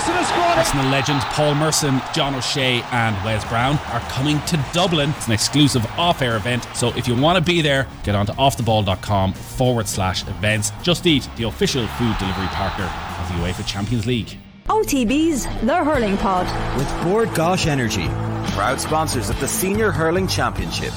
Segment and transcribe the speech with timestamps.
[0.00, 0.58] Arsenal squad.
[0.58, 5.10] Arsenal legend Paul Merson, John O'Shea, and Wes Brown are coming to Dublin.
[5.10, 6.66] It's an exclusive off air event.
[6.74, 10.72] So if you want to be there, get on to offtheball.com forward slash events.
[10.82, 14.38] Just Eat, the official food delivery partner of the UEFA Champions League.
[14.68, 16.46] OTB's The Hurling Pod.
[16.78, 18.06] With Bord Gáis Energy,
[18.52, 20.94] proud sponsors of the Senior Hurling Championship.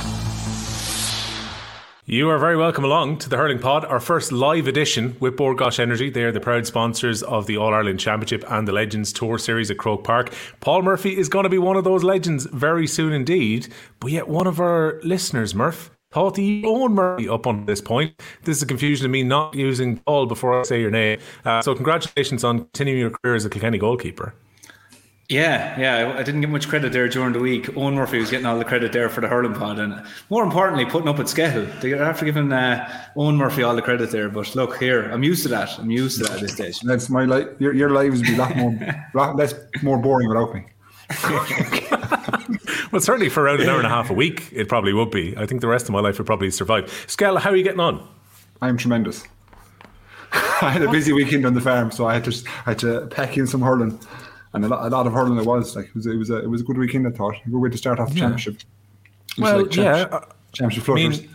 [2.06, 5.56] You are very welcome along to the Hurling Pod, our first live edition with Bord
[5.56, 6.10] Gáis Energy.
[6.10, 9.72] They are the proud sponsors of the All Ireland Championship and the Legends Tour Series
[9.72, 10.34] at Croke Park.
[10.60, 13.70] Paul Murphy is going to be one of those legends very soon indeed,
[14.02, 18.22] but yet one of our listeners, Murph, thought he owned Murphy up on this point.
[18.44, 21.20] This is a confusion of me not using Paul before I say your name.
[21.46, 24.36] Uh, so, congratulations on continuing your career as a Kilkenny goalkeeper.
[25.34, 27.76] Yeah, yeah, I didn't get much credit there during the week.
[27.76, 30.86] Owen Murphy was getting all the credit there for the hurling pod, and more importantly,
[30.86, 31.82] putting up at Skehill.
[31.82, 34.30] They have to give him uh, Owen Murphy all the credit there.
[34.30, 35.80] But look here, I'm used to that.
[35.80, 36.80] I'm used to that at this stage.
[36.84, 37.48] That's my life.
[37.58, 38.78] Your, your lives would be a lot more,
[39.16, 40.66] lot less more boring without me.
[42.92, 45.36] well, certainly for around an hour and a half a week, it probably would be.
[45.36, 47.06] I think the rest of my life would probably survive.
[47.08, 48.08] Skell, how are you getting on?
[48.62, 49.24] I'm tremendous.
[50.32, 53.08] I had a busy weekend on the farm, so I had to I had to
[53.08, 54.00] pack in some hurling
[54.54, 55.76] and a lot, a lot of hurling it was.
[55.76, 57.08] Like it was, it was a it was a good weekend.
[57.08, 58.22] I thought a good way to start off the yeah.
[58.22, 58.58] championship.
[59.38, 61.20] Well, like yeah, championship floaters.
[61.20, 61.30] I mean,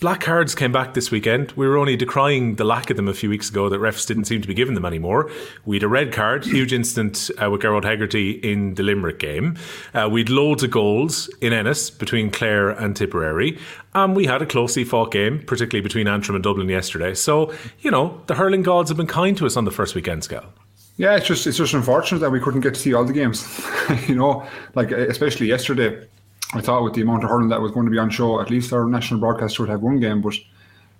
[0.00, 1.50] Black cards came back this weekend.
[1.56, 4.26] We were only decrying the lack of them a few weeks ago that refs didn't
[4.26, 5.28] seem to be giving them anymore.
[5.66, 9.56] We had a red card, huge incident uh, with Gerald Hegarty in the Limerick game.
[9.92, 13.58] Uh, we had loads of goals in Ennis between Clare and Tipperary.
[13.92, 17.12] And we had a closely fought game, particularly between Antrim and Dublin yesterday.
[17.14, 20.22] So, you know, the hurling gods have been kind to us on the first weekend
[20.22, 20.52] scale.
[20.98, 23.46] Yeah, it's just it's just unfortunate that we couldn't get to see all the games.
[24.08, 26.06] you know, like especially yesterday,
[26.52, 28.50] I thought with the amount of hurling that was going to be on show, at
[28.50, 30.34] least our national broadcaster would have one game, but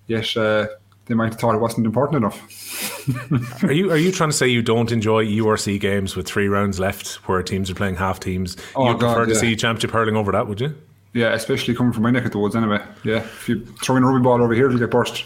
[0.06, 0.69] yes, uh,
[1.06, 3.62] they might have thought it wasn't important enough.
[3.64, 6.78] are you are you trying to say you don't enjoy URC games with three rounds
[6.78, 8.56] left where teams are playing half teams?
[8.76, 9.41] Oh, You'd God, prefer to yeah.
[9.41, 10.76] see championship hurling over that, would you?
[11.12, 12.80] Yeah, especially coming from my neck of the woods anyway.
[13.02, 15.25] Yeah, if you throw in a rugby ball over here, you get burst.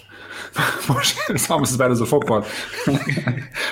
[0.54, 2.44] But it's almost as bad as a football.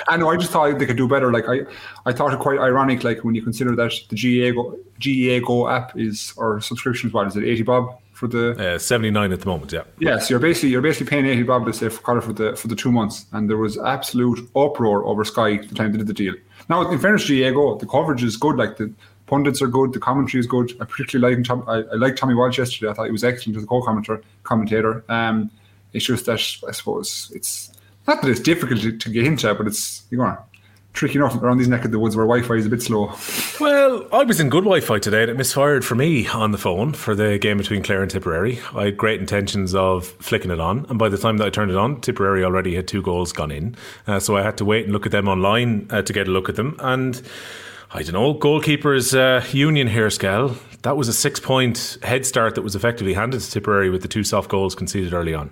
[0.07, 0.29] I know.
[0.29, 1.31] I just thought they could do better.
[1.31, 1.61] Like I,
[2.05, 3.03] I thought it quite ironic.
[3.03, 7.13] Like when you consider that the GEA Go, GAA Go app is or subscription is
[7.13, 9.71] what is it eighty bob for the uh, seventy nine at the moment.
[9.71, 9.83] Yeah.
[9.99, 10.19] Yeah.
[10.19, 12.75] So you're basically you're basically paying eighty bob to say for for the for the
[12.75, 16.33] two months, and there was absolute uproar over Sky the time they did the deal.
[16.69, 18.55] Now, in fairness, GAA Go, the coverage is good.
[18.55, 18.93] Like the
[19.27, 20.75] pundits are good, the commentary is good.
[20.81, 22.89] I particularly like I, I like Tommy Walsh yesterday.
[22.91, 24.21] I thought he was excellent as a co-commentator.
[24.43, 25.03] Commentator.
[25.09, 25.51] Um,
[25.93, 27.71] it's just that I suppose it's
[28.07, 30.37] not that it's difficult to, to get into, but it's you're know
[30.93, 33.13] tricky enough around these neck of the woods where Wi-Fi is a bit slow.
[33.59, 36.93] Well, I was in good Wi-Fi today, and it misfired for me on the phone
[36.93, 38.59] for the game between Clare and Tipperary.
[38.73, 41.69] I had great intentions of flicking it on, and by the time that I turned
[41.69, 43.75] it on, Tipperary already had two goals gone in,
[44.07, 46.31] uh, so I had to wait and look at them online uh, to get a
[46.31, 47.21] look at them and.
[47.93, 50.55] I don't know, goalkeepers uh, union here, Skell.
[50.83, 54.07] That was a six point head start that was effectively handed to Tipperary with the
[54.07, 55.51] two soft goals conceded early on.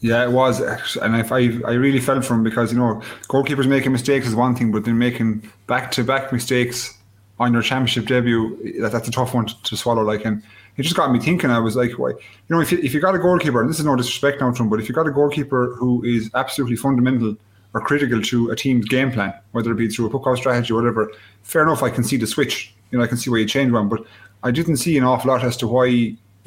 [0.00, 0.60] Yeah, it was,
[0.96, 4.56] and I, I really felt for him because you know goalkeepers making mistakes is one
[4.56, 6.96] thing, but then making back to back mistakes
[7.38, 10.02] on your championship debut that, that's a tough one to, to, swallow.
[10.02, 10.42] Like, and
[10.76, 11.50] it just got me thinking.
[11.50, 12.16] I was like, why, you
[12.48, 14.62] know, if you, if you got a goalkeeper, and this is no disrespect now to
[14.62, 17.36] him, but if you got a goalkeeper who is absolutely fundamental
[17.74, 20.72] or critical to a team's game plan, whether it be through a puck out strategy
[20.72, 21.12] or whatever,
[21.42, 21.82] fair enough.
[21.82, 22.74] I can see the switch.
[22.90, 24.04] You know, I can see why you change one, but
[24.42, 25.88] I didn't see an awful lot as to why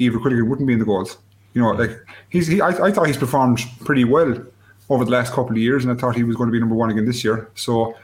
[0.00, 1.18] Eibhear Quilligan wouldn't be in the goals.
[1.54, 1.98] You know, like
[2.28, 4.44] he's he, I, I thought he's performed pretty well
[4.90, 6.74] over the last couple of years, and I thought he was going to be number
[6.74, 7.50] one again this year.
[7.54, 7.96] So,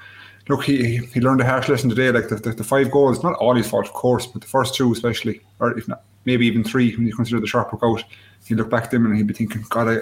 [0.48, 2.10] look, he he learned a harsh lesson today.
[2.10, 4.74] Like the, the, the five goals, not all his fault, of course, but the first
[4.74, 8.04] two especially, or if not, maybe even three when you consider the sharp work out.
[8.46, 9.98] He'd look back at them and he'd be thinking, God, I,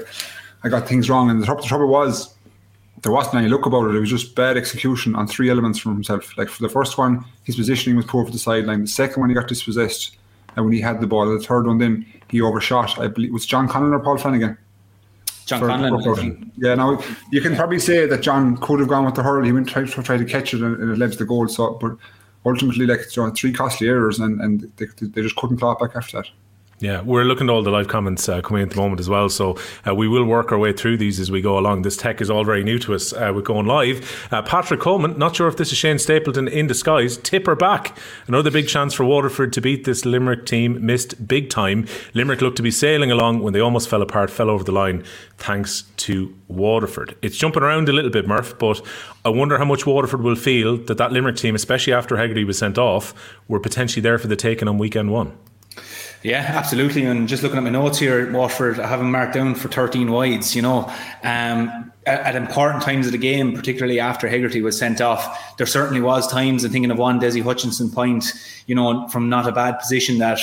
[0.65, 1.31] I got things wrong.
[1.31, 2.35] And the, the trouble was,
[3.03, 3.95] there wasn't any look about it.
[3.95, 6.37] It was just bad execution on three elements from himself.
[6.39, 8.83] Like for the first one, his positioning was poor for the sideline.
[8.83, 10.17] The second one, he got dispossessed
[10.57, 11.27] and when he had the ball.
[11.27, 12.99] The third one, then he overshot.
[12.99, 14.57] I believe it was John Conlon or Paul Flanagan.
[15.47, 16.51] John Conlon.
[16.57, 19.45] Yeah, now you can probably say that John could have gone with the hurl.
[19.45, 21.49] He went to try, try to catch it and, and, it led to the goal.
[21.49, 21.97] So, but
[22.45, 25.97] ultimately, like you know, three costly errors, and, and they, they just couldn't claw back
[25.97, 26.31] after that.
[26.81, 29.09] Yeah, we're looking at all the live comments uh, coming in at the moment as
[29.09, 29.29] well.
[29.29, 31.83] So uh, we will work our way through these as we go along.
[31.83, 33.13] This tech is all very new to us.
[33.13, 34.29] Uh, we're going live.
[34.31, 37.17] Uh, Patrick Coleman, not sure if this is Shane Stapleton in disguise.
[37.17, 37.97] Tip Tipper back.
[38.29, 40.85] Another big chance for Waterford to beat this Limerick team.
[40.85, 41.89] Missed big time.
[42.15, 45.03] Limerick looked to be sailing along when they almost fell apart, fell over the line,
[45.37, 47.17] thanks to Waterford.
[47.23, 48.81] It's jumping around a little bit, Murph, but
[49.25, 52.59] I wonder how much Waterford will feel that that Limerick team, especially after Hegarty was
[52.59, 53.15] sent off,
[53.49, 55.37] were potentially there for the taking on weekend one.
[56.23, 57.05] Yeah, absolutely.
[57.05, 60.11] And just looking at my notes here, Waterford, I have them marked down for 13
[60.11, 60.93] wides, you know.
[61.23, 65.67] Um, at, at, important times of the game, particularly after Hegarty was sent off, there
[65.67, 68.33] certainly was times, and thinking of one Dessie Hutchinson point,
[68.67, 70.41] you know, from not a bad position that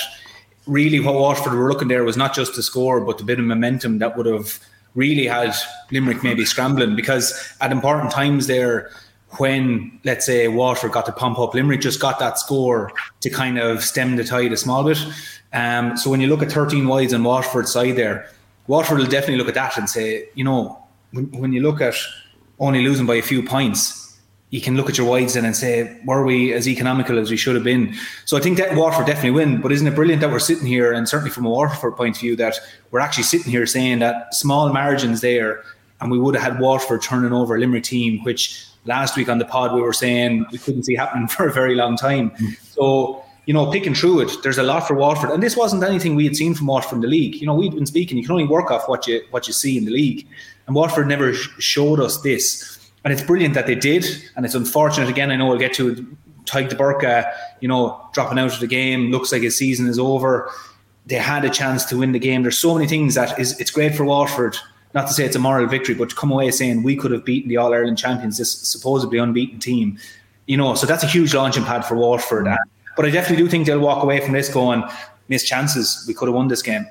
[0.65, 3.45] really what Waterford were looking there was not just the score, but the bit of
[3.45, 4.59] momentum that would have
[4.95, 5.53] really had
[5.91, 8.89] Limerick maybe scrambling because at important times there,
[9.37, 13.57] when let's say Waterford got to pump up, Limerick just got that score to kind
[13.57, 14.97] of stem the tide a small bit.
[15.55, 18.29] Um, so when you look at 13 wides on Waterford's side there,
[18.67, 21.95] Waterford will definitely look at that and say, you know, when, when you look at
[22.59, 24.19] only losing by a few points,
[24.49, 27.55] you can look at your wides and say, were we as economical as we should
[27.55, 27.95] have been?
[28.25, 29.61] So I think that Waterford definitely win.
[29.61, 32.21] But isn't it brilliant that we're sitting here, and certainly from a Waterford point of
[32.21, 32.59] view, that
[32.91, 35.63] we're actually sitting here saying that small margins there,
[36.01, 39.39] and we would have had Waterford turning over a Limerick team, which last week on
[39.39, 42.31] the pod we were saying we couldn't see happening for a very long time.
[42.31, 42.57] Mm.
[42.73, 46.15] So you know, picking through it, there's a lot for Waterford, and this wasn't anything
[46.15, 47.35] we had seen from Waterford in the league.
[47.35, 48.17] You know, we've been speaking.
[48.17, 50.27] You can only work off what you what you see in the league,
[50.67, 52.71] and Waterford never sh- showed us this.
[53.03, 54.05] And it's brilliant that they did,
[54.35, 55.29] and it's unfortunate again.
[55.29, 55.95] I know we'll get to
[56.45, 57.31] Tadhg de Búrca, uh,
[57.61, 59.11] you know, dropping out of the game.
[59.11, 60.49] Looks like his season is over.
[61.05, 62.41] They had a chance to win the game.
[62.41, 64.57] There's so many things that is it's great for Waterford
[64.95, 67.25] not to say it's a moral victory, but to come away saying we could have
[67.25, 69.99] beaten the All Ireland champions, this supposedly unbeaten team,
[70.47, 72.47] you know, so that's a huge launching pad for Waterford.
[72.95, 74.83] But I definitely do think they'll walk away from this going,
[75.27, 76.05] missed chances.
[76.07, 76.85] We could have won this game.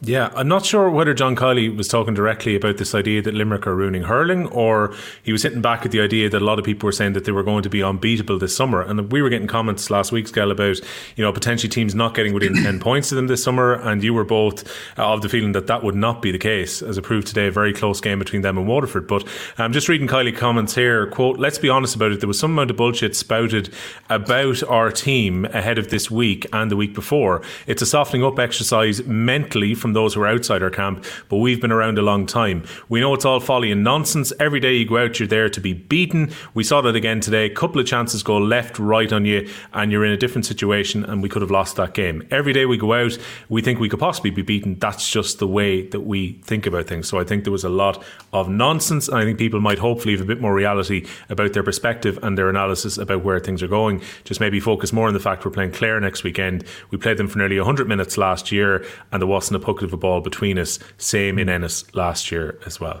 [0.00, 3.66] Yeah, I'm not sure whether John Kiely was talking directly about this idea that Limerick
[3.66, 6.64] are ruining hurling, or he was hitting back at the idea that a lot of
[6.64, 8.80] people were saying that they were going to be unbeatable this summer.
[8.80, 10.78] And we were getting comments last week, Skell, about
[11.16, 14.14] you know potentially teams not getting within ten points of them this summer, and you
[14.14, 17.26] were both of the feeling that that would not be the case, as it proved
[17.26, 17.48] today.
[17.48, 19.08] A very close game between them and Waterford.
[19.08, 19.24] But
[19.58, 21.08] I'm um, just reading Kiely comments here.
[21.08, 22.20] Quote: Let's be honest about it.
[22.20, 23.74] There was some amount of bullshit spouted
[24.08, 27.42] about our team ahead of this week and the week before.
[27.66, 31.60] It's a softening up exercise mentally from those who are outside our camp, but we've
[31.60, 32.64] been around a long time.
[32.88, 34.32] We know it's all folly and nonsense.
[34.38, 36.30] Every day you go out, you're there to be beaten.
[36.54, 37.46] We saw that again today.
[37.46, 41.04] A couple of chances go left, right on you, and you're in a different situation,
[41.04, 42.26] and we could have lost that game.
[42.30, 43.16] Every day we go out,
[43.48, 44.78] we think we could possibly be beaten.
[44.78, 47.08] That's just the way that we think about things.
[47.08, 48.02] So I think there was a lot
[48.32, 51.62] of nonsense, and I think people might hopefully have a bit more reality about their
[51.62, 54.02] perspective and their analysis about where things are going.
[54.24, 56.64] Just maybe focus more on the fact we're playing Clare next weekend.
[56.90, 59.92] We played them for nearly 100 minutes last year, and there wasn't a puck of
[59.92, 60.78] a ball between us.
[60.98, 63.00] Same in Ennis last year as well.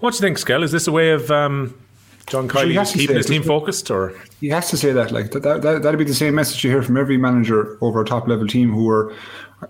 [0.00, 0.62] What do you think, Skell?
[0.62, 1.78] Is this a way of um,
[2.26, 5.10] John Kiely sure keeping his team focused, or he has to say that?
[5.10, 8.00] Like that, that, that, that'd be the same message you hear from every manager over
[8.00, 9.14] a top level team who are,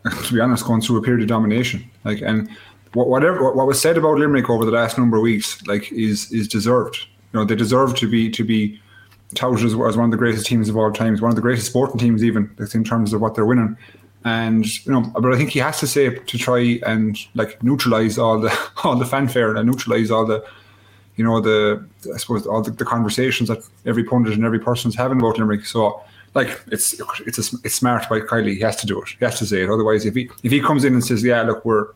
[0.24, 1.88] to be honest, going through a period of domination.
[2.04, 2.48] Like and
[2.94, 6.48] whatever what was said about Limerick over the last number of weeks, like is is
[6.48, 7.06] deserved.
[7.32, 8.80] You know, they deserve to be to be
[9.34, 11.66] touted as, as one of the greatest teams of all times, one of the greatest
[11.66, 13.76] sporting teams, even in terms of what they're winning
[14.24, 18.18] and you know, but I think he has to say to try and like neutralize
[18.18, 20.44] all the all the fanfare and neutralize all the
[21.16, 24.94] you know the I suppose all the, the conversations that every pundit and every person's
[24.94, 25.64] having about Limerick.
[25.66, 26.02] So
[26.34, 28.54] like it's it's a, it's smart by Kiely.
[28.54, 29.08] He has to do it.
[29.18, 29.70] He has to say it.
[29.70, 31.88] Otherwise, if he if he comes in and says, "Yeah, look, we're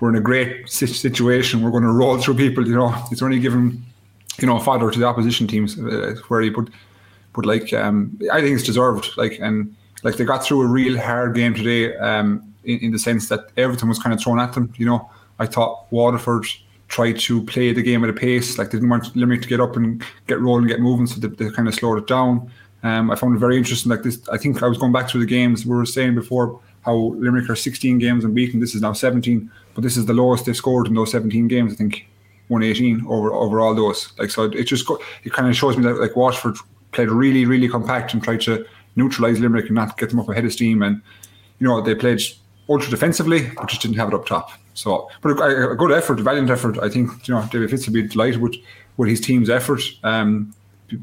[0.00, 1.62] we're in a great situation.
[1.62, 3.82] We're going to roll through people," you know, it's only given
[4.38, 6.70] you know fodder to the opposition teams uh, where he put
[7.32, 9.10] but like um, I think it's deserved.
[9.16, 12.98] Like and like they got through a real hard game today um, in, in, the
[12.98, 14.72] sense that everything was kind of thrown at them.
[14.76, 16.46] You know, I thought Waterford
[16.88, 19.60] tried to play the game at a pace, like they didn't want Limerick to get
[19.60, 22.50] up and get rolling, get moving, so they, they kind of slowed it down.
[22.82, 23.90] Um, I found it very interesting.
[23.90, 26.60] Like this, I think I was going back through the games we were saying before
[26.82, 28.58] how Limerick are 16 games unbeaten.
[28.58, 31.72] This is now 17, but this is the lowest they've scored in those 17 games.
[31.72, 32.06] I think
[32.48, 34.12] 118 over over all those.
[34.18, 34.90] Like so, it just
[35.24, 36.56] it kind of shows me that like Waterford
[36.92, 38.66] played really really compact and tried to
[39.00, 40.82] neutralise Limerick and not get them up ahead of steam.
[40.82, 41.02] And
[41.58, 42.20] you know they played
[42.68, 44.50] ultra defensively, but just didn't have it up top.
[44.74, 46.78] So, but a, a good effort, a valiant effort.
[46.78, 48.54] I think you know David Fitz will be delighted with
[48.96, 49.82] with his team's effort.
[50.04, 50.54] Um,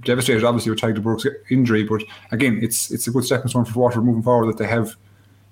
[0.01, 3.79] devastated obviously with de Búrca's injury, but again, it's it's a good stepping stone for
[3.79, 4.95] Water moving forward that they have.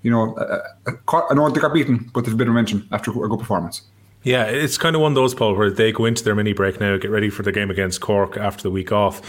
[0.01, 0.37] You know,
[0.85, 3.81] I know they got beaten, but they've been momentum after a good performance.
[4.25, 6.79] Yeah, it's kind of one of those, Paul, where they go into their mini break
[6.79, 9.21] now, get ready for the game against Cork after the week off.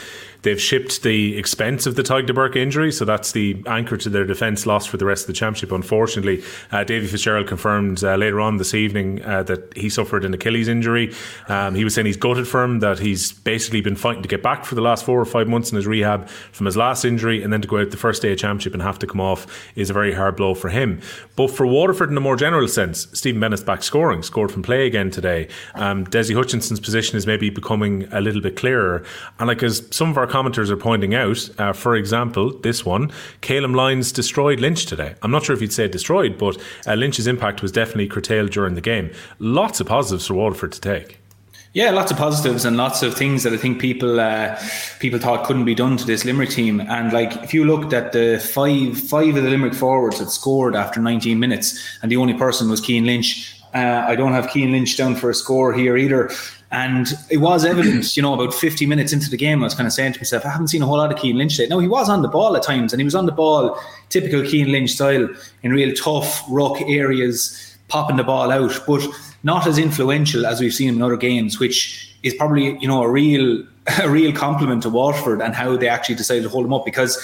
[0.42, 4.08] They've shipped the expense of the Tadhg de Búrca injury, so that's the anchor to
[4.08, 5.72] their defence lost for the rest of the championship.
[5.72, 10.34] Unfortunately, uh, Davy Fitzgerald confirmed uh, later on this evening uh, that he suffered an
[10.34, 11.14] Achilles injury.
[11.48, 14.42] Um, he was saying he's gutted for him, that he's basically been fighting to get
[14.42, 17.42] back for the last four or five months in his rehab from his last injury,
[17.42, 19.46] and then to go out the first day of championship and have to come off
[19.74, 21.00] is a very hard blow for him.
[21.34, 24.86] But for Waterford, in a more general sense, Stephen Bennett's back scoring, scored from play
[24.86, 25.48] again today.
[25.74, 29.04] Um, Dessie Hutchinson's position is maybe becoming a little bit clearer,
[29.38, 33.10] and like as some of our commenters are pointing out, uh, for example, this one,
[33.40, 35.14] Calum Lyons destroyed Lynch today.
[35.22, 38.74] I'm not sure if you'd say destroyed, but uh, Lynch's impact was definitely curtailed during
[38.74, 39.10] the game.
[39.38, 41.20] Lots of positives for Waterford to take.
[41.72, 44.58] Yeah, lots of positives and lots of things that I think people uh,
[44.98, 46.80] people thought couldn't be done to this Limerick team.
[46.80, 50.74] And like, if you looked at the five five of the Limerick forwards that scored
[50.74, 53.60] after 19 minutes, and the only person was Cian Lynch.
[53.74, 56.30] Uh, I don't have Cian Lynch down for a score here either.
[56.72, 59.86] And it was evident, you know, about 50 minutes into the game, I was kind
[59.86, 61.68] of saying to myself, I haven't seen a whole lot of Cian Lynch today.
[61.68, 64.44] No, he was on the ball at times, and he was on the ball, typical
[64.44, 65.28] Cian Lynch style,
[65.62, 68.82] in real tough, rock areas, popping the ball out.
[68.86, 69.06] But
[69.44, 73.08] not as influential as we've seen in other games, which is probably you know a
[73.08, 73.64] real
[74.02, 77.18] a real compliment to Waterford and how they actually decided to hold him up because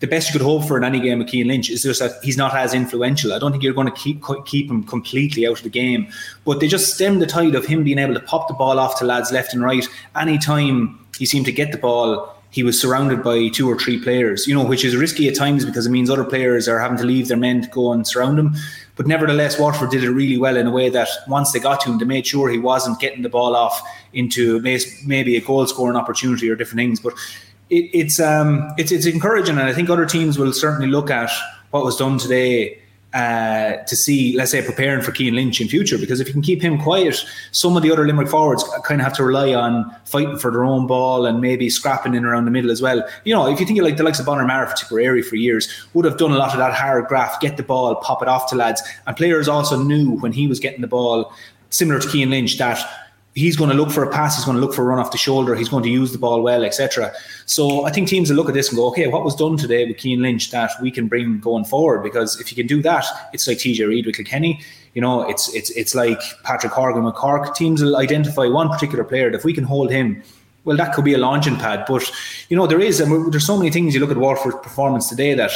[0.00, 2.22] the best you could hope for in any game of Cian Lynch is just that
[2.22, 3.32] he's not as influential.
[3.32, 6.08] I don't think you're going to keep keep him completely out of the game,
[6.44, 8.98] but they just stemmed the tide of him being able to pop the ball off
[9.00, 13.22] to lads left and right anytime he seemed to get the ball he was surrounded
[13.22, 16.08] by two or three players, you know, which is risky at times because it means
[16.08, 18.54] other players are having to leave their men to go and surround him.
[18.98, 21.90] But nevertheless, Waterford did it really well in a way that once they got to
[21.90, 23.80] him, they made sure he wasn't getting the ball off
[24.12, 26.98] into maybe a goal scoring opportunity or different things.
[26.98, 27.14] But
[27.70, 31.30] it, it's um, it's it's encouraging, and I think other teams will certainly look at
[31.70, 32.82] what was done today
[33.18, 35.98] uh, to see, let's say, preparing for Cian Lynch in future.
[35.98, 39.04] Because if you can keep him quiet, some of the other Limerick forwards kind of
[39.04, 42.52] have to rely on fighting for their own ball and maybe scrapping in around the
[42.52, 43.02] middle as well.
[43.24, 45.34] You know, if you think of like the likes of Bonner Maher for Tipperary for
[45.34, 48.28] years, would have done a lot of that hard graft, get the ball, pop it
[48.28, 48.80] off to lads.
[49.08, 51.32] And players also knew when he was getting the ball,
[51.70, 52.78] similar to Cian Lynch, that
[53.38, 55.12] he's going to look for a pass, he's going to look for a run off
[55.12, 57.12] the shoulder, he's going to use the ball well, etc.
[57.46, 59.86] So I think teams will look at this and go, okay, what was done today
[59.86, 62.02] with Cian Lynch that we can bring going forward?
[62.02, 64.60] Because if you can do that, it's like TJ Reid with Kilkenny.
[64.94, 67.54] You know, it's it's it's like Patrick Horgan with Cork.
[67.54, 69.30] Teams will identify one particular player.
[69.30, 70.22] That if we can hold him,
[70.64, 71.84] well, that could be a launching pad.
[71.86, 72.10] But
[72.48, 73.94] you know, there is, and there's so many things.
[73.94, 75.52] You look at Waterford's performance today that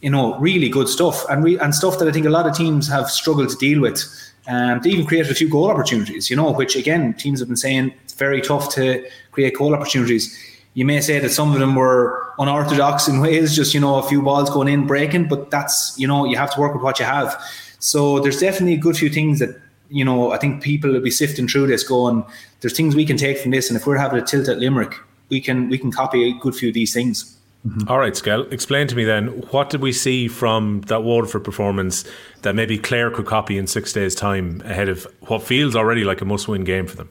[0.00, 2.56] you know really good stuff, and re- and stuff that I think a lot of
[2.56, 4.02] teams have struggled to deal with.
[4.48, 7.56] Um, they even created a few goal opportunities, you know, which again teams have been
[7.56, 10.36] saying it's very tough to create goal opportunities.
[10.74, 14.02] You may say that some of them were unorthodox in ways, just you know, a
[14.02, 16.98] few balls going in, breaking, but that's you know, you have to work with what
[16.98, 17.40] you have.
[17.78, 19.60] So there's definitely a good few things that
[19.92, 22.24] you know, I think people will be sifting through this, going,
[22.60, 24.94] there's things we can take from this, and if we're having a tilt at Limerick,
[25.28, 27.36] we can we can copy a good few of these things.
[27.66, 27.88] Mm-hmm.
[27.88, 32.04] All right, Skell, explain to me then what did we see from that Waterford performance
[32.42, 36.20] that maybe Clare could copy in six days' time ahead of what feels already like
[36.20, 37.08] a must-win game for them?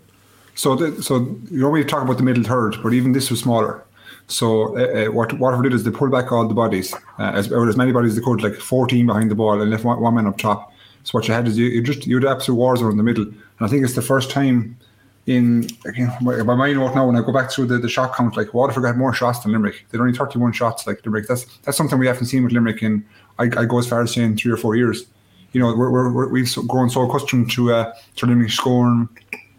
[0.56, 3.40] So, the, so you know we talk about the middle third, but even this was
[3.40, 3.84] smaller.
[4.28, 7.52] So uh, uh, what Waterford did is they pulled back all the bodies, uh, as,
[7.52, 10.02] or as many bodies as they could, like 14 behind the ball, and left one,
[10.02, 10.74] one man up top.
[11.04, 13.04] So what you had is you, you just you had absolute war zone in the
[13.04, 14.78] middle, and I think it's the first time
[15.28, 18.54] in again, my note now, when I go back through the, the shot count, like
[18.54, 19.86] Waterford had more shots than Limerick.
[19.90, 21.28] They'd only 31 shots like Limerick.
[21.28, 23.06] That's that's something we haven't seen with Limerick in,
[23.38, 25.06] I, I go as far as saying three or four years.
[25.54, 29.10] You know, we're, we have grown so accustomed to, uh, to Limerick scoring,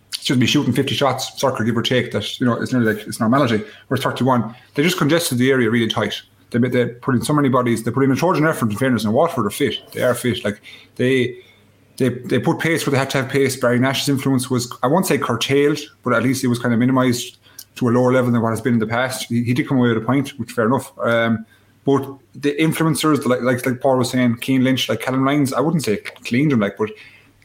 [0.09, 3.07] excuse me, shooting 50 shots, circle, give or take, that, you know, it's nearly like
[3.07, 3.63] it's normality.
[3.89, 4.55] We're 31.
[4.75, 6.23] They just congested the area really tight.
[6.51, 7.83] They, they put in so many bodies.
[7.83, 9.77] They put in a Trojan effort in fairness, and Waterford are fit.
[9.93, 10.45] They are fit.
[10.45, 10.61] Like,
[10.97, 11.39] they
[11.97, 13.57] they they put pace where they had to have pace.
[13.57, 16.81] Barry Nash's influence was I won't say curtailed, but at least it was kind of
[16.81, 17.39] minimised
[17.77, 19.29] to a lower level than what has been in the past.
[19.29, 20.97] He, he did come away with a point, which fair enough.
[20.99, 21.47] Um,
[21.85, 25.61] but the influencers, like, like like Paul was saying, Cian Lynch, like Callum Lyons, I
[25.61, 26.91] wouldn't say cleaned him, like, but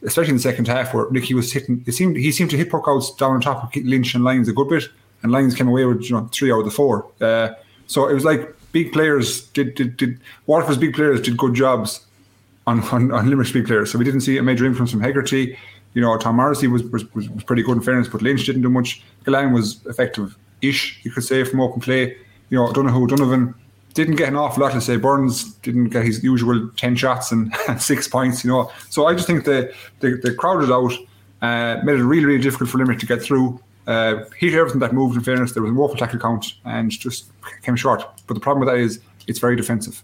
[0.02, 2.70] especially in the second half where Nicky was hitting, it seemed he seemed to hit
[2.70, 4.84] puckouts down on top of Lynch and Lyons a good bit,
[5.22, 7.10] and Lyons came away with you know three out of the four.
[7.20, 7.50] Uh,
[7.86, 12.06] so it was like big players did did did Waterford's big players did good jobs
[12.68, 13.90] on, on, on players.
[13.90, 15.56] So we didn't see a major influence from Hegarty.
[15.94, 18.68] You know, Tom Morrissey was, was, was pretty good in fairness, but Lynch didn't do
[18.68, 19.02] much.
[19.24, 22.16] Gillane was effective-ish, you could say, from open play.
[22.50, 23.54] You know, Donoghue, Donovan
[23.94, 24.72] didn't get an awful lot.
[24.72, 28.44] to say Byrnes didn't get his usual ten shots and six points.
[28.44, 30.92] You know, so I just think the the, the crowded out
[31.42, 33.60] uh, made it really really difficult for Limerick to get through.
[33.86, 35.16] Uh, hit everything that moved.
[35.16, 37.32] In fairness, there was a woeful tackle count and just
[37.62, 38.02] came short.
[38.26, 40.02] But the problem with that is it's very defensive.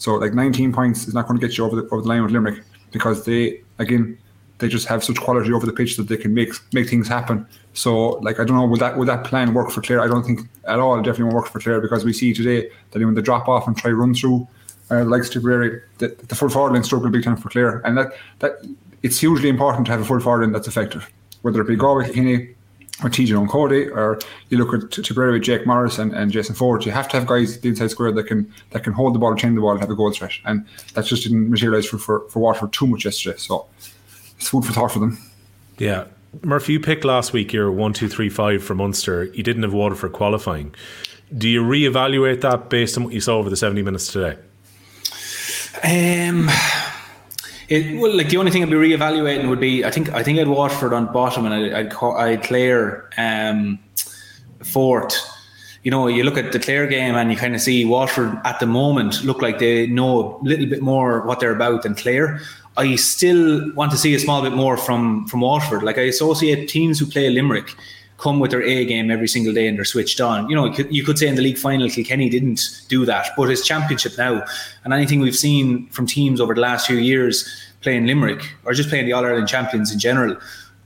[0.00, 2.22] So like 19 points is not going to get you over the, over the line
[2.22, 4.18] with Limerick because they again
[4.58, 7.46] they just have such quality over the pitch that they can make make things happen.
[7.74, 10.00] So like I don't know would that would that plan work for Clare?
[10.00, 10.98] I don't think at all.
[10.98, 13.66] It definitely won't work for Clare because we see today that even the drop off
[13.66, 14.48] and try run through
[14.90, 18.12] uh, like Tipperary, the, the full forward line struggle big time for Clare, and that
[18.38, 18.52] that
[19.02, 21.12] it's hugely important to have a full forward line that's effective.
[21.42, 22.54] Whether it be Galway, Kinney,
[23.02, 26.84] or TJ Cody, or you look at Tipperary with Jake Morris and, and Jason Forde,
[26.84, 29.34] you have to have guys the inside square that can that can hold the ball,
[29.34, 30.32] chain the ball, and have a goal threat.
[30.44, 33.38] And that just didn't materialise for, for, for Waterford too much yesterday.
[33.38, 33.66] So
[34.36, 35.18] it's food for thought for them.
[35.78, 36.04] Yeah.
[36.42, 39.24] Murphy, you picked last week your one, two, three, five for Munster.
[39.24, 40.74] You didn't have Waterford qualifying.
[41.36, 44.36] Do you reevaluate that based on what you saw over the 70 minutes today?
[45.82, 46.50] Um,
[47.70, 50.40] it, well, like the only thing I'd be reevaluating would be I think I think
[50.40, 53.78] I'd Waterford on bottom and I'd I'd, I'd Clare um,
[54.64, 55.14] fourth.
[55.84, 58.60] You know, you look at the Clare game and you kind of see Waterford at
[58.60, 62.40] the moment look like they know a little bit more what they're about than Clare.
[62.76, 65.84] I still want to see a small bit more from from Waterford.
[65.84, 67.76] Like I associate teams who play Limerick
[68.20, 70.48] come with their A game every single day and they're switched on.
[70.48, 73.28] You know, you could, you could say in the league final, Kilkenny didn't do that,
[73.36, 74.44] but it's championship now.
[74.84, 77.48] And anything we've seen from teams over the last few years
[77.80, 80.36] playing Limerick or just playing the All Ireland champions in general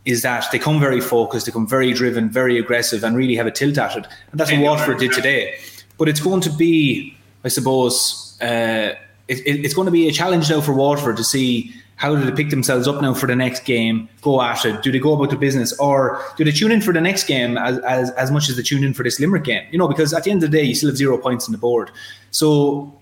[0.05, 3.47] is that they come very focused, they come very driven, very aggressive, and really have
[3.47, 4.07] a tilt at it.
[4.31, 5.57] And that's what Waterford did today.
[5.99, 8.95] But it's going to be, I suppose, uh,
[9.29, 12.25] it, it, it's going to be a challenge now for Waterford to see how do
[12.25, 14.83] they pick themselves up now for the next game, go at it?
[14.83, 17.57] Do they go about the business or do they tune in for the next game
[17.57, 19.67] as, as, as much as they tune in for this Limerick game?
[19.71, 21.53] You know, because at the end of the day, you still have zero points on
[21.53, 21.91] the board.
[22.31, 22.93] So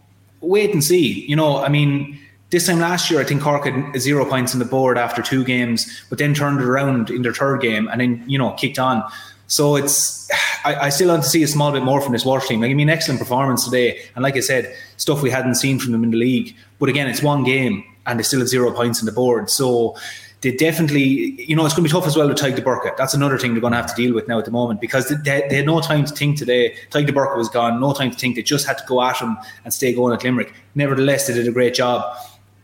[0.40, 1.26] wait and see.
[1.26, 2.18] You know, I mean,
[2.50, 5.42] this time last year, I think Cork had zero points on the board after two
[5.42, 8.78] games, but then turned it around in their third game and then, you know, kicked
[8.78, 9.02] on.
[9.46, 10.30] So it's,
[10.64, 12.60] I, I, still want to see a small bit more from this Water team.
[12.60, 14.00] Like, I mean, excellent performance today.
[14.14, 16.54] And like I said, stuff we hadn't seen from them in the league.
[16.78, 19.50] But again, it's one game and they still have zero points on the board.
[19.50, 19.96] So
[20.42, 22.96] they definitely, you know, it's going to be tough as well to Tadhg de Búrca.
[22.96, 25.08] That's another thing they're going to have to deal with now at the moment because
[25.08, 26.74] they, they had no time to think today.
[26.90, 28.34] Tadhg de Búrca was gone, no time to think.
[28.34, 30.52] They just had to go at him and stay going at Limerick.
[30.74, 32.16] Nevertheless, they did a great job.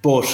[0.02, 0.26] But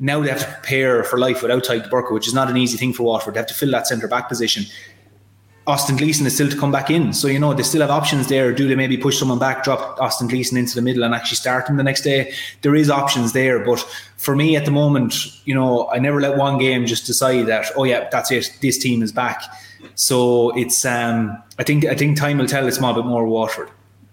[0.00, 2.56] now they have to prepare for life without Tadhg de Búrca, which is not an
[2.56, 3.34] easy thing for Waterford.
[3.34, 4.64] They have to fill that centre back position.
[5.68, 7.12] Austin Gleeson is still to come back in.
[7.12, 8.52] So, you know, they still have options there.
[8.54, 11.68] Do they maybe push someone back, drop Austin Gleeson into the middle and actually start
[11.68, 12.32] him the next day?
[12.62, 13.62] There is options there.
[13.62, 13.80] But
[14.16, 17.66] for me at the moment, you know, I never let one game just decide that,
[17.76, 18.56] oh yeah, that's it.
[18.62, 19.42] This team is back.
[19.94, 23.70] So it's um I think I think time will tell a small bit more Waterford.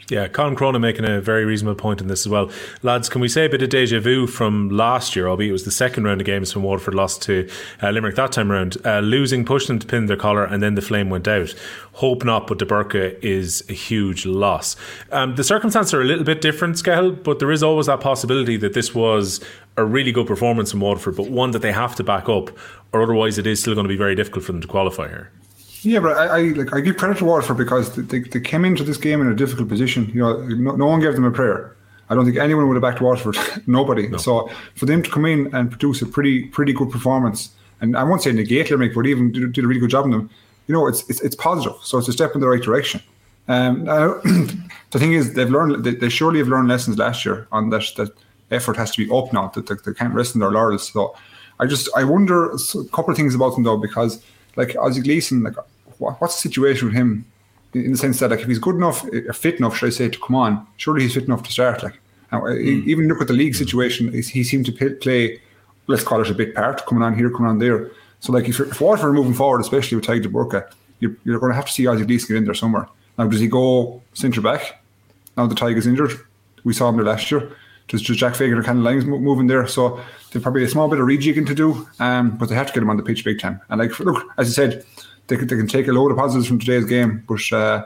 [0.08, 2.52] Yeah, Colin Cronin making a very reasonable point in this as well.
[2.84, 5.66] Lads, can we say a bit of deja vu from last year, albeit it was
[5.66, 7.50] the second round of games when Waterford lost to
[7.82, 10.76] uh, Limerick that time around, uh, losing, pushing them to pin their collar, and then
[10.76, 11.56] the flame went out.
[11.94, 14.76] Hope not, but De Búrca is a huge loss.
[15.12, 18.58] Um, the circumstances are a little bit different, Skehill, but there is always that possibility
[18.58, 19.44] that this was
[19.76, 22.52] a really good performance from Waterford, but one that they have to back up,
[22.94, 25.32] or otherwise it is still going to be very difficult for them to qualify here.
[25.86, 28.84] Yeah, but I, I like I give credit to Waterford because they, they came into
[28.84, 30.10] this game in a difficult position.
[30.10, 31.76] You know, no, no one gave them a prayer.
[32.10, 33.38] I don't think anyone would have backed Waterford.
[33.68, 34.08] Nobody.
[34.08, 34.18] No.
[34.18, 38.04] So for them to come in and produce a pretty pretty good performance, and I
[38.04, 40.30] won't say negate Limerick, but even did, did a really good job in them.
[40.66, 41.78] You know, it's, it's it's positive.
[41.84, 43.00] So it's a step in the right direction.
[43.48, 43.86] Um,
[44.90, 45.84] the thing is, they've learned.
[45.84, 47.84] They, they, surely have learned lessons last year on that.
[47.98, 48.10] That
[48.50, 49.50] effort has to be up now.
[49.50, 50.92] That they, they can't rest in their laurels.
[50.92, 51.16] So
[51.60, 52.58] I just I wonder a
[52.92, 54.24] couple of things about them though because
[54.56, 55.56] like Ozzy Gleeson, like
[56.00, 57.26] what's the situation with him
[57.74, 60.10] in the sense that like if he's good enough, uh, fit enough, should I say,
[60.10, 61.84] to come on, surely he's fit enough to start.
[61.84, 62.00] Like
[62.32, 62.88] mm.
[62.88, 65.42] even look at the league situation, he seemed to play,
[65.88, 67.92] let's call it a bit part, coming on here, coming on there.
[68.22, 71.40] So like if, if Waterford are moving forward, especially with Tadhg de Búrca, you're, you're
[71.40, 72.88] going to have to see Ozzy Gleeson get in there somewhere.
[73.18, 74.82] Now does he go centre back?
[75.36, 76.12] Now the Tiger's injured,
[76.64, 77.52] we saw him there last year.
[77.88, 79.68] Does, does Jack Fagan or Ken Lyons moving there?
[79.68, 82.74] So there's probably a small bit of rejigging to do, um, but they have to
[82.74, 83.62] get him on the pitch big time.
[83.70, 84.86] And like look, as I said
[85.28, 87.86] they, they can take a load of positives from today's game, but uh,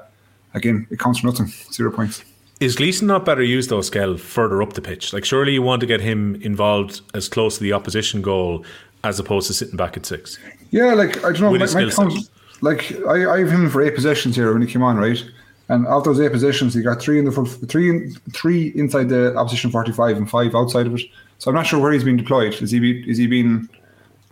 [0.54, 1.47] again, it counts for nothing.
[1.71, 2.23] Zero points.
[2.60, 5.13] Is Gleeson not better used though, Skell, further up the pitch?
[5.13, 8.65] Like, surely you want to get him involved as close to the opposition goal
[9.06, 10.38] as opposed to sitting back at six.
[10.71, 11.52] Yeah, like I don't know.
[11.52, 12.21] With my, my
[12.62, 15.23] like I, I have him for eight possessions here when he came on, right?
[15.69, 19.34] And of those eight possessions, he got three in the full, three, three inside the
[19.38, 21.02] opposition forty-five and five outside of it.
[21.38, 22.62] So I'm not sure where he's been deployed.
[22.62, 23.69] Is he be, is he being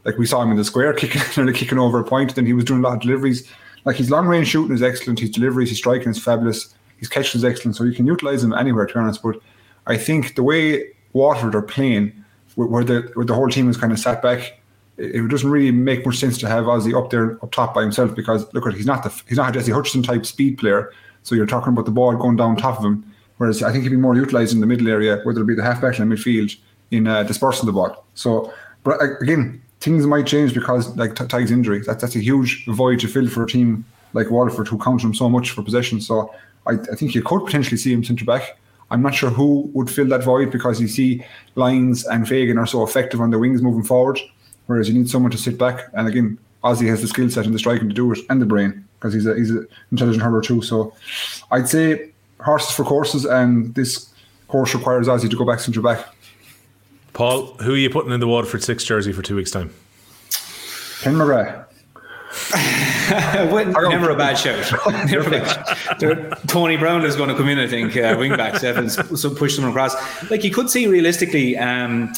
[0.07, 1.21] like we saw him in the square kicking
[1.53, 2.33] kicking over a point.
[2.33, 3.47] Then he was doing a lot of deliveries.
[3.83, 5.19] Like his long range shooting is excellent.
[5.19, 6.73] His deliveries, his striking is fabulous.
[6.97, 7.75] His catching is excellent.
[7.75, 9.21] So you can utilize him anywhere, to be honest.
[9.21, 9.35] But
[9.85, 12.13] I think the way Waterford are playing,
[12.55, 14.59] where the where the whole team is kind of sat back,
[14.97, 18.15] it doesn't really make much sense to have Ozzy up there up top by himself
[18.15, 20.91] because look at he's not the he's not a Dessie Hutchinson type speed player.
[21.23, 23.13] So you're talking about the ball going down top of him.
[23.37, 25.63] Whereas I think he'd be more utilised in the middle area, whether it be the
[25.63, 26.55] half back in midfield,
[26.91, 28.05] in uh, dispersing the ball.
[28.15, 28.51] So,
[28.83, 31.81] but again, things might change because like Tadhg's injury.
[31.81, 35.13] That, that's a huge void to fill for a team like Waterford who count him
[35.13, 36.01] so much for possession.
[36.01, 36.33] So
[36.65, 38.57] I, I think you could potentially see him centre back.
[38.89, 41.23] I'm not sure who would fill that void because you see
[41.55, 44.19] Lyons and Fagan are so effective on the wings moving forward,
[44.67, 45.89] whereas you need someone to sit back.
[45.93, 48.45] And again, Ozzy has the skill set and the striking to do it and the
[48.45, 50.61] brain because he's a he's an intelligent hurler too.
[50.61, 50.93] So
[51.51, 52.09] I'd say
[52.39, 54.09] horses for courses, and this
[54.47, 56.05] course requires Ozzy to go back centre back.
[57.17, 59.73] Paul, who are you putting in the Waterford six jersey for two weeks' time?
[61.01, 61.65] Ken McGrath.
[63.89, 64.71] never a bad shout.
[65.07, 66.47] never a bad shout.
[66.47, 69.55] Tony Browne is going to come in, I think, uh, wing back seven, so push
[69.55, 69.95] them across.
[70.29, 72.13] Like you could see realistically, um,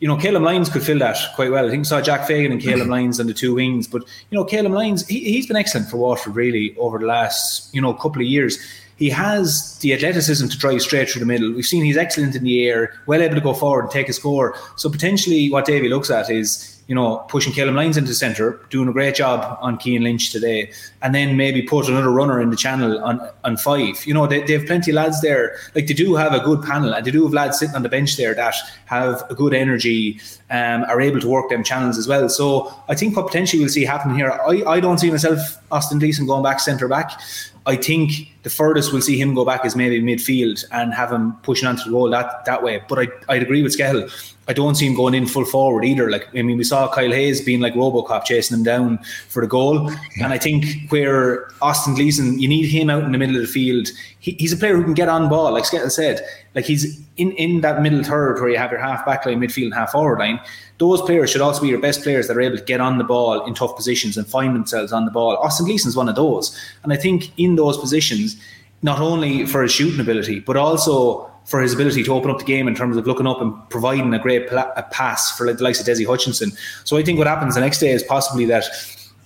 [0.00, 1.64] you know, Caleb Lyons could fill that quite well.
[1.64, 4.36] I think we saw Jack Fagan and Caleb Lyons on the two wings, but you
[4.36, 7.94] know, Caleb Lyons, he, has been excellent for Waterford really over the last you know
[7.94, 8.58] couple of years.
[9.00, 11.50] He has the athleticism to drive straight through the middle.
[11.52, 14.12] We've seen he's excellent in the air, well able to go forward and take a
[14.12, 14.54] score.
[14.76, 18.88] So potentially, what Davy looks at is you know, pushing Caleb Lyons into centre, doing
[18.88, 22.56] a great job on Cian Lynch today, and then maybe put another runner in the
[22.56, 24.04] channel on, on five.
[24.04, 25.56] You know, they, they have plenty of lads there.
[25.76, 27.88] Like they do have a good panel, and they do have lads sitting on the
[27.88, 32.08] bench there that have a good energy, um, are able to work them channels as
[32.08, 32.28] well.
[32.28, 35.38] So I think what potentially we'll see happen here, I, I don't see myself
[35.70, 37.20] Austin Gleeson going back centre back.
[37.66, 41.34] I think the furthest we'll see him go back is maybe midfield and have him
[41.42, 42.82] pushing onto the goal that, that way.
[42.88, 44.10] But I, I'd agree with Skehill.
[44.48, 46.10] I don't see him going in full forward either.
[46.10, 49.46] Like I mean, we saw Kyle Hayes being like RoboCop chasing him down for the
[49.46, 53.42] goal, and I think where Austin Gleeson, you need him out in the middle of
[53.42, 53.88] the field.
[54.18, 56.26] He, he's a player who can get on ball, like Skehill said.
[56.54, 59.66] Like he's in in that middle third where you have your half back line, midfield,
[59.66, 60.40] and half forward line
[60.80, 63.04] those players should also be your best players that are able to get on the
[63.04, 65.36] ball in tough positions and find themselves on the ball.
[65.36, 66.58] Austin Gleeson's one of those.
[66.82, 68.40] And I think in those positions,
[68.80, 72.44] not only for his shooting ability, but also for his ability to open up the
[72.44, 75.80] game in terms of looking up and providing a great a pass for the likes
[75.80, 76.50] of Dessie Hutchinson.
[76.84, 78.64] So I think what happens the next day is possibly that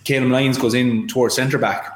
[0.03, 1.89] Caleb Lyons goes in towards centre back.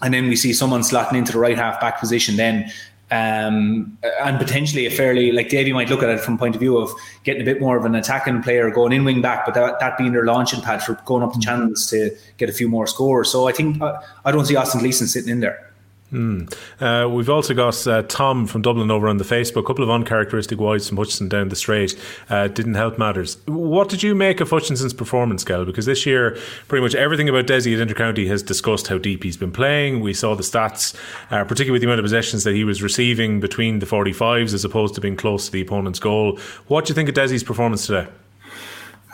[0.00, 2.72] And then we see someone slotting into the right half back position then
[3.10, 6.76] um, and potentially a fairly like Davy might look at it from point of view
[6.76, 6.90] of
[7.24, 9.96] getting a bit more of an attacking player going in wing back, but that, that
[9.96, 13.30] being their launching pad for going up the channels to get a few more scores.
[13.30, 15.67] So I think uh, I don't see Austin Gleeson sitting in there.
[16.12, 16.50] Mm.
[16.80, 19.64] Uh, we've also got uh, Tom from Dublin over on the Facebook.
[19.64, 21.94] A couple of uncharacteristic wides from Hutchinson down the straight
[22.30, 23.36] uh, didn't help matters.
[23.46, 25.66] What did you make of Hutchinson's performance, Kel?
[25.66, 29.36] Because this year, pretty much everything about Dessie at Intercounty has discussed how deep he's
[29.36, 30.00] been playing.
[30.00, 30.94] We saw the stats,
[31.30, 34.64] uh, particularly with the amount of possessions that he was receiving between the 45s as
[34.64, 36.38] opposed to being close to the opponent's goal.
[36.68, 38.08] What do you think of Dessie's performance today?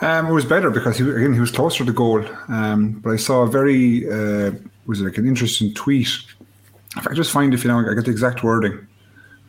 [0.01, 2.25] Um, it was better because he, again he was closer to goal.
[2.47, 4.51] Um, but I saw a very uh,
[4.85, 6.09] was like an interesting tweet
[6.97, 8.87] if I just find if you know, I get the exact wording.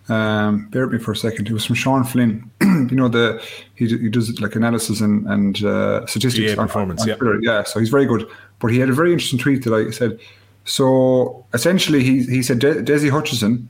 [0.08, 1.48] Um, bear with me for a second.
[1.48, 2.48] It was from Sean Flynn.
[2.60, 3.42] you know, the
[3.74, 7.02] he, he does like analysis and and uh, statistics on performance.
[7.02, 7.62] On yeah, yeah.
[7.64, 8.28] So he's very good.
[8.60, 10.18] But he had a very interesting tweet that I said.
[10.64, 13.68] So essentially, he he said De- Dessie Hutchinson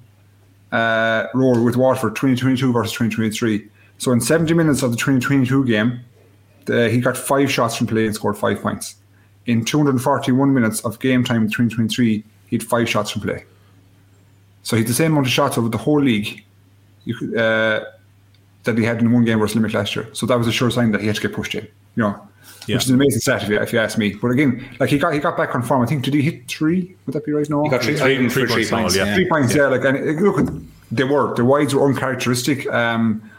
[0.73, 3.69] uh, role with Waterford 2022 versus 2023.
[3.99, 6.01] So in 70 minutes of the 2022 game,
[6.67, 8.97] the, he got five shots from play and scored five points.
[9.47, 13.45] In 241 minutes of game time in 2023, he had five shots from play.
[14.67, 16.45] So he's the same amount of shots over the whole league
[17.17, 17.85] could, uh,
[18.65, 20.13] that he had in one game versus Limerick last year.
[20.13, 21.69] So that was a sure sign that he had to get pushed in.
[21.95, 22.29] You know,
[22.67, 22.75] yeah.
[22.75, 24.15] which is an amazing stat if you, if you ask me.
[24.15, 25.83] But again, like he got he got back on form.
[25.83, 26.97] I think did he hit three?
[27.07, 27.49] Would that be right?
[27.49, 28.97] No, he got three, three, three, three points.
[28.97, 29.15] Yeah.
[29.15, 29.55] Three points.
[29.55, 32.69] Yeah, yeah like and look, they were the wides were uncharacteristic.
[32.73, 33.31] Um,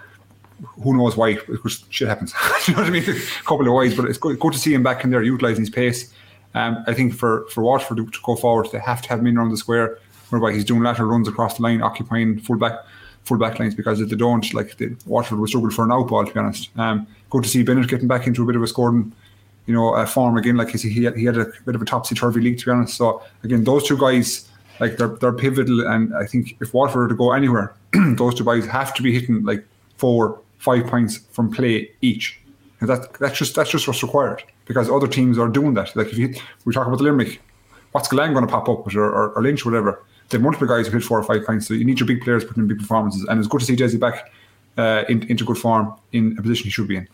[0.81, 1.33] who knows why?
[1.33, 2.33] Because shit happens.
[2.69, 3.03] you know what I mean?
[3.03, 5.63] A couple of wides, but it's good, good to see him back in there utilising
[5.63, 6.13] his pace.
[6.55, 9.27] Um, I think for for Waterford to, to go forward, they have to have him
[9.27, 12.79] in around the square whereby he's doing lateral runs across the line, occupying full back
[13.27, 16.07] full back lines because if they don't, like the, Waterford will struggle for an out
[16.07, 16.25] ball.
[16.25, 18.67] To be honest, um, good to see Bennett getting back into a bit of a
[18.67, 19.11] scoring,
[19.65, 20.55] you know, uh, form again.
[20.57, 22.59] Like he he had a bit of a topsy turvy league.
[22.59, 24.47] To be honest, so again, those two guys,
[24.79, 27.75] like they're they're pivotal, and I think if Waterford are to go anywhere,
[28.15, 29.65] those two guys have to be hitting like
[29.97, 32.39] four, five points from play each.
[32.79, 35.95] And that that's just that's just what's required because other teams are doing that.
[35.95, 37.41] Like if you we talk about the Limerick,
[37.91, 40.67] what's Glen going to pop up with or, or, or Lynch, whatever they have multiple
[40.67, 41.67] guys who hit four or five points.
[41.67, 43.25] So you need your big players putting in big performances.
[43.29, 44.31] And it's good to see Dessie back
[44.77, 47.07] uh, in, into good form in a position he should be in.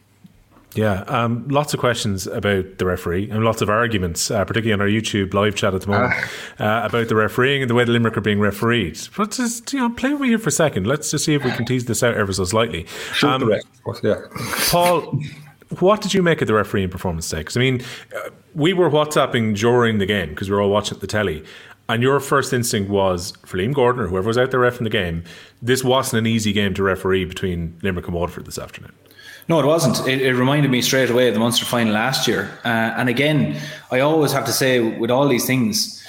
[0.76, 4.82] Yeah, um, lots of questions about the referee and lots of arguments, uh, particularly on
[4.82, 6.14] our YouTube live chat at the moment,
[6.60, 9.00] uh, uh, about the refereeing and the way the Limerick are being refereed.
[9.16, 10.88] But just you know, play with me here for a second.
[10.88, 12.88] Let's just see if we can tease this out ever so slightly.
[13.22, 13.54] Um,
[14.02, 14.22] yeah.
[14.70, 15.22] Paul,
[15.80, 17.42] what did you make of the refereeing performance today?
[17.42, 17.84] Because I mean,
[18.16, 21.44] uh, we were WhatsApping during the game because we were all watching the telly,
[21.90, 24.90] and your first instinct was for Liam Gordon or whoever was out there refing the
[24.90, 25.24] game,
[25.62, 28.94] this wasn't an easy game to referee between Limerick and Waterford this afternoon.
[29.50, 30.08] No, it wasn't.
[30.08, 32.50] It, it reminded me straight away of the Munster final last year.
[32.64, 33.60] Uh, and again,
[33.92, 36.02] I always have to say with all these things,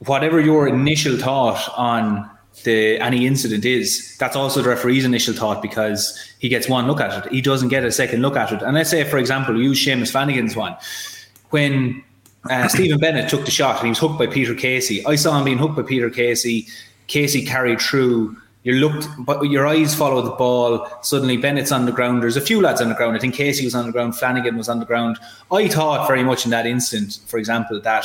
[0.00, 2.28] whatever your initial thought on
[2.64, 7.00] the any incident is, that's also the referee's initial thought because he gets one look
[7.00, 7.32] at it.
[7.32, 8.60] He doesn't get a second look at it.
[8.60, 10.76] And let's say, for example, use Seamus Flanagan's one.
[11.48, 12.04] When
[12.48, 15.04] uh, Stephen Bennett took the shot and he was hooked by Peter Casey.
[15.04, 16.66] I saw him being hooked by Peter Casey.
[17.06, 20.86] Casey carried through You looked, but your eyes follow the ball.
[21.02, 22.22] Suddenly, Bennett's on the ground.
[22.22, 23.16] There's a few lads on the ground.
[23.16, 24.16] I think Casey was on the ground.
[24.16, 25.18] Flanagan was on the ground.
[25.50, 28.04] I thought very much in that instant, for example, that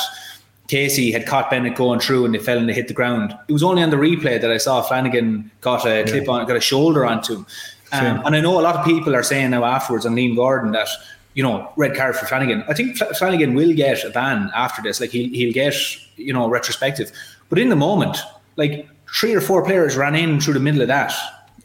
[0.67, 3.38] Casey had caught Bennett going through and they fell and they hit the ground.
[3.48, 6.56] It was only on the replay that I saw Flanagan got a clip on, got
[6.56, 7.45] a shoulder onto him.
[7.91, 10.71] Um, and I know a lot of people are saying now afterwards on Liam Gordon
[10.71, 10.88] that
[11.36, 12.63] you know red card for Flanagan.
[12.67, 15.00] I think Flanagan will get a ban after this.
[15.00, 15.76] Like he'll he'll get
[16.15, 17.12] you know retrospective.
[17.50, 18.17] But in the moment,
[18.56, 21.13] like three or four players ran in through the middle of that.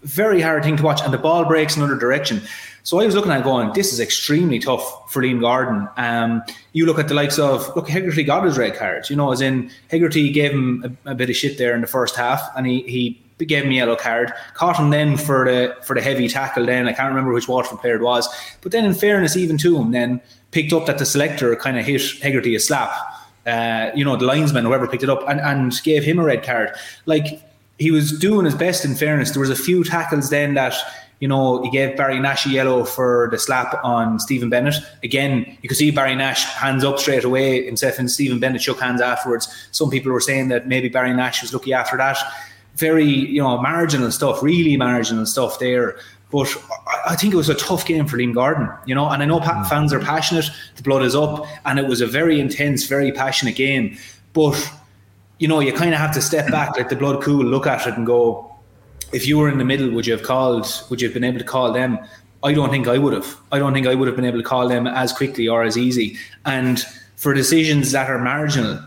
[0.03, 2.43] Very hard thing to watch, and the ball breaks another direction.
[2.83, 5.87] So I was looking at going, this is extremely tough for Liam Gordon.
[5.99, 9.11] Um, you look at the likes of look, Hegarty got his red card.
[9.11, 11.87] You know, as in Hegarty gave him a, a bit of shit there in the
[11.87, 14.33] first half, and he he gave him a yellow card.
[14.55, 16.67] Caught him then for the for the heavy tackle.
[16.67, 18.29] Then I can't remember which Waterford player it was,
[18.61, 21.85] but then in fairness, even to him, then picked up that the selector kind of
[21.85, 22.91] hit Hegarty a slap.
[23.47, 26.43] Uh, you know, the linesman, whoever picked it up, and, and gave him a red
[26.43, 26.71] card.
[27.07, 27.43] Like
[27.79, 28.85] he was doing his best.
[28.85, 30.75] In fairness, there was a few tackles then that.
[31.23, 34.77] You know, he gave Barry Nash a yellow for the slap on Stephen Bennett.
[35.05, 37.63] Again, you could see Barry Nash hands up straight away.
[37.67, 39.69] Himself and Stephen Bennett shook hands afterwards.
[39.71, 42.17] Some people were saying that maybe Barry Nash was lucky after that
[42.81, 45.99] very you know marginal stuff, really marginal stuff there.
[46.31, 46.57] But
[47.07, 49.09] I think it was a tough game for Liam Gordon, you know.
[49.09, 49.69] And I know mm.
[49.69, 53.57] fans are passionate, the blood is up, and it was a very intense, very passionate
[53.57, 53.97] game.
[54.33, 54.57] But
[55.39, 57.87] you know, you kind of have to step back, let the blood cool, look at
[57.87, 58.47] it, and go.
[59.13, 60.67] If you were in the middle, would you have called?
[60.89, 61.99] Would you have been able to call them?
[62.43, 63.37] I don't think I would have.
[63.53, 65.77] I don't think I would have been able to call them as quickly or as
[65.77, 66.17] easy.
[66.47, 66.83] And
[67.17, 68.81] for decisions that are marginal,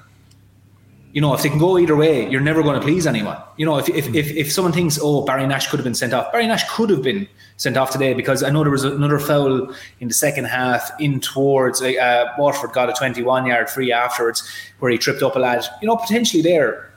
[1.13, 3.37] you know, if they can go either way, you're never going to please anyone.
[3.55, 6.11] You know, if, if, if, if someone thinks, oh, Barry Nash could have been sent
[6.11, 9.19] off, Barry Nash could have been sent off today because I know there was another
[9.19, 14.49] foul in the second half in towards uh, Waterford got a 21 yard free afterwards
[14.79, 15.63] where he tripped up a lad.
[15.83, 16.91] You know, potentially there,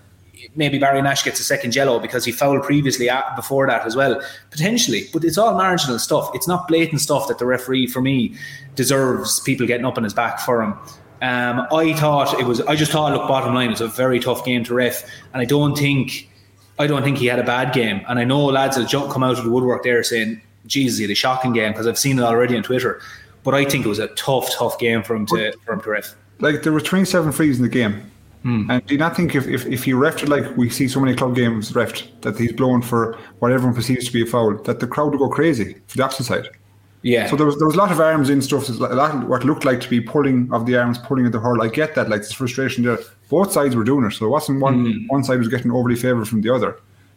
[0.55, 3.97] maybe Barry Nash gets a second yellow because he fouled previously at, before that as
[3.97, 4.23] well.
[4.51, 6.31] Potentially, but it's all marginal stuff.
[6.33, 8.35] It's not blatant stuff that the referee, for me,
[8.77, 10.75] deserves people getting up on his back for him.
[11.23, 12.61] Um, I thought it was.
[12.63, 15.03] I just thought, look, bottom line, it's a very tough game to ref,
[15.33, 16.29] and I don't think,
[16.79, 18.03] I don't think he had a bad game.
[18.09, 21.05] And I know lads will jump, come out of the woodwork there saying, "Jesus, he
[21.05, 23.01] had a shocking game," because I've seen it already on Twitter.
[23.45, 25.91] But I think it was a tough, tough game for him to for him to
[25.91, 26.15] ref.
[26.41, 28.11] Like there were 27 frees in the game.
[28.43, 28.71] Hmm.
[28.71, 31.01] And do you not think if, if, if he refed it like we see so
[31.01, 34.55] many club games refed that he's blown for what everyone perceives to be a foul,
[34.63, 36.49] that the crowd would go crazy for the opposite side?
[37.07, 37.29] Yeah.
[37.29, 38.69] So there was there was a lot of arms in stuff.
[38.69, 41.39] A lot of what looked like to be pulling of the arms, pulling at the
[41.39, 41.63] hurl.
[41.63, 42.99] I get that, like this frustration there.
[43.29, 45.07] Both sides were doing it, so it wasn't one hmm.
[45.07, 46.77] one side was getting overly favoured from the other.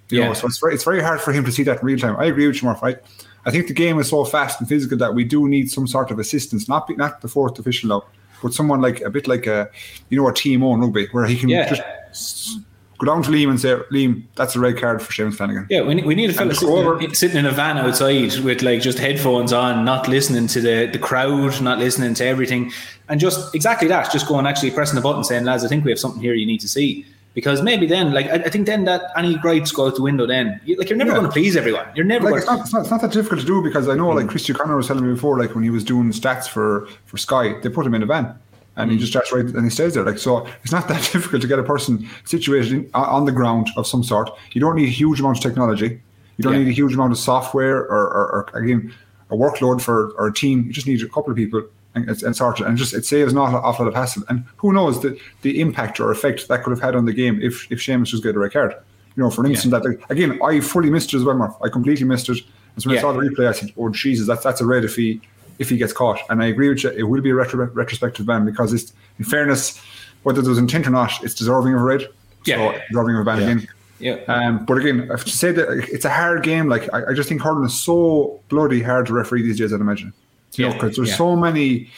[0.10, 0.28] You Yeah.
[0.28, 2.16] know, so it's very it's very hard for him to see that in real time.
[2.20, 2.84] I agree with you, Murph.
[2.84, 2.98] I,
[3.46, 6.12] I think the game is so fast and physical that we do need some sort
[6.12, 8.04] of assistance, not be, not the fourth official now,
[8.44, 9.70] but someone like a bit like a
[10.10, 11.68] you know a team on rugby where he can Yeah.
[11.68, 12.60] just
[13.00, 15.66] go down to Liam and say, Liam, that's a red card for Seamus Flanagan.
[15.70, 18.62] Yeah, we need, we need a fella sitting, in, sitting in a van outside with
[18.62, 22.72] like just headphones on, not listening to the, the crowd, not listening to everything,
[23.08, 25.92] and just exactly that, just going actually pressing the button saying, lads, I think we
[25.92, 27.06] have something here you need to see.
[27.36, 30.26] Because maybe then, like, I, I think then that any gripes go out the window
[30.26, 30.60] then.
[30.66, 31.18] You, like, you're never Yeah.
[31.18, 31.86] going to please everyone.
[31.96, 33.88] You're never like going it's not, it's not it's not that difficult to do because
[33.88, 34.30] I know like mm.
[34.30, 37.58] Christy Connor was telling me before, like when he was doing stats for for Sky,
[37.62, 38.36] they put him in a van
[38.80, 39.00] and he mm.
[39.00, 40.04] just starts right and he stays there.
[40.04, 43.68] Like so, it's not that difficult to get a person situated in, on the ground
[43.76, 44.30] of some sort.
[44.54, 46.02] You don't need a huge amount of technology.
[46.38, 46.60] You don't Yeah.
[46.60, 48.94] need a huge amount of software or, or, or again
[49.30, 50.66] a workload for or a team.
[50.66, 51.64] You just need a couple of people
[51.96, 54.24] and, and, and sort it, and just it saves an awful, lot of hassle.
[54.30, 57.42] And who knows the the impact or effect that could have had on the game
[57.42, 58.74] if if Seamus just get a red card.
[59.16, 61.56] You know, for an instant that again, I fully missed it as well, Murph.
[61.62, 62.42] I completely missed it.
[62.76, 63.00] And so when Yeah.
[63.00, 65.20] I saw the replay, I said, "Oh Jesus, that's that's a red if he
[65.60, 68.26] if he gets caught." And I agree with you; it will be a retro, retrospective
[68.26, 69.80] ban because it's, in fairness,
[70.24, 72.08] whether there was intent or not, it's deserving of a red.
[72.46, 72.72] Yeah.
[72.72, 73.68] so deserving of a ban again.
[74.00, 74.16] Yeah.
[74.28, 76.68] Um, but again, I have to say that it's a hard game.
[76.68, 79.74] Like I, I just think hurling is so bloody hard to referee these days.
[79.74, 80.14] I'd imagine.
[80.54, 81.16] You know, because there's yeah.
[81.16, 81.90] so many.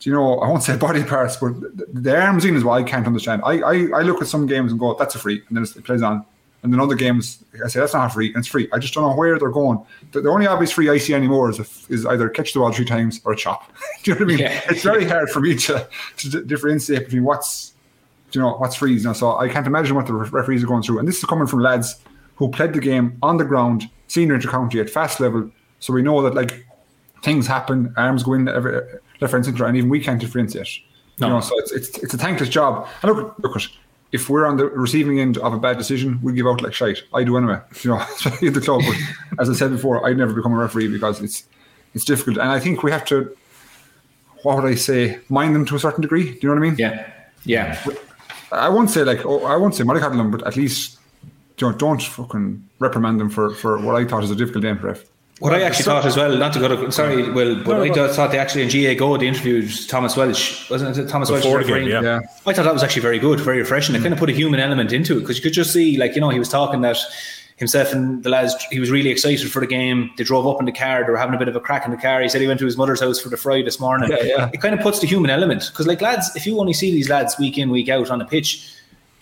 [0.00, 2.82] You know, I won't say body parts, but the, the arms in is what I
[2.82, 3.42] can't understand.
[3.44, 5.84] I, I I look at some games and go, "That's a free," and then it
[5.84, 6.24] plays on.
[6.62, 8.68] And then other games, I say that's not free, and it's free.
[8.72, 9.84] I just don't know where they're going.
[10.12, 12.72] The, the only obvious free I see anymore is if, is either catch the ball
[12.72, 13.70] three times or a chop.
[14.02, 14.38] Do you know what I mean?
[14.38, 14.60] Yeah.
[14.68, 17.74] It's very hard for me to, to di- differentiate between what's
[18.32, 19.12] you know what's frees now.
[19.12, 20.98] So I can't imagine what the ref- referees are going through.
[20.98, 22.00] And this is coming from lads
[22.34, 25.50] who played the game on the ground, senior intercounty at fast level.
[25.78, 26.66] So we know that like
[27.22, 30.68] things happen, arms go in every left, right, and centre, and even we can't differentiate.
[31.18, 31.28] No.
[31.28, 32.88] You know, so it's, it's it's a thankless job.
[33.02, 33.68] And look, look, at-
[34.12, 37.02] if we're on the receiving end of a bad decision, we give out like shite.
[37.12, 37.60] I do anyway.
[37.82, 38.82] You know, especially in the club.
[38.86, 41.44] But as I said before, I'd never become a referee because it's
[41.94, 43.36] it's difficult, and I think we have to.
[44.42, 45.18] What would I say?
[45.28, 46.24] Mind them to a certain degree.
[46.24, 46.76] Do you know what I mean?
[46.78, 47.10] Yeah.
[47.44, 47.82] Yeah.
[48.52, 50.98] I won't say like oh, I won't say them, but at least
[51.56, 54.88] don't, don't fucking reprimand them for, for what I thought was a difficult game for
[54.88, 55.04] ref.
[55.38, 57.88] What I actually thought as well, not to go to, sorry, Will, but No, I
[57.88, 61.10] no, thought they actually in GAA Go they interviewed Thomas Walsh, wasn't it?
[61.10, 62.04] Thomas Walsh Before the game, refereeing?
[62.04, 62.20] yeah.
[62.20, 62.20] Yeah.
[62.46, 63.94] I thought that was actually very good, very refreshing.
[63.94, 64.02] It mm.
[64.02, 66.22] kind of put a human element into it because you could just see, like, you
[66.22, 66.96] know, he was talking that
[67.56, 70.10] himself and the lads, he was really excited for the game.
[70.16, 71.90] They drove up in the car, they were having a bit of a crack in
[71.90, 72.22] the car.
[72.22, 74.10] He said he went to his mother's house for the fry this morning.
[74.10, 74.50] Yeah, yeah.
[74.54, 77.10] It kind of puts the human element because, like, lads, if you only see these
[77.10, 78.72] lads week in, week out on the pitch,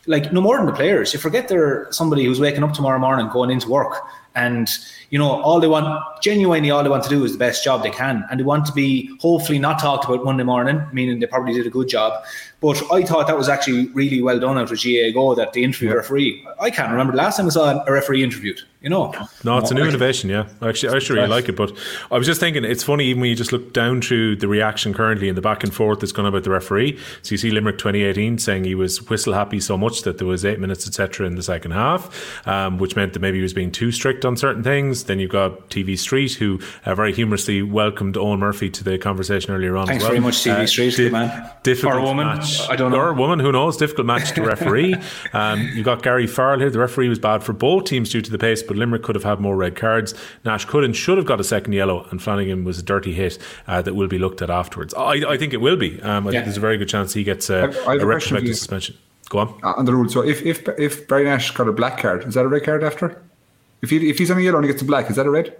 [0.06, 1.12] like no more than the players.
[1.12, 3.94] You forget they're somebody who's waking up tomorrow morning, going into work,
[4.34, 4.68] and
[5.10, 7.82] you know all they want, genuinely, all they want to do is the best job
[7.82, 11.26] they can, and they want to be hopefully not talked about Monday morning, meaning they
[11.26, 12.24] probably did a good job.
[12.64, 15.62] But I thought that was actually really well done out of GAA Go that they
[15.62, 16.46] interviewed a referee.
[16.58, 18.60] I can't remember the last time I saw a referee interviewed.
[18.80, 20.46] You know, No, it's a new innovation, yeah.
[20.60, 21.56] Actually, I actually really like it.
[21.56, 21.72] But
[22.10, 24.92] I was just thinking, it's funny even when you just look down through the reaction
[24.92, 26.98] currently and the back and forth that's gone about the referee.
[27.22, 30.44] So you see Limerick 2018 saying he was whistle happy so much that there was
[30.44, 33.72] eight minutes, etc., in the second half, um, which meant that maybe he was being
[33.72, 35.04] too strict on certain things.
[35.04, 39.52] Then you've got TV Street, who uh, very humorously welcomed Owen Murphy to the conversation
[39.54, 39.86] earlier on.
[39.86, 40.12] Thanks as well.
[40.12, 41.50] very much, TV Uh, Street, di- man.
[41.62, 42.68] Difficult Or a woman, match.
[42.68, 42.98] I don't know.
[42.98, 43.76] Or a woman, who knows?
[43.76, 44.96] Difficult match to referee.
[45.32, 46.70] um, you've got Gary Farrell here.
[46.70, 49.24] The referee was bad for both teams due to the pace, but Limerick could have
[49.24, 50.14] had more red cards.
[50.44, 53.38] Nash could and should have got a second yellow, and Flanagan was a dirty hit
[53.66, 54.94] uh, that will be looked at afterwards.
[54.94, 56.00] I, I think it will be.
[56.02, 56.38] Um, I Yeah.
[56.38, 58.96] think there's a very good chance he gets a, I- I a retrospective suspension.
[59.30, 59.54] Go on.
[59.62, 60.08] uh, on the rule.
[60.10, 62.84] So if if if Barry Nash got a black card, is that a red card
[62.84, 63.20] after?
[63.84, 65.30] If he if he's on a yellow and he gets a black, is that a
[65.30, 65.56] red?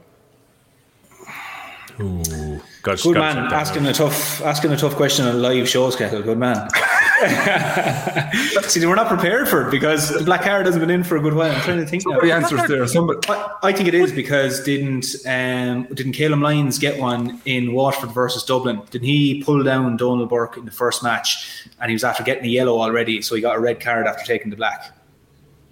[2.01, 6.23] Ooh, got Good man, asking a tough asking a tough question on live shows, Kettle.
[6.23, 6.69] Good man.
[8.63, 11.21] See, we're not prepared for it because the black card hasn't been in for a
[11.21, 11.53] good while.
[11.53, 12.19] I'm trying to think now.
[12.19, 12.85] The answer's there.
[12.89, 13.21] Somebody.
[13.29, 18.11] I, I think it is because didn't um, didn't Calum Lyons get one in Waterford
[18.11, 18.83] versus Dublin?
[18.91, 22.45] Didn't he pull down Donal Burke in the first match and he was after getting
[22.45, 24.97] a yellow already, so he got a red card after taking the black.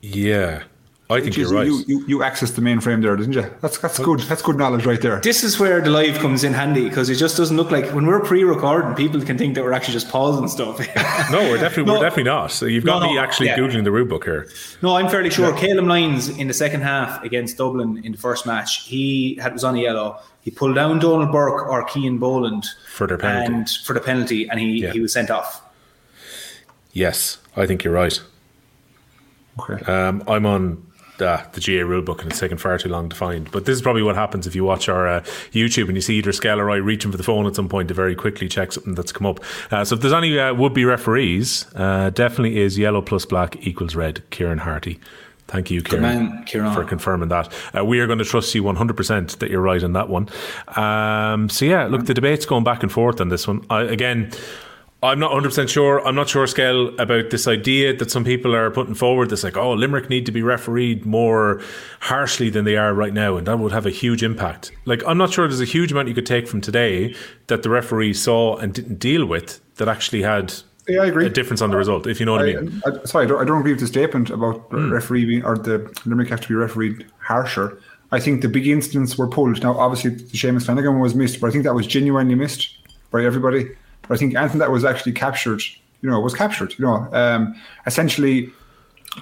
[0.03, 0.63] Yeah,
[1.13, 1.67] I think you're right.
[1.67, 3.45] You, you, you accessed the mainframe there, didn't you?
[3.61, 4.21] That's that's good.
[4.21, 5.21] That's good knowledge right there.
[5.21, 8.07] This is where the live comes in handy because it just doesn't look like when
[8.07, 10.79] we're pre-recording, people can think that we're actually just pausing stuff.
[11.31, 11.95] no, we're definitely No.
[11.95, 12.51] we're definitely not.
[12.51, 13.59] So you've got No, me actually yeah.
[13.59, 14.49] googling the rule book here.
[14.83, 15.53] No, I'm fairly sure.
[15.57, 19.65] Calum Lyons in the second half against Dublin in the first match, he had was
[19.65, 20.19] on a yellow.
[20.43, 23.53] He pulled down Donal Burke or Cian Boland For their penalty.
[23.55, 24.93] and for the penalty, and he, Yeah.
[24.93, 25.63] he was sent off.
[26.93, 28.21] Yes, I think you're right.
[29.61, 29.85] Okay.
[29.85, 30.85] Um, I'm on
[31.23, 33.51] uh, the GAA rulebook and it's taken far too long to find.
[33.51, 35.21] But this is probably what happens if you watch our uh,
[35.53, 37.89] YouTube and you see either Scale or I reaching for the phone at some point
[37.89, 39.41] to very quickly check something that's come up.
[39.71, 43.57] Uh, so if there's any uh, would be referees, uh, definitely is yellow plus black
[43.67, 44.23] equals red.
[44.31, 45.01] Kieran Harty.
[45.49, 46.73] Thank you, Kieran, man, Kieran.
[46.73, 47.53] for confirming that.
[47.77, 50.31] Uh, we are going to trust you 100% that you're right on that one.
[50.69, 53.67] Um, so, yeah, look, the debate's going back and forth on this one.
[53.69, 54.31] I, again,
[55.05, 56.07] I'm not 100% sure.
[56.07, 59.57] I'm not sure, Scale, about this idea that some people are putting forward that's like,
[59.57, 61.61] oh, Limerick need to be refereed more
[61.99, 64.71] harshly than they are right now, and that would have a huge impact.
[64.85, 67.17] Like, I'm not sure there's a huge amount you could take from today
[67.49, 70.55] that the referee saw and didn't deal with that actually had
[70.87, 71.27] Yeah, I agree.
[71.27, 72.81] a difference on the result, if you know what I, mean.
[72.87, 74.93] I, sorry, I don't, I don't agree with the statement about Hmm.
[74.93, 77.77] referee being, or the Limerick have to be refereed harsher.
[78.13, 79.61] I think the big incidents were pulled.
[79.65, 82.77] Now, obviously, the Seamus Flanagan was missed, but I think that was genuinely missed
[83.11, 83.71] by everybody.
[84.03, 85.63] But I think anything that was actually captured,
[86.01, 86.75] you know, was captured.
[86.79, 87.55] You know, um,
[87.87, 88.53] essentially,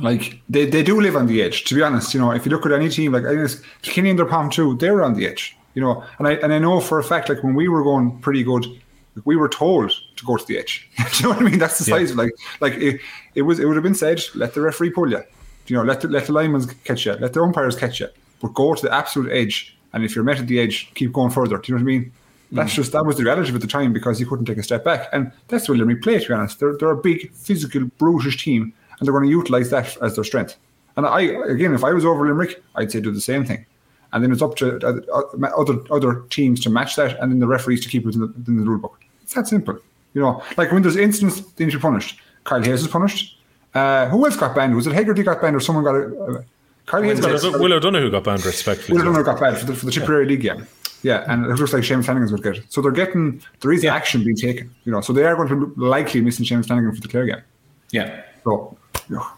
[0.00, 1.64] like they, they do live on the edge.
[1.64, 4.10] To be honest, you know, if you look at any team, like I guess Kilkenny
[4.10, 5.56] and their palm too, they were on the edge.
[5.74, 8.18] You know, and I and I know for a fact, like when we were going
[8.20, 10.88] pretty good, like, we were told to go to the edge.
[10.96, 11.58] Do you know what I mean?
[11.58, 13.00] That's the size of like like it,
[13.34, 13.60] it was.
[13.60, 15.22] It would have been said, let the referee pull you.
[15.66, 18.08] You know, let the, let the linemen catch you, let the umpires catch you,
[18.40, 19.76] but go to the absolute edge.
[19.92, 21.58] And if you're met at the edge, keep going further.
[21.58, 22.12] Do you know what I mean?
[22.52, 24.62] That's just that was the reality of at the time because you couldn't take a
[24.62, 26.18] step back, and that's what Limerick play.
[26.18, 29.70] To be honest, they're they're a big, physical, brutish team, and they're going to utilise
[29.70, 30.56] that as their strength.
[30.96, 33.66] And I again, if I was over Limerick, I'd say do the same thing.
[34.12, 37.46] And then it's up to uh, other other teams to match that, and then the
[37.46, 38.98] referees to keep it within the, within the rule book.
[39.22, 39.78] It's that simple,
[40.14, 40.42] you know.
[40.56, 42.18] Like when there's incidents, they need to be punished.
[42.42, 43.38] Kyle Hayes is punished.
[43.72, 44.74] Uh, who else got banned?
[44.74, 46.20] Was it Hegarty got banned, or someone got a?
[46.20, 46.42] Uh,
[46.86, 48.98] Kyle Hayes got Will Will O'Donoghue got banned respectfully.
[48.98, 50.66] Will O'Donoghue got banned for the, for the Tipperary League game.
[51.02, 52.64] Yeah, and it looks like Seamus Flanagan's would get it.
[52.68, 55.00] So they're getting there is action being taken, you know.
[55.00, 57.42] So they are going to be likely missing Seamus Flanagan for the Clare game.
[57.90, 58.22] Yeah.
[58.44, 58.76] So,
[59.08, 59.28] yeah.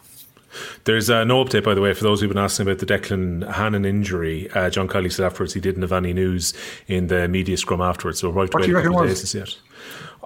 [0.83, 3.49] There's uh, no update, by the way, for those who've been asking about the Declan
[3.53, 4.49] Hannon injury.
[4.51, 6.53] Uh, John Kiely said afterwards he didn't have any news
[6.87, 9.09] in the media scrum afterwards, so right to What wait do a reckon couple of
[9.09, 9.21] was?
[9.21, 9.57] days to see it.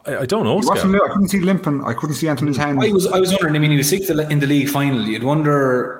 [0.06, 0.80] I, I don't know, Scott.
[0.80, 0.82] I
[1.14, 1.84] couldn't see limping.
[1.86, 2.80] I couldn't see Anthony's hand.
[2.82, 3.56] I was I was wondering.
[3.56, 5.02] I mean, he was sixth in the league final.
[5.02, 5.97] You'd wonder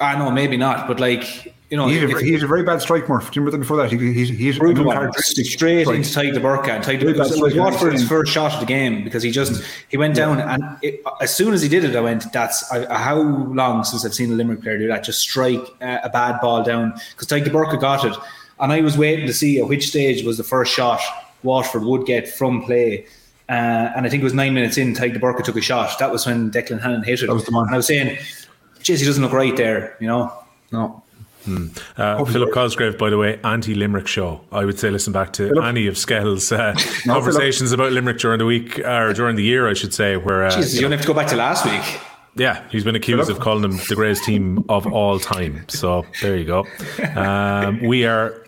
[0.00, 3.10] I know, maybe not, but like you know, He's a, he's a very bad strike,
[3.10, 3.30] Murph.
[3.30, 3.92] Do you remember that before that?
[3.92, 5.96] He, he's he's brutal one, straight strike.
[5.96, 6.68] into Tadhg Burca.
[6.70, 9.98] And Tadhg Burca was strike, Waterford's first shot of the game because he just he
[9.98, 13.20] went down and it, as soon as he did it, I went, "That's I, how
[13.20, 15.04] long since I've seen a Limerick player do that?
[15.04, 18.16] Just strike uh, a bad ball down." Because Tadhg Burca got it,
[18.60, 21.00] and I was waiting to see at which stage was the first shot
[21.42, 23.04] Waterford would get from play.
[23.50, 25.98] Uh, and I think it was nine minutes in, Tadhg de Burca took a shot.
[25.98, 27.26] That was when Declan Hannon hit it.
[27.26, 27.66] That was the one.
[27.66, 28.18] And I was saying,
[28.88, 30.32] "Jeez, he doesn't look right there," you know.
[30.72, 31.02] No.
[31.96, 34.40] Uh, Philip Cosgrave, by the way, anti Limerick show.
[34.52, 36.74] I would say listen back to any of Skell's uh,
[37.06, 40.44] No, conversations about Limerick during the week, or during the year, I should say, where.
[40.44, 42.00] Uh, Jesus, you don't have to go back to last week.
[42.34, 45.64] Yeah, he's been accused of calling them the greatest team of all time.
[45.68, 46.66] So there you go.
[47.16, 48.44] Um, we are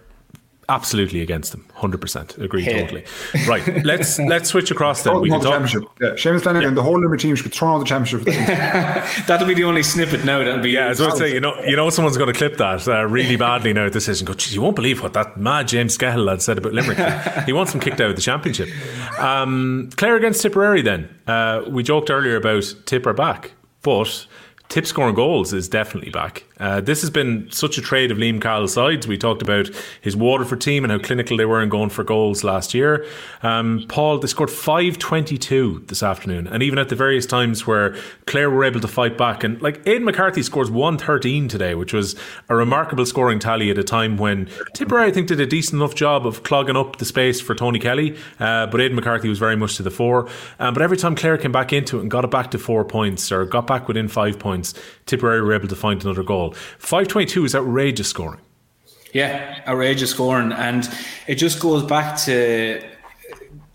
[0.68, 1.64] absolutely against them.
[1.80, 2.80] Hundred percent agree Yeah.
[2.82, 3.04] totally.
[3.48, 5.18] Right, let's let's switch across then.
[5.20, 5.54] We can the talk.
[5.60, 5.88] championship.
[5.98, 8.26] Yeah, Seamus Flanagan, the whole Limerick team should throw out the championship.
[8.26, 9.24] That.
[9.26, 10.40] That'll be the only snippet now.
[10.44, 12.58] That'll be Yeah, as I was saying, you know, you know, someone's going to clip
[12.58, 14.26] that uh, really badly now at this session.
[14.26, 16.98] Go, "Geez, you won't believe what that mad James Skehill lad said about Limerick.
[17.46, 18.68] he wants them kicked out of the championship.
[19.18, 20.82] Um, Clare against Tipperary.
[20.82, 23.52] Then uh, we joked earlier about Tipper back,
[23.82, 24.26] but
[24.68, 26.44] Tip scoring goals is definitely back.
[26.60, 29.08] Uh, this has been such a trade of Liam Cahill's sides.
[29.08, 29.70] We talked about
[30.02, 33.06] his Waterford team and how clinical they were in going for goals last year.
[33.42, 36.46] Um, Paul, they scored 522 this afternoon.
[36.46, 37.96] And even at the various times where
[38.26, 42.14] Clare were able to fight back, and like Aidan McCarthy scores 113 today, which was
[42.48, 45.94] a remarkable scoring tally at a time when Tipperary, I think, did a decent enough
[45.94, 48.16] job of clogging up the space for Tony Kelly.
[48.38, 50.28] Uh, but Aidan McCarthy was very much to the fore.
[50.58, 52.84] Um, but every time Clare came back into it and got it back to four
[52.84, 54.74] points or got back within five points,
[55.06, 56.49] Tipperary were able to find another goal.
[56.52, 58.40] 522 is outrageous scoring.
[59.12, 60.88] Yeah, outrageous scoring, and
[61.26, 62.80] it just goes back to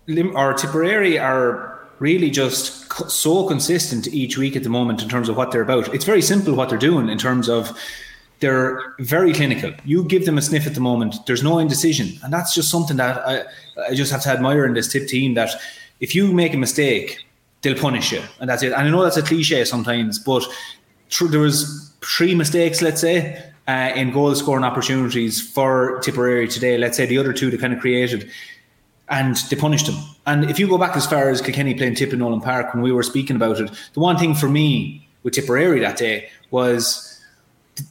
[0.06, 5.28] Lim- or Tipperary are really just so consistent each week at the moment in terms
[5.28, 5.92] of what they're about.
[5.94, 7.76] It's very simple what they're doing in terms of
[8.40, 9.72] they're very clinical.
[9.84, 12.96] You give them a sniff at the moment, there's no indecision, and that's just something
[12.98, 13.44] that I,
[13.88, 15.34] I just have to admire in this tip team.
[15.34, 15.50] That
[16.00, 17.24] if you make a mistake,
[17.62, 18.72] they'll punish you, and that's it.
[18.72, 20.46] And I know that's a cliche sometimes, but
[21.30, 26.78] there was three mistakes, let's say, uh, in goal scoring opportunities for Tipperary today.
[26.78, 28.30] Let's say the other two they kind of created,
[29.08, 29.96] and they punished them.
[30.26, 32.82] And if you go back as far as Kilkenny playing Tip in Nowlan Park when
[32.82, 37.20] we were speaking about it, the one thing for me with Tipperary that day was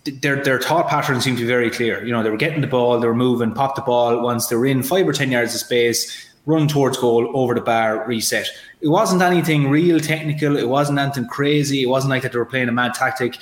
[0.03, 2.03] th- their their thought pattern seemed to be very clear.
[2.03, 4.55] You know, they were getting the ball, they were moving, pop the ball once they
[4.55, 8.47] were in five or ten yards of space, run towards goal, over the bar, reset.
[8.81, 10.57] It wasn't anything real technical.
[10.57, 11.81] It wasn't anything crazy.
[11.81, 13.37] It wasn't like that they were playing a mad tactic.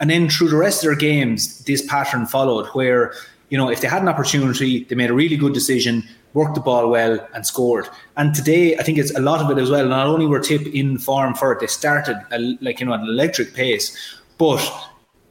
[0.00, 3.14] And then through the rest of their games, this pattern followed where,
[3.48, 6.60] you know, if they had an opportunity, they made a really good decision, worked the
[6.60, 7.88] ball well, and scored.
[8.16, 9.88] And today, I think it's a lot of it as well.
[9.88, 13.00] Not only were Tip in form for it, they started a, like, you know, at
[13.00, 13.96] an electric pace,
[14.38, 14.60] but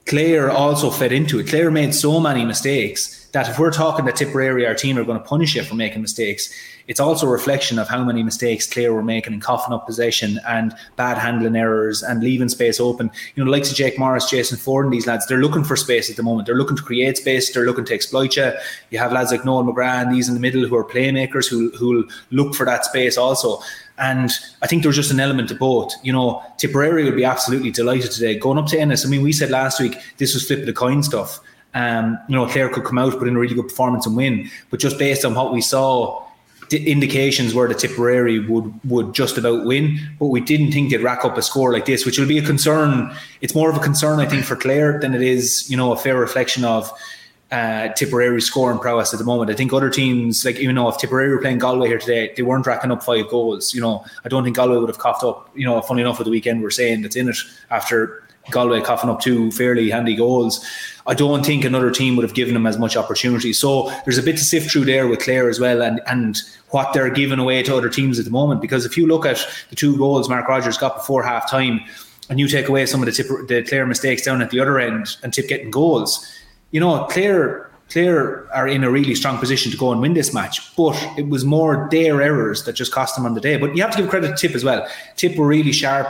[0.05, 1.47] Clare also fed into it.
[1.49, 5.17] Clare made so many mistakes that if we're talking that Tipperary, our team, are going
[5.17, 6.53] to punish you for making mistakes,
[6.87, 10.39] it's also a reflection of how many mistakes Clare were making and coughing up possession
[10.47, 13.09] and bad handling errors and leaving space open.
[13.35, 15.75] You know, the likes of Jake Morris, Jason Forde, and these lads, they're looking for
[15.75, 16.47] space at the moment.
[16.47, 17.53] They're looking to create space.
[17.53, 18.51] They're looking to exploit you.
[18.89, 21.71] You have lads like Noel McGrath and these in the middle who are playmakers who
[21.71, 23.61] who'll look for that space also.
[23.97, 25.93] And I think there's just an element of both.
[26.03, 29.05] You know, Tipperary would be absolutely delighted today going up to Ennis.
[29.05, 31.39] I mean, we said last week this was flip of the coin stuff.
[31.73, 34.49] Um, you know, Clare could come out, put in a really good performance and win.
[34.69, 36.25] But just based on what we saw,
[36.69, 41.01] the indications were that Tipperary would would just about win, but we didn't think they'd
[41.01, 43.13] rack up a score like this, which will be a concern.
[43.41, 45.97] It's more of a concern, I think, for Clare than it is, you know, a
[45.97, 46.89] fair reflection of
[47.51, 49.51] uh, Tipperary scoring prowess at the moment.
[49.51, 52.43] I think other teams, like you know, if Tipperary were playing Galway here today, they
[52.43, 53.73] weren't racking up five goals.
[53.73, 55.49] You know, I don't think Galway would have coughed up.
[55.53, 57.37] You know, funny enough, at the weekend we're saying that's in it
[57.69, 60.65] after Galway coughing up two fairly handy goals.
[61.07, 63.53] I don't think another team would have given them as much opportunity.
[63.53, 66.37] So there's a bit to sift through there with Clare as well, and and
[66.69, 68.61] what they're giving away to other teams at the moment.
[68.61, 71.81] Because if you look at the two goals Mark Rodgers got before half time,
[72.29, 74.79] and you take away some of the tip, the Clare mistakes down at the other
[74.79, 76.25] end, and Tip getting goals,
[76.71, 77.67] you know Clare.
[77.89, 81.27] Clare are in a really strong position to go and win this match, but it
[81.27, 83.57] was more their errors that just cost them on the day.
[83.57, 84.87] But you have to give credit to Tip as well.
[85.17, 86.07] Tip were really sharp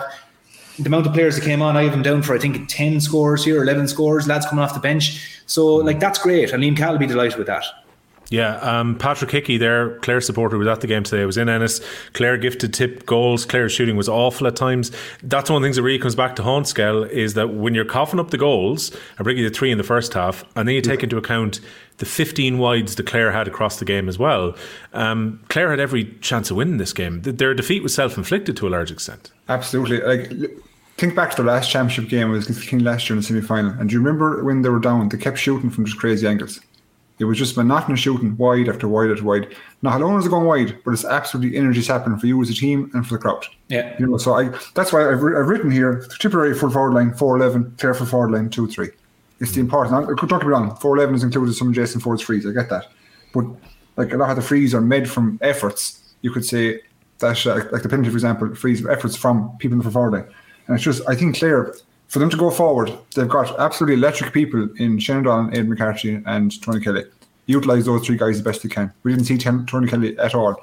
[0.80, 3.02] the amount of players that came on, I have them down for I think ten
[3.02, 5.42] scores here, eleven scores, lads coming off the bench.
[5.46, 6.52] So like that's great.
[6.52, 7.66] And Liam Cahill will be delighted with that.
[8.32, 11.24] Yeah, um, Patrick Hickey there, Clare supporter, was at the game today.
[11.24, 11.82] I was in Ennis.
[12.14, 13.46] Clare gifted tip goals.
[13.46, 14.90] Clare's shooting was awful at times.
[15.22, 17.76] That's one of the things that really comes back to haunt Skell is that when
[17.76, 20.66] you're coughing up the goals, I bring you the three in the first half, and
[20.66, 21.60] then you take into account
[21.98, 24.56] the 15 wides that Clare had across the game as well.
[24.94, 27.22] Um, Clare had every chance of winning this game.
[27.24, 29.30] Their defeat was self inflicted to a large extent.
[29.50, 30.00] Absolutely.
[30.00, 30.32] Like
[30.98, 33.28] think back to the last championship game it was against King last year in the
[33.28, 33.72] semi final.
[33.72, 35.10] And do you remember when they were down?
[35.10, 36.62] They kept shooting from just crazy angles.
[37.22, 39.56] It was just monotonous shooting wide after wide after wide.
[39.84, 40.78] Not long is it going wide?
[40.84, 43.46] But it's absolutely energy sapping for you as a team and for the crowd.
[43.70, 43.96] Yeah.
[44.00, 47.38] You know, so I that's why I've, I've written here Tipperary full forward line four
[47.38, 48.90] eleven, Clare full forward line two three.
[49.40, 49.96] It's the important.
[49.96, 50.76] I- Don't get me wrong.
[50.78, 52.46] Four eleven is included some Jason Forde's frees.
[52.48, 52.88] I get that,
[53.34, 53.46] but
[53.98, 56.14] like a lot of the frees are made from efforts.
[56.24, 56.82] You could say
[57.20, 60.28] that, uh, like the penalty, for example, frees efforts from people in the forward line,
[60.68, 61.76] and it's just I think Clare
[62.12, 66.22] for them to go forward, they've got absolutely electric people in Shane O'Donnell, Aidan McCarthy,
[66.26, 67.06] and Tony Kelly.
[67.46, 68.92] Utilise those three guys the best they can.
[69.04, 70.58] We didn't see Tony Kelly at all,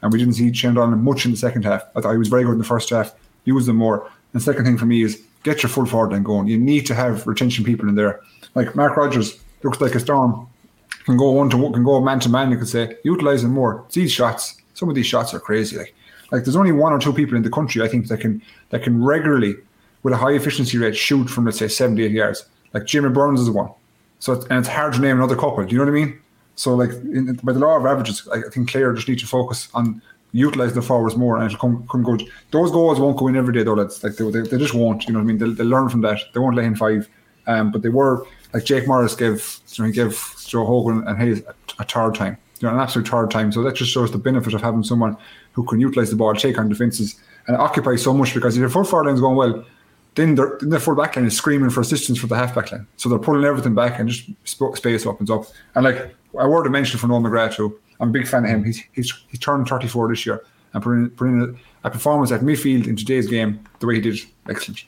[0.00, 1.82] and we didn't see Shane O'Donnell much in the second half.
[1.96, 3.12] I thought he was very good in the first half.
[3.44, 4.08] Use them more.
[4.32, 6.46] And second thing for me is get your full forward line going.
[6.46, 8.20] You need to have retention people in there.
[8.54, 10.46] Like Mark Rodgers looks like a storm.
[11.04, 12.52] Can go one to can go man to man.
[12.52, 13.84] You could say utilize them more.
[13.90, 15.76] These shots, some of these shots are crazy.
[15.76, 15.94] Like,
[16.30, 18.40] like there's only one or two people in the country I think that can
[18.70, 19.56] that can regularly,
[20.02, 22.46] with a high efficiency rate, shoot from let's say 78 yards.
[22.72, 23.70] Like Jimmy Burns is one.
[24.18, 25.64] So it's, and it's hard to name another couple.
[25.64, 26.20] Do you know what I mean?
[26.54, 29.68] So like in, by the law of averages, I think Clare just need to focus
[29.74, 32.22] on utilize the forwards more and it'll come, come good.
[32.50, 33.74] Those goals won't go in every day though.
[33.74, 35.06] That's like they, they, they just won't.
[35.06, 35.38] You know what I mean?
[35.38, 36.20] They'll, they'll learn from that.
[36.32, 37.08] They won't let in five.
[37.46, 41.18] Um, but they were like Jake Morris gave you know, he gave Joe Hogan and
[41.18, 42.38] Hayes a, a third time.
[42.60, 43.50] You know, an absolute third time.
[43.50, 45.16] So that just shows the benefit of having someone
[45.52, 48.68] who can utilize the ball, take on defenses, and occupy so much because if your
[48.68, 49.64] full forward line's going well,
[50.14, 52.86] then, then the full back line is screaming for assistance for the half back line.
[52.96, 55.44] So they're pulling everything back and just sp- space opens up.
[55.74, 57.78] And like I word of mention for Noel McGrath too.
[58.00, 58.64] I'm a big fan of him.
[58.64, 60.44] He's he's he turned 34 this year
[60.74, 63.96] and put in, put in a, a performance at midfield in today's game the way
[63.96, 64.18] he did.
[64.48, 64.84] Excellent.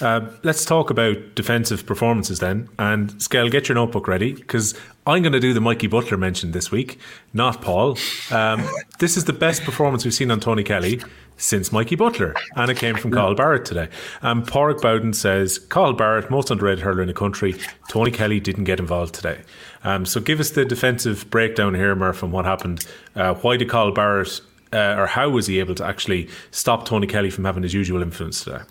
[0.00, 2.68] Uh, let's talk about defensive performances then.
[2.78, 6.52] And Skell, get your notebook ready because I'm going to do the Mikey Butler mention
[6.52, 6.98] this week,
[7.32, 7.96] not Paul.
[8.30, 11.00] Um, this is the best performance we've seen on Tony Kelly
[11.40, 13.88] since Mikey Butler, and it came from Cathal Barrett today.
[14.22, 17.56] Um, Porrick Bowden says Cathal Barrett, most underrated hurler in the country.
[17.88, 19.40] Tony Kelly didn't get involved today.
[19.82, 22.86] Um, so give us the defensive breakdown here, Murph, on what happened.
[23.16, 24.40] Uh, why did Cathal Barrett,
[24.72, 28.02] uh, or how was he able to actually stop Tony Kelly from having his usual
[28.02, 28.62] influence today?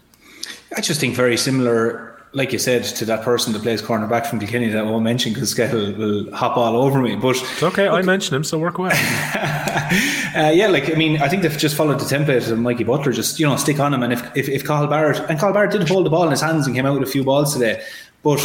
[0.78, 4.40] I just think very similar, like you said, to that person that plays cornerback from
[4.40, 7.16] Kilkenny that I won't mention because Skettle will hop all over me.
[7.16, 8.92] But It's okay, I mentioned him, so work away.
[8.94, 13.12] uh, yeah, like I mean, I think they've just followed the template of Mikey Butler.
[13.12, 15.72] Just you know, stick on him, and if if, if Cathal Barrett and Cathal Barrett
[15.72, 17.84] did hold the ball in his hands and came out with a few balls today,
[18.22, 18.40] but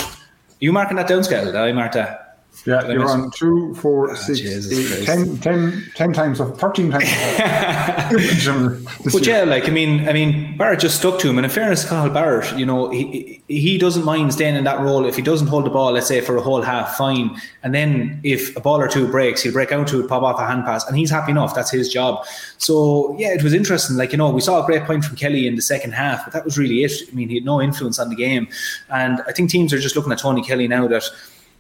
[0.61, 1.57] you marking that down, Skettle?
[1.57, 2.24] I marked that.
[2.67, 6.91] Yeah, Did you're on two, four, ah, six, Jesus 10, 10, 10 times, of- 13
[6.91, 7.05] times.
[9.13, 11.39] But yeah, like I mean, I mean, Barrett just stuck to him.
[11.39, 15.05] And in fairness, Cathal Barrett, you know, he he doesn't mind staying in that role
[15.05, 17.37] if he doesn't hold the ball, let's say for a whole half, fine.
[17.63, 20.39] And then if a ball or two breaks, he'll break out to it, pop off
[20.39, 21.55] a hand pass, and he's happy enough.
[21.55, 22.25] That's his job.
[22.59, 23.97] So yeah, it was interesting.
[23.97, 26.33] Like you know, we saw a great point from Kelly in the second half, but
[26.33, 26.93] that was really it.
[27.11, 28.49] I mean, he had no influence on the game,
[28.91, 31.05] and I think teams are just looking at Tony Kelly now that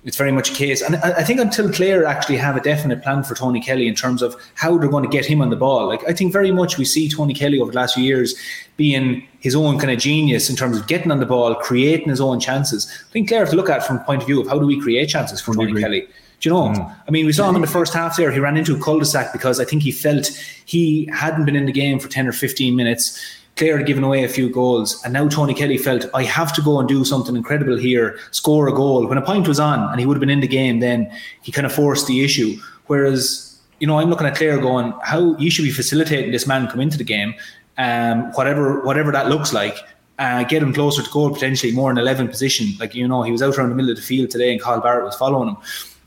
[0.04, 0.82] it's very much a case.
[0.82, 3.94] And I I think until Clare actually have a definite plan for Tony Kelly in
[3.94, 6.50] terms of how they're going to get him on the ball, like I think very
[6.50, 8.34] much we see Tony Kelly over the last few years
[8.76, 12.20] being his own kind of genius in terms of getting on the ball, creating his
[12.20, 12.90] own chances.
[13.08, 14.66] I think Clare have to look at from the point of view of how do
[14.66, 15.80] we create chances for Tony.
[15.80, 16.06] Kelly.
[16.40, 16.68] Do you know?
[16.68, 16.96] Mm.
[17.08, 18.30] I mean, we saw him in the first half there.
[18.30, 20.26] He ran into a cul-de-sac because I think he felt
[20.66, 23.18] he hadn't been in the game for 10 or 15 minutes.
[23.56, 26.62] Clare had given away a few goals, and now Tony Kelly felt I have to
[26.62, 29.06] go and do something incredible here, score a goal.
[29.06, 31.10] When a point was on and he would have been in the game, then
[31.42, 32.56] he kind of forced the issue.
[32.86, 36.66] Whereas, you know, I'm looking at Clare going, how you should be facilitating this man
[36.66, 37.34] come into the game,
[37.78, 39.76] um, whatever whatever that looks like.
[40.16, 42.68] Uh, get him closer to goal, potentially more in 11 position.
[42.78, 44.80] Like, you know, he was out around the middle of the field today and Cathal
[44.80, 45.56] Barrett was following him.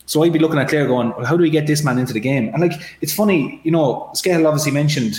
[0.06, 2.14] So I'd be looking at Clare going, well, how do we get this man into
[2.14, 2.48] the game?
[2.54, 2.72] And like,
[3.02, 5.16] it's funny, you know, Scale obviously mentioned,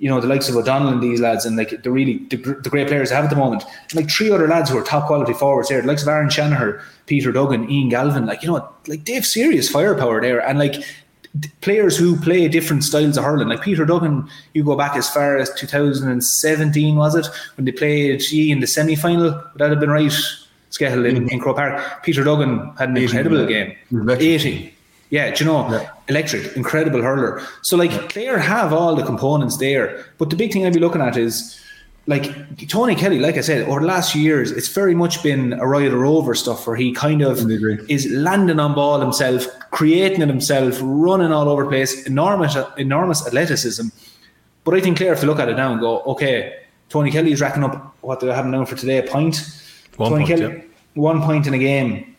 [0.00, 2.70] you know, the likes of O'Donnell and these lads and like the really, the, the
[2.70, 3.64] great players they have at the moment.
[3.90, 6.30] And like three other lads who are top quality forwards there, the likes of Aron
[6.30, 10.40] Shanagher, Peter Duggan, Ian Galvin, like, you know, like they have serious firepower there.
[10.40, 10.82] And like,
[11.38, 13.48] d- players who play different styles of hurling.
[13.48, 17.26] Like Peter Duggan, you go back as far as 2017, was it?
[17.56, 19.32] When they played G in the semi final?
[19.32, 20.10] Would that have been right?
[20.70, 22.02] Skehill in, in Croke Park.
[22.04, 23.76] Peter Duggan had an incredible game.
[23.90, 24.28] Electric.
[24.28, 24.74] 80.
[25.10, 25.88] Yeah, do you know, Yeah.
[26.08, 27.42] electric, incredible hurler.
[27.62, 30.04] So, like, Clare have all the components there.
[30.18, 31.58] But the big thing I'd be looking at is,
[32.06, 32.32] like,
[32.68, 35.92] Tony Kelly, like I said, over the last years, it's very much been a ride
[35.92, 37.50] or over stuff where he kind of
[37.90, 43.26] is landing on ball himself, creating it himself, running all over the place, enormous, enormous
[43.26, 43.88] athleticism.
[44.64, 46.54] But I think Clare if you look at it now and go, okay,
[46.88, 49.42] Tony Kelly is racking up what they're having now for today, a point.
[49.96, 50.62] One Tony point, Kelly, yeah.
[50.94, 52.09] one point in a game.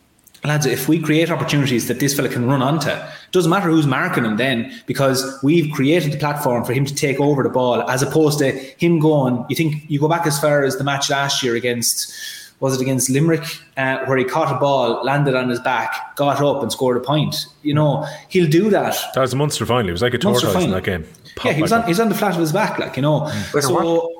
[0.44, 2.90] Lads, if we create opportunities that this fella can run onto,
[3.32, 7.20] Doesn't matter who's marking him then, because we've created the platform for him to take
[7.20, 9.46] over the ball, as opposed to him going.
[9.50, 12.14] You think you go back as far as the match last year against
[12.62, 13.44] was it against Limerick,
[13.76, 17.00] uh, where he caught a ball, landed on his back, got up and scored a
[17.00, 17.48] point.
[17.64, 18.96] You know, he'll do that.
[19.16, 19.88] That was a Munster final.
[19.88, 21.08] He was like a tortoise in that game.
[21.36, 23.02] Pop yeah, he was, on, he was on the flat of his back, like, you
[23.02, 23.22] know.
[23.22, 23.62] Mm.
[23.64, 24.11] So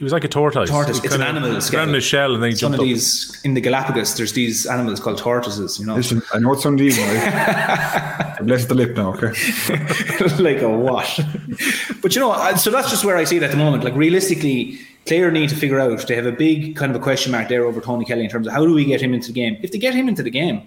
[0.00, 0.70] he was like a tortoise.
[0.70, 1.04] Tortoise.
[1.04, 1.54] It's an animal.
[1.54, 2.86] It's in his shell and then he Some of up.
[2.86, 4.16] these in the Galapagos.
[4.16, 5.78] There's these animals called tortoises.
[5.78, 5.96] You know.
[5.96, 8.38] Listen, I know it's on the right?
[8.42, 9.26] Bless the lip now, okay?
[10.42, 11.20] like a what?
[12.00, 13.84] but you know, so that's just where I see it at the moment.
[13.84, 16.06] Like realistically, Clare need to figure out.
[16.06, 18.46] They have a big kind of a question mark there over Tony Kelly in terms
[18.46, 19.58] of how do we get him into the game.
[19.60, 20.66] If they get him into the game, it could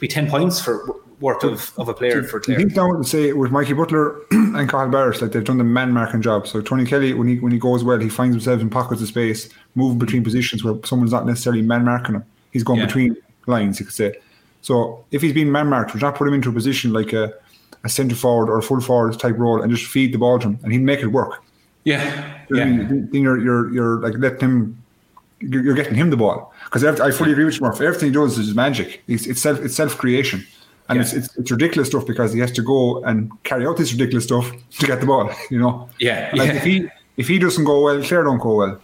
[0.00, 2.56] be ten points for worth of, of a player for Clare.
[2.56, 5.64] I think now to say with Mikey Butler and Cathal Barrett, like they've done the
[5.64, 6.46] man marking job.
[6.46, 9.08] So Tony Kelly, when he when he goes well, he finds himself in pockets of
[9.08, 12.24] space, moving between positions where someone's not necessarily man marking him.
[12.52, 12.86] He's going yeah.
[12.86, 14.14] between lines, you could say.
[14.62, 17.32] So if he's being man marked, we not put him into a position like a,
[17.84, 20.48] a centre forward or a full forward type role and just feed the ball to
[20.48, 21.42] him, and he'd make it work.
[21.84, 22.04] Yeah,
[22.50, 22.66] yeah.
[22.68, 24.82] Then you're you're you're like letting him.
[25.40, 27.80] You're, getting him the ball because I fully agree with you, Murph.
[27.80, 29.02] Everything he does is magic.
[29.08, 30.46] It's, it's self it's self creation.
[30.90, 31.02] And yeah.
[31.02, 34.24] it's, it's, it's ridiculous stuff because he has to go and carry out this ridiculous
[34.24, 35.30] stuff to get the ball.
[35.50, 35.88] You know.
[35.98, 36.30] Yeah.
[36.34, 36.56] Like yeah.
[36.56, 38.80] if he if he doesn't go well, Clare don't go well.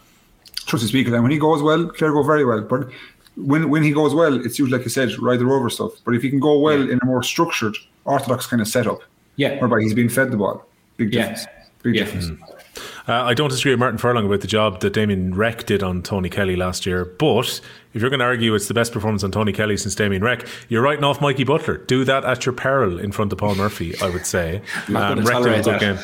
[0.66, 1.08] Trust to speak.
[1.08, 2.62] And when he goes well, Clare go very well.
[2.62, 2.88] But
[3.36, 5.92] when when he goes well, it's usually like you said, ride the rover stuff.
[6.04, 6.92] But if he can go well yeah.
[6.92, 9.00] in a more structured, orthodox kind of setup,
[9.36, 11.44] yeah, whereby he's being fed the ball, big difference.
[11.44, 11.64] Yeah.
[11.82, 12.26] Big difference.
[12.26, 12.55] Mm.
[13.08, 16.02] Uh, I don't disagree with Martin Furlong about the job that Damien Reck did on
[16.02, 17.60] Tony Kelly last year, but
[17.96, 20.46] if you're going to argue it's the best performance on Tony Kelly since Damien Reck,
[20.68, 21.78] you're writing off Mikey Butler.
[21.78, 24.62] Do that at your peril in front of Paul Murphy, I would say.
[24.96, 25.98] Um, Reck did a good game.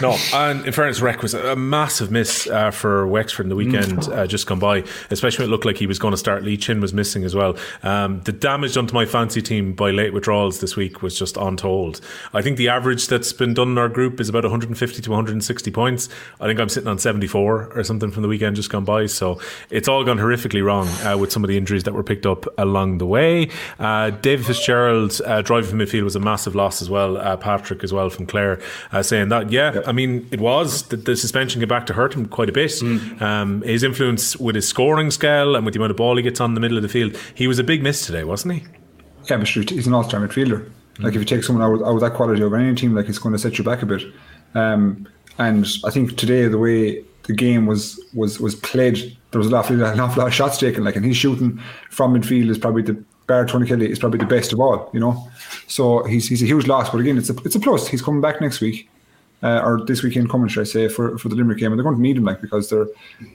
[0.00, 3.98] No, and in fairness, Reck was a massive miss uh, for Wexford in the weekend
[3.98, 4.16] mm.
[4.16, 6.44] uh, just gone by, especially when it looked like he was going to start.
[6.44, 7.56] Lee Chin was missing as well.
[7.82, 11.36] Um, the damage done to my fancy team by late withdrawals this week was just
[11.36, 12.00] untold.
[12.32, 15.70] I think the average that's been done in our group is about 150 to 160
[15.70, 16.08] points.
[16.40, 19.06] I think I'm sitting on 74 or something from the weekend just gone by.
[19.06, 19.40] So
[19.70, 22.46] it's all gone horrifically wrong uh, with some of the injuries that were picked up
[22.58, 23.48] along the way.
[23.78, 27.16] Uh, David Fitzgerald uh, driving from midfield was a massive loss as well.
[27.16, 28.60] Uh, Patrick as well from Clare
[28.90, 29.84] uh, saying that, yeah, yep.
[29.86, 30.82] I mean, it was.
[30.88, 32.70] The, the, suspension came back to hurt him quite a bit.
[32.70, 33.22] Mm.
[33.22, 36.40] Um, his influence with his scoring scale and with the amount of ball he gets
[36.40, 38.64] on the middle of the field, he was a big miss today, wasn't he?
[39.30, 40.68] Yeah, but he's an all-star midfielder.
[40.98, 43.20] Like if you take someone out, out of that quality over any team, like it's
[43.20, 44.02] going to set you back a bit.
[44.54, 45.06] Um,
[45.38, 49.16] and I think today the way the game was was was played.
[49.30, 50.82] There was an awful, an awful lot of shots taken.
[50.82, 51.60] Like, and he's shooting
[51.90, 52.94] from midfield is probably the
[53.26, 54.90] bar Tony Kelly is probably the best of all.
[54.92, 55.30] You know,
[55.68, 56.90] so he's he's a huge loss.
[56.90, 57.86] But again, it's a it's a plus.
[57.86, 58.90] He's coming back next week.
[59.40, 61.84] Uh, or this weekend coming, should I say, for, for the Limerick game, and they're
[61.84, 62.88] going to meet him like because they're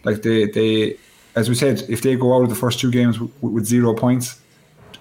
[0.04, 0.98] like they they
[1.36, 4.40] as we said, if they go out of the first two games with zero points,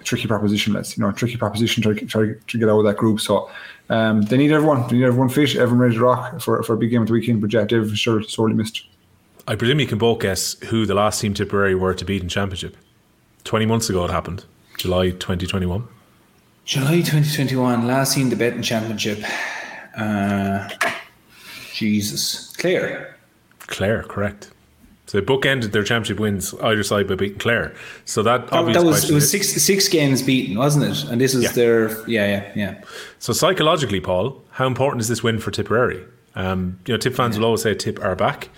[0.03, 0.73] tricky proposition.
[0.73, 3.19] Let's you know, tricky proposition to try to get out of that group.
[3.19, 3.49] So
[3.89, 4.87] um, they need everyone.
[4.87, 7.13] They need everyone fit, everyone ready to rock for, for a big game at the
[7.13, 7.41] weekend.
[7.41, 8.85] But yeah, Dave sure sorely missed.
[9.47, 12.29] I presume you can both guess who the last team Tipperary were to beat in
[12.29, 12.77] Championship.
[13.43, 14.45] 20 months ago it happened.
[14.77, 15.85] July 2021.
[16.65, 19.19] July 2021, last team to bet in Championship.
[19.97, 20.69] Uh,
[21.73, 22.55] Jesus.
[22.55, 23.17] Clare.
[23.59, 24.52] Clare, correct.
[25.13, 27.75] So they bookended their championship wins either side by beating Clare.
[28.03, 31.03] So that, that, that was it was six six games beaten, wasn't it?
[31.03, 31.51] And this is yeah.
[31.51, 32.81] their yeah yeah yeah.
[33.19, 36.03] So psychologically, Paul, how important is this win for Tipperary?
[36.33, 37.41] Um, you know, Tip fans yeah.
[37.41, 38.49] will always say Tip are back.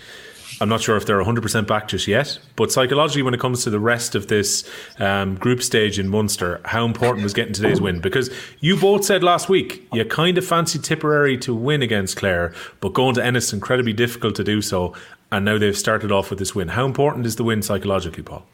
[0.58, 3.70] I'm not sure if they're 100% back just yet, but psychologically, when it comes to
[3.70, 4.66] the rest of this
[4.98, 8.00] um, group stage in Munster, how important was getting today's win?
[8.00, 8.30] Because
[8.60, 12.94] you both said last week you kind of fancied Tipperary to win against Clare, but
[12.94, 14.94] going to Ennis incredibly difficult to do so.
[15.36, 16.68] And now they've started off with this win.
[16.68, 18.46] How important is the win psychologically, Paul?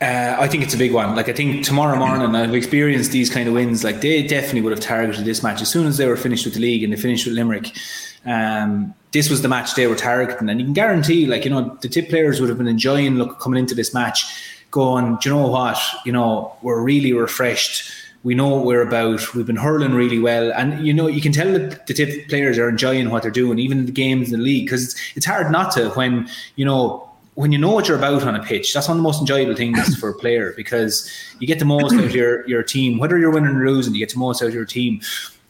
[0.00, 1.16] Uh, I think it's a big one.
[1.16, 3.82] Like I think tomorrow morning, I've experienced these kind of wins.
[3.82, 6.54] Like they definitely would have targeted this match as soon as they were finished with
[6.54, 7.76] the league and they finished with Limerick.
[8.24, 11.76] Um, this was the match they were targeting, and you can guarantee, like you know,
[11.80, 14.24] the tip players would have been enjoying look coming into this match,
[14.70, 15.78] going, do you know what?
[16.04, 17.90] You know, we're really refreshed.
[18.26, 19.34] We know what we're about.
[19.36, 22.58] We've been hurling really well, and you know, you can tell that the tip players
[22.58, 25.26] are enjoying what they're doing, even in the games in the league, because it's, it's
[25.26, 28.74] hard not to when you know when you know what you're about on a pitch,
[28.74, 31.08] that's one of the most enjoyable things for a player because
[31.38, 32.98] you get the most out of your, your team.
[32.98, 35.00] Whether you're winning or losing, you get the most out of your team.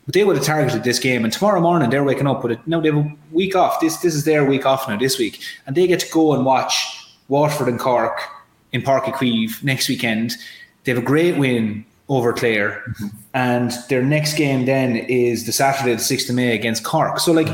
[0.05, 2.59] But they would have targeted this game, and tomorrow morning they're waking up with it.
[2.67, 3.81] Now they have a week off.
[3.81, 6.45] This this is their week off now this week, and they get to go and
[6.45, 8.21] watch Waterford and Cork
[8.73, 10.35] in Uí Chaoimh next weekend.
[10.85, 13.07] They have a great win over Clare, mm-hmm.
[13.35, 17.19] and their next game then is the Saturday, the sixth of May against Cork.
[17.19, 17.49] So like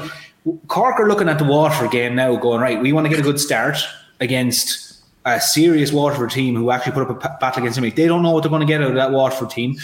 [0.68, 2.80] Cork are looking at the Waterford game now, going right.
[2.80, 3.78] We want to get a good start
[4.20, 7.88] against a serious Waterford team who actually put up a battle against them.
[7.88, 9.76] They don't know what they're going to get out of that Waterford team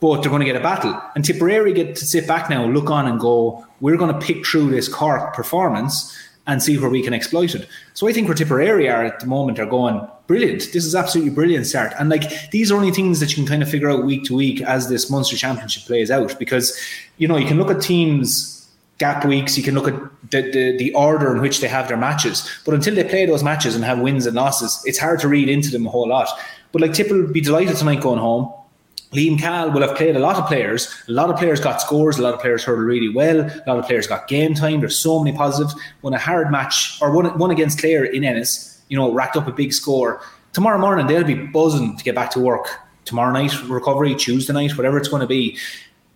[0.00, 1.00] but they're going to get a battle.
[1.14, 4.46] And Tipperary get to sit back now, look on, and go, we're going to pick
[4.46, 6.16] through this Cork performance
[6.48, 7.68] and see where we can exploit it.
[7.94, 10.72] So I think where Tipperary are at the moment are going, brilliant.
[10.72, 11.92] This is absolutely brilliant start.
[11.98, 14.34] And like these are only things that you can kind of figure out week to
[14.34, 16.36] week as this Munster Championship plays out.
[16.38, 16.76] Because,
[17.18, 19.94] you know, you can look at teams gap weeks, you can look at
[20.30, 22.50] the, the, the order in which they have their matches.
[22.64, 25.48] But until they play those matches and have wins and losses, it's hard to read
[25.48, 26.28] into them a whole lot.
[26.72, 28.52] But like Tip will be delighted tonight going home.
[29.12, 30.94] Liam Cahill will have played a lot of players.
[31.08, 32.18] A lot of players got scores.
[32.18, 33.40] A lot of players hurdled really well.
[33.40, 34.80] A lot of players got game time.
[34.80, 35.74] There's so many positives.
[36.02, 39.46] Won a hard match or one, one against Clare in Ennis, you know, racked up
[39.46, 40.20] a big score.
[40.52, 42.68] Tomorrow morning, they'll be buzzing to get back to work.
[43.04, 45.56] Tomorrow night, recovery, Tuesday night, whatever it's going to be.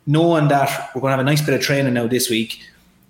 [0.07, 2.61] Knowing that we're going to have a nice bit of training now this week,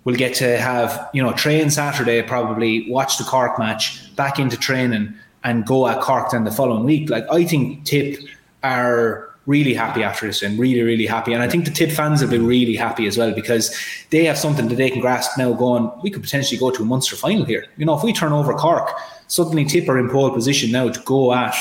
[0.05, 4.55] we'll get to have, you know, train Saturday, probably watch the Cork match, back into
[4.55, 5.13] training
[5.43, 7.09] and go at Cork then the following week.
[7.09, 8.19] Like, I think Tip
[8.63, 11.33] are really happy after this and really, really happy.
[11.33, 13.75] And I think the Tip fans will be really happy as well because
[14.09, 16.85] they have something that they can grasp now going, we could potentially go to a
[16.85, 17.65] Munster final here.
[17.77, 18.89] You know, if we turn over Cork,
[19.27, 21.55] suddenly Tip are in pole position now to go at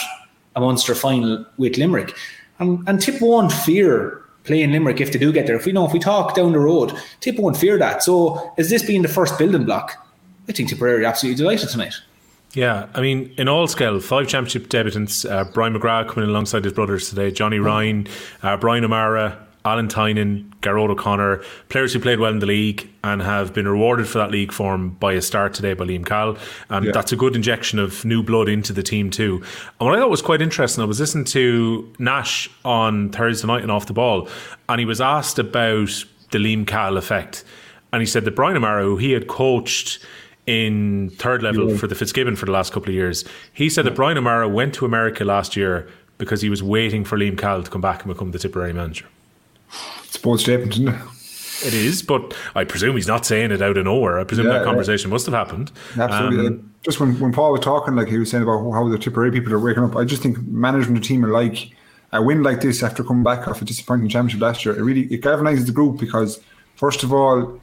[0.54, 2.14] a Munster final with Limerick.
[2.58, 5.56] And, and Tip won't fear playing Limerick if they do get there.
[5.56, 8.02] If we know, if we talk down the road, Tip won't fear that.
[8.02, 10.06] So is this being the first building block?
[10.48, 11.94] I think Tipperary are absolutely delighted tonight.
[12.54, 15.28] Yeah, I mean, in all scale, five championship debutants.
[15.28, 17.30] Uh, Brian McGrath coming alongside his brothers today.
[17.30, 17.64] Johnny mm.
[17.64, 18.08] Ryan,
[18.42, 23.22] uh, Brian O'Mara, Alan Tynan, Garrod O'Connor, players who played well in the league and
[23.22, 26.36] have been rewarded for that league form by a start today by Liam Cahill.
[26.68, 26.92] And yeah.
[26.92, 29.36] that's a good injection of new blood into the team too.
[29.80, 33.62] And what I thought was quite interesting, I was listening to Nash on Thursday night
[33.62, 34.28] and off the ball,
[34.68, 37.44] and he was asked about the Liam Cahill effect.
[37.92, 40.04] And he said that Brian O'Mara, who he had coached
[40.46, 41.76] in third level yeah.
[41.76, 43.24] for the Fitzgibbon for the last couple of years.
[43.52, 43.90] He said yeah.
[43.90, 45.88] that Brian O'Mara went to America last year
[46.18, 49.06] because he was waiting for Liam Cahill to come back and become the Tipperary manager.
[50.04, 51.00] It's a bold statement, isn't it?
[51.64, 54.18] It is, but I presume he's not saying it out of nowhere.
[54.18, 55.70] I presume yeah, that conversation must have happened.
[55.96, 56.46] Absolutely.
[56.48, 59.30] Um, just when, when Paul was talking, like he was saying about how the Tipperary
[59.30, 61.70] people are waking up, I just think management the team are like
[62.12, 64.76] a win like this after coming back off a disappointing championship last year.
[64.76, 66.40] It really it galvanizes the group because
[66.74, 67.60] first of all,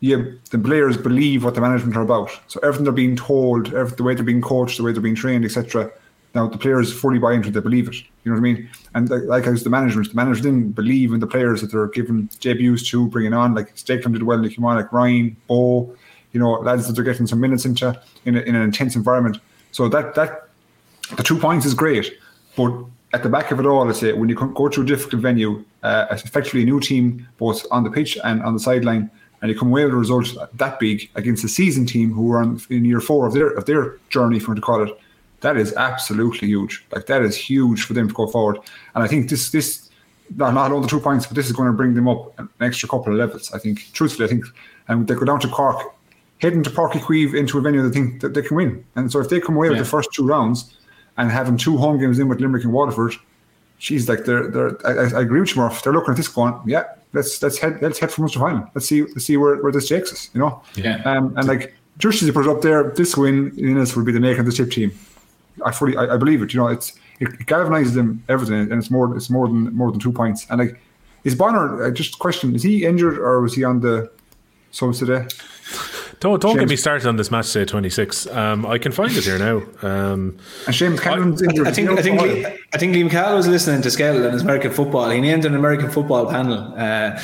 [0.00, 2.30] yeah, the players believe what the management are about.
[2.48, 5.14] So everything they're being told, every, the way they're being coached, the way they're being
[5.14, 5.90] trained, etc.
[6.34, 7.96] Now the players fully buy into it; they believe it.
[8.24, 8.70] You know what I mean?
[8.94, 11.88] And like, like as the management, the managers didn't believe in the players that they're
[11.88, 13.54] giving debuts to, bringing on.
[13.54, 15.94] Like Stakelum did well, like came on, like Ryan, Bo,
[16.32, 19.38] you know, lads that they're getting some minutes into in, a, in an intense environment.
[19.72, 20.48] So that that
[21.16, 22.14] the two points is great,
[22.56, 22.72] but
[23.12, 25.62] at the back of it all, I say when you go to a difficult venue,
[25.82, 29.10] uh, effectively a new team, both on the pitch and on the sideline
[29.40, 32.42] and you come away with a result that big against a seasoned team who are
[32.42, 34.98] in year four of their of their journey, if you want to call it,
[35.40, 36.84] that is absolutely huge.
[36.92, 38.58] Like that is huge for them to go forward.
[38.94, 39.90] And I think this this
[40.36, 42.48] not, not all the two points, but this is going to bring them up an
[42.60, 43.52] extra couple of levels.
[43.52, 44.44] I think, truthfully, I think,
[44.88, 45.94] and they go down to Cork,
[46.38, 48.84] heading to Uí Chaoimh into a venue they think that they can win.
[48.96, 49.72] And so if they come away yeah.
[49.72, 50.76] with the first two rounds
[51.16, 53.14] and having two home games in with Limerick and Waterford,
[53.78, 54.86] she's like they're they're.
[54.86, 55.82] I, I agree with you, Murph.
[55.82, 58.70] They're looking at this going, yeah, let's let's head let's head for Munster final.
[58.74, 60.30] Let's see let's see where, where this takes us.
[60.34, 60.62] You know.
[60.74, 61.02] Yeah.
[61.04, 62.90] Um, and like just as you put up there.
[62.90, 64.92] This win Ennis will be the making of the chip team.
[65.64, 66.52] I fully I, I, believe it.
[66.54, 69.90] You know, it's it, it galvanizes them everything, and it's more it's more than more
[69.90, 70.46] than two points.
[70.50, 70.80] And like,
[71.24, 71.84] is Bonner?
[71.84, 74.10] Uh, just question: Is he injured or was he on the
[74.70, 75.26] subs today?
[76.20, 78.26] Don't don't get me started on this match day twenty six.
[78.26, 79.56] Um, I can find it here now.
[79.80, 81.66] Um, and Seamus Cameron's injured.
[81.66, 84.70] I think I think I think Liam Cahill was listening to Skell and his American
[84.70, 85.08] football.
[85.08, 86.74] He named an American football panel.
[86.76, 87.18] Uh,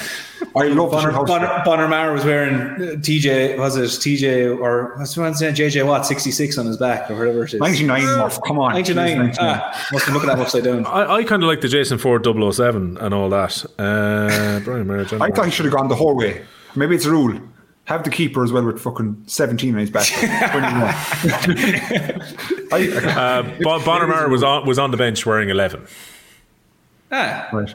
[0.57, 5.15] I love Bonner, Bonner, Bonner Mara was wearing uh, TJ was it TJ or what's
[5.15, 7.61] the saying JJ Watt sixty six on his back or whatever it is.
[7.61, 8.31] Ninety nine.
[8.47, 8.73] Come on.
[8.73, 9.35] Ninety nine.
[9.39, 10.87] Ah, must be looking at that upside down.
[10.87, 13.63] I, I kind of like the Jason Forde 007 and all that.
[13.79, 16.47] Uh, Brian Mara, I thought he should have gone the whole way.
[16.75, 17.39] Maybe it's a rule
[17.87, 20.07] have the keeper as well with fucking 17 on his back.
[22.73, 25.87] uh, Bonner was on, was on the bench wearing 11.
[27.13, 27.49] Ah.
[27.53, 27.75] Right.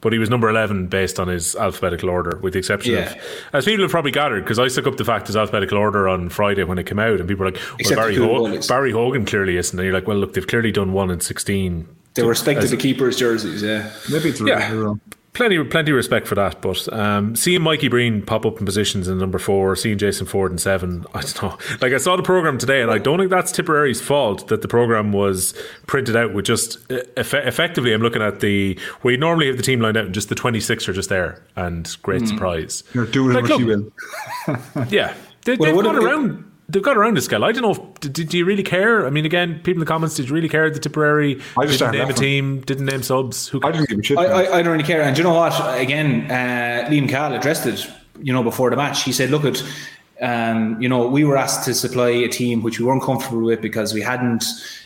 [0.00, 3.12] But he was number 11 based on his alphabetical order, with the exception yeah.
[3.12, 3.16] of,
[3.52, 6.28] as people have probably gathered, because I stuck up the fact his alphabetical order on
[6.28, 9.56] Friday when it came out, and people were like, well, Barry, Ho- Barry, Hogan clearly
[9.56, 9.78] isn't.
[9.78, 11.86] And you're like, well, look, they've clearly done 1 and 16.
[12.14, 13.92] They respected the keepers' jerseys, yeah.
[14.10, 14.94] Maybe it's yeah
[15.34, 16.60] plenty plenty of respect for that.
[16.60, 20.52] But um, seeing Mikey Breen pop up in positions in number four, seeing Jason Forde
[20.52, 21.58] in seven, I don't know.
[21.80, 24.68] Like I saw the program today, and I don't think that's Tipperary's fault that the
[24.68, 25.54] program was
[25.86, 27.92] printed out with just uh, eff- effectively.
[27.92, 30.88] I'm looking at the we normally have the team lined out, and just the 26
[30.88, 32.28] are just there, and great mm.
[32.28, 32.84] surprise.
[32.92, 34.86] You're doing like, what look, you will.
[34.88, 35.14] yeah,
[35.44, 37.44] they, have gone around they've got around the scale.
[37.44, 37.70] I don't know.
[37.70, 39.06] If, did, did you really care?
[39.06, 40.70] I mean, again, people in the comments, did you really care?
[40.70, 43.48] The Tipperary I just didn't name a team, didn't name subs.
[43.48, 44.18] Who I didn't give a shit.
[44.18, 44.32] I, man.
[44.32, 45.02] I, I don't really care.
[45.02, 45.52] And do you know what?
[45.78, 47.86] Again, uh, Liam Cahill addressed it,
[48.20, 49.04] you know, before the match.
[49.04, 49.62] He said, look at,
[50.22, 53.60] um, you know, we were asked to supply a team which we weren't comfortable with
[53.60, 54.44] because we hadn't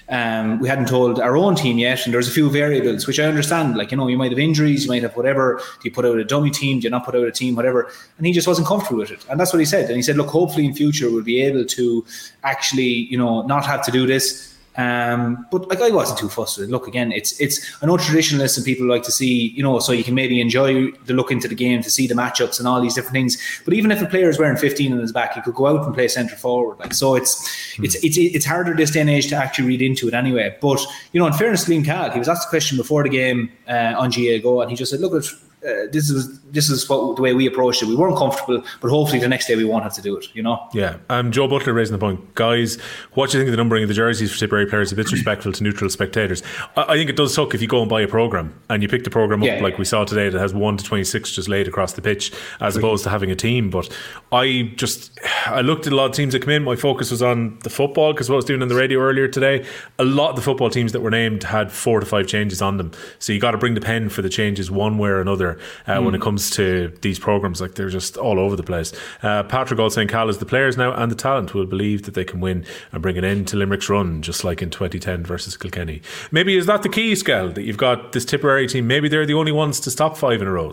[0.09, 3.25] um, we hadn't told our own team yet, and there's a few variables which I
[3.25, 3.77] understand.
[3.77, 5.59] Like you know, you might have injuries, you might have whatever.
[5.59, 6.81] Do you put out a dummy team?
[6.81, 7.55] Do you not put out a team?
[7.55, 7.91] Whatever.
[8.17, 9.87] And he just wasn't comfortable with it, and that's what he said.
[9.87, 12.07] And he said, look, hopefully in future we'll be able to
[12.43, 14.56] actually, you know, not have to do this.
[14.77, 16.73] Um, but like I wasn't too fussed with it.
[16.73, 19.93] Look, again, it's it's I know traditionalists and people like to see, you know, so
[19.93, 22.81] you can maybe enjoy the look into the game to see the matchups and all
[22.81, 23.63] these different things.
[23.65, 25.87] But even if a player is wearing 15 on his back, he could go out
[25.87, 26.79] and play centre forward.
[26.79, 30.09] Like so, it's it's it's it's harder this day and age to actually read into
[30.09, 30.57] it anyway.
[30.61, 33.09] But you know, in fairness to Liam Cahill, he was asked a question before the
[33.09, 35.31] game uh, on GAA Go, and he just said, "Look, at
[35.67, 37.87] uh, this is this is what the way we approached it.
[37.87, 40.27] We weren't comfortable, but hopefully the next day we won't have to do it.
[40.35, 42.81] You know." Yeah, um, Joe Butler raising the point, guys.
[43.15, 44.93] What do you think of the numbering of the jerseys for Tipperary players?
[44.93, 46.43] A bit disrespectful to neutral spectators.
[46.77, 48.89] I, I think it does suck if you go and buy a program and you
[48.89, 49.61] pick the program up Yeah.
[49.63, 52.33] like we saw today that has one to twenty six just laid across the pitch,
[52.61, 53.71] as opposed to having a team.
[53.71, 53.89] But
[54.33, 56.65] I just I looked at a lot of teams that come in.
[56.65, 59.29] My focus was on the football because what I was doing on the radio earlier
[59.29, 59.65] today.
[59.99, 62.77] A lot of the football teams that were named had four to five changes on
[62.77, 65.56] them, so you got to bring the pen for the changes one way or another
[65.87, 67.61] uh, when it comes to these programs.
[67.61, 68.93] Like they're just all over the place.
[69.23, 72.15] Uh, Patrick Gold saying Cal is the players now and the talent will believe that
[72.15, 75.57] they can win and bring an end to Limerick's run, just like in 2010 versus
[75.57, 76.03] Kilkenny.
[76.31, 78.87] Maybe is that the key, Skell, that you've got this Tipperary team?
[78.87, 80.73] Maybe they're the only ones to stop five in a row.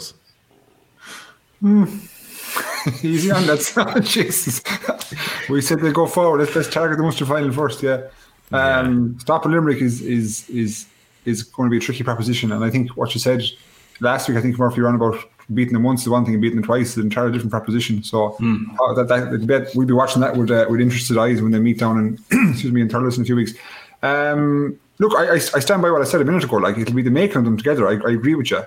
[3.04, 4.02] Easy on that.
[4.04, 4.62] Jesus.
[5.50, 6.40] we said they go forward.
[6.40, 7.82] Let's, let's target the Munster final first.
[7.82, 8.08] Yeah.
[8.52, 10.86] Um, Stopping Limerick is is is
[11.26, 13.44] is going to be a tricky proposition, and I think what you said
[14.04, 15.18] last week, I think Murphy ran about
[15.54, 18.04] beating them once is one thing, and beating them twice is an entirely different proposition.
[18.04, 18.36] So
[18.80, 19.08] uh, that,
[19.48, 21.98] that, we'll be watching that with uh, with interested eyes when they meet down
[22.32, 23.54] in excuse me in Thurles in a few weeks.
[24.02, 26.58] Um, look, I, I, I stand by what I said a minute ago.
[26.58, 27.88] Like it'll be the making of them together.
[27.88, 28.64] I, I agree with you.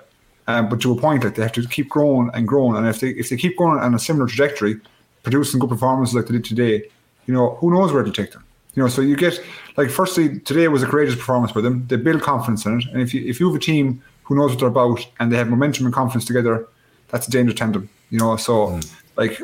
[0.47, 2.99] Um, but to a point, like they have to keep growing and growing, and if
[2.99, 4.79] they if they keep going on a similar trajectory,
[5.23, 6.83] producing good performances like they did today,
[7.25, 8.43] you know, who knows where to take them.
[8.75, 9.43] You know, so you get
[9.75, 11.85] like firstly today was a courageous performance by them.
[11.87, 14.51] They build confidence in it, and if you if you have a team who knows
[14.51, 16.67] what they're about and they have momentum and confidence together,
[17.07, 17.89] that's a dangerous tandem.
[18.09, 18.93] You know, so mm.
[19.15, 19.41] like,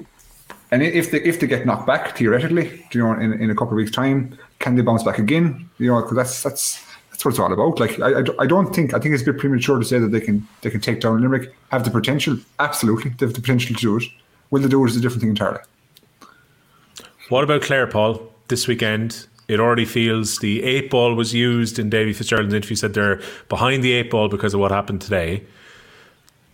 [0.71, 3.69] and if they if they get knocked back theoretically, you know, in, in a couple
[3.69, 5.69] of weeks' time, can they bounce back again?
[5.79, 7.79] You know, because that's that's that's what it's all about.
[7.79, 10.11] Like, I, I, I don't think I think it's a bit premature to say that
[10.11, 11.53] they can they can take down Limerick.
[11.71, 14.03] Have the potential, absolutely, they have the potential to do it.
[14.51, 15.59] Will they do it is a different thing entirely.
[17.29, 18.21] What about Clare, Paul?
[18.49, 22.75] This weekend, it already feels the eight ball was used in Davy Fitzgerald's interview.
[22.75, 25.43] Said they're behind the eight ball because of what happened today.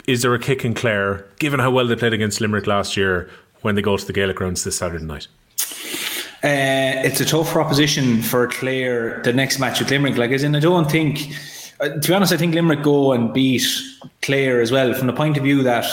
[0.08, 3.30] Is there a kick in Clare, given how well they played against Limerick last year,
[3.62, 5.28] when they go to the Gaelic grounds this Saturday night?
[6.42, 10.18] Uh, it's a tough proposition for Clare the next match with Limerick.
[10.18, 11.34] Like, as in, I don't think,
[11.80, 13.64] uh, to be honest, I think Limerick go and beat
[14.22, 15.86] Clare as well from the point of view that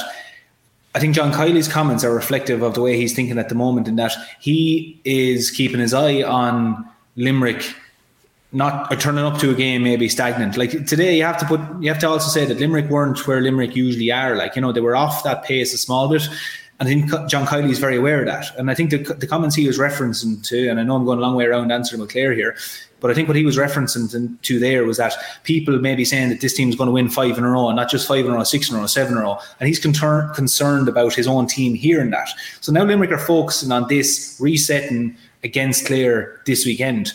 [0.96, 3.86] I think John Kiely's comments are reflective of the way he's thinking at the moment,
[3.86, 7.74] in that he is keeping his eye on Limerick
[8.50, 10.56] not turning up to a game maybe stagnant.
[10.56, 13.42] Like today, you have to put you have to also say that Limerick weren't where
[13.42, 14.36] Limerick usually are.
[14.36, 16.26] Like you know, they were off that pace a small bit.
[16.80, 18.56] And I think John Kiely is very aware of that.
[18.58, 21.18] And I think the, the comments he was referencing to, and I know I'm going
[21.18, 22.56] a long way around answering McClare here,
[23.00, 26.30] but I think what he was referencing to, there was that people may be saying
[26.30, 28.24] that this team is going to win five in a row, and not just five
[28.24, 29.38] in a row, six in a row, seven in a row.
[29.60, 32.28] And he's concern, concerned about his own team hearing that.
[32.60, 37.12] So now Limerick are focusing on this, resetting against Clare this weekend.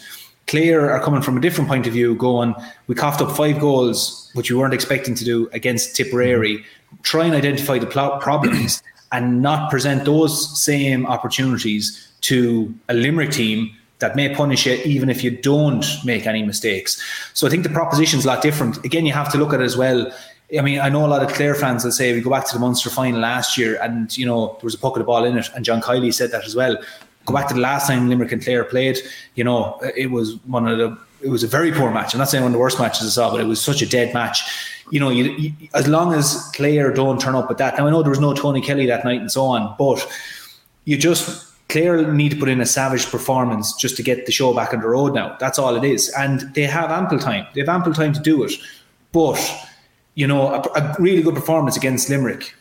[0.48, 2.54] Clare are coming from a different point of view, going,
[2.88, 6.64] we coughed up five goals, which we weren't expecting to do against Tipperary.
[7.04, 13.76] Try and identify the problems and not present those same opportunities to a Limerick team
[14.02, 17.02] that may punish you even if you don't make any mistakes.
[17.34, 18.84] So I think the proposition is a lot different.
[18.84, 20.12] Again, you have to look at it as well.
[20.58, 22.54] I mean, I know a lot of Clare fans that say we go back to
[22.54, 25.24] the Munster final last year and, you know, there was a puck of the ball
[25.24, 26.78] in it, and John Kiely said that as well.
[27.26, 28.98] Go back to the last time Limerick and Clare played,
[29.36, 32.14] you know, it was one of the it was a very poor match.
[32.14, 33.86] I'm not saying one of the worst matches I saw, but it was such a
[33.86, 34.42] dead match.
[34.90, 37.78] You know, you, you, as long as Clare don't turn up with that.
[37.78, 40.06] Now I know there was no Tony Kelly that night and so on, but
[40.86, 44.54] you just Clare need to put in a savage performance just to get the show
[44.54, 45.38] back on the road now.
[45.40, 47.48] That's all it is, and they have ample time.
[47.54, 48.52] They have ample time to do it,
[49.12, 49.40] but
[50.16, 52.54] you know, a, a really good performance against Limerick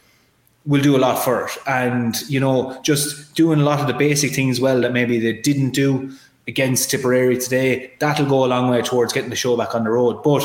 [0.66, 1.58] will do a lot for it.
[1.66, 5.32] And, you know, just doing a lot of the basic things well that maybe they
[5.32, 6.12] didn't do
[6.46, 9.90] against Tipperary today, that'll go a long way towards getting the show back on the
[9.90, 10.22] road.
[10.22, 10.44] But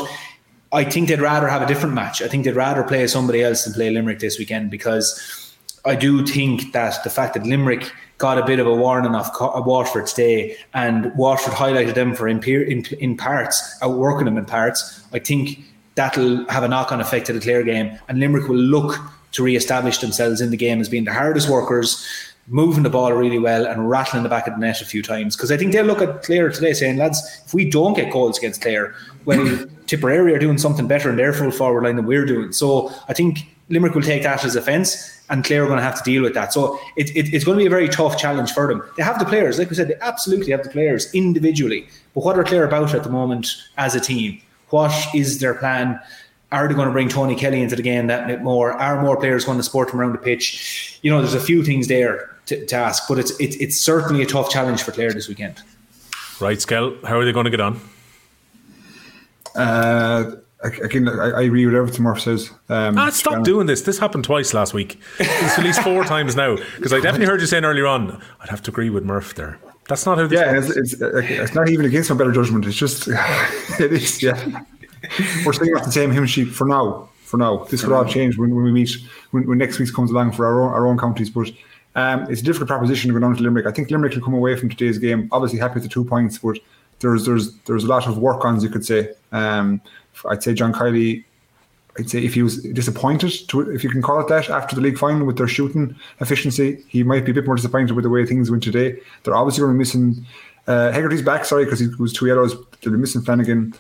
[0.72, 2.22] I think they'd rather have a different match.
[2.22, 5.54] I think they'd rather play somebody else than play Limerick this weekend because
[5.84, 9.30] I do think that the fact that Limerick got a bit of a warning off
[9.66, 15.04] Waterford today, and Waterford highlighted them for in, in, in parts, outworking them in parts.
[15.12, 15.60] I think
[15.96, 18.98] that'll have a knock-on effect to the Clare game, and Limerick will look
[19.34, 22.06] to re-establish themselves in the game as being the hardest workers,
[22.48, 25.36] moving the ball really well and rattling the back of the net a few times.
[25.36, 28.38] Because I think they'll look at Clare today saying, lads, if we don't get goals
[28.38, 28.96] against Clare,
[29.26, 32.54] well, Tipperary are doing something better in their full forward line than we're doing.
[32.54, 33.40] So I think
[33.70, 36.34] Limerick will take that as offence and Clare are going to have to deal with
[36.36, 36.54] that.
[36.54, 38.84] So it, it, it's going to be a very tough challenge for them.
[38.98, 41.88] They have the players, like we said, they absolutely have the players individually.
[42.14, 43.48] But what are Clare about at the moment
[43.78, 44.42] as a team?
[44.70, 46.00] What is their plan?
[46.52, 48.72] Are they going to bring Tony Kelly into the game that bit more?
[48.72, 51.00] Are more players going to support him around the pitch?
[51.02, 54.22] You know, there's a few things there to, to ask, but it's, it's it's certainly
[54.22, 55.62] a tough challenge for Clare this weekend.
[56.40, 57.82] Right, Skell, how are they going to get on?
[59.56, 62.52] Uh, again, I, I agree with everything Murph says.
[62.70, 63.82] Um, ah, stop doing this.
[63.82, 65.00] This happened twice last week.
[65.20, 66.56] It's at least four times now.
[66.76, 69.60] Because I definitely heard you saying earlier on, I'd have to agree with Murph there.
[69.88, 72.66] That's not how this Yeah, it's, it's, it's not even against my better judgment.
[72.66, 73.08] It's just,
[73.80, 74.64] it is, yeah.
[75.46, 77.10] We're singing off the same hymn sheet for now.
[77.24, 77.66] For now.
[77.66, 78.98] This could all change when, when we meet,
[79.32, 81.30] when, when next week comes along for our own, our own counties.
[81.30, 81.52] But
[81.96, 83.68] um, it's a difficult proposition to go down to Limerick.
[83.68, 86.40] I think Limerick will come away from today's game, obviously happy with the two points,
[86.40, 86.58] but
[87.00, 89.12] there's there's there's a lot of work ons, you could say.
[89.32, 89.82] Um,
[90.30, 91.26] I'd say John Kiely
[91.98, 94.82] I'd say if he was disappointed, to, if you can call it that, after the
[94.82, 98.10] league final with their shooting efficiency, he might be a bit more disappointed with the
[98.10, 99.00] way things went today.
[99.24, 100.26] They're obviously going to be missing
[100.68, 102.56] uh, Hegarty's back, sorry, because he was two yellows.
[102.82, 103.74] They'll be missing Flanagan.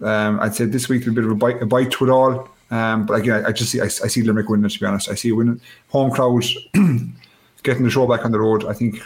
[0.00, 2.48] Um, I'd say this week a bit of a bite, a bite to it all.
[2.70, 4.68] Um, but again, I, I just see I, I, see Limerick winning.
[4.68, 6.44] To be honest, I see winning home crowd
[7.62, 8.64] getting the show back on the road.
[8.64, 9.00] I think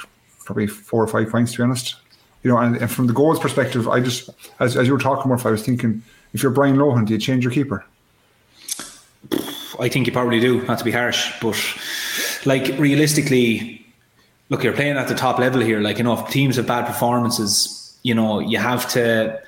[0.45, 1.53] probably four or five points.
[1.53, 1.97] To be honest,
[2.43, 5.29] you know, and, and from the goals perspective, I just as, as you were talking,
[5.29, 7.85] more, I was thinking, if you're Brian Lohan, do you change your keeper?
[9.79, 11.57] I think you probably do, not to be harsh, but
[12.45, 13.85] like realistically,
[14.49, 15.81] look, you're playing at the top level here.
[15.81, 19.41] Like you know, if teams have bad performances, you know, you have to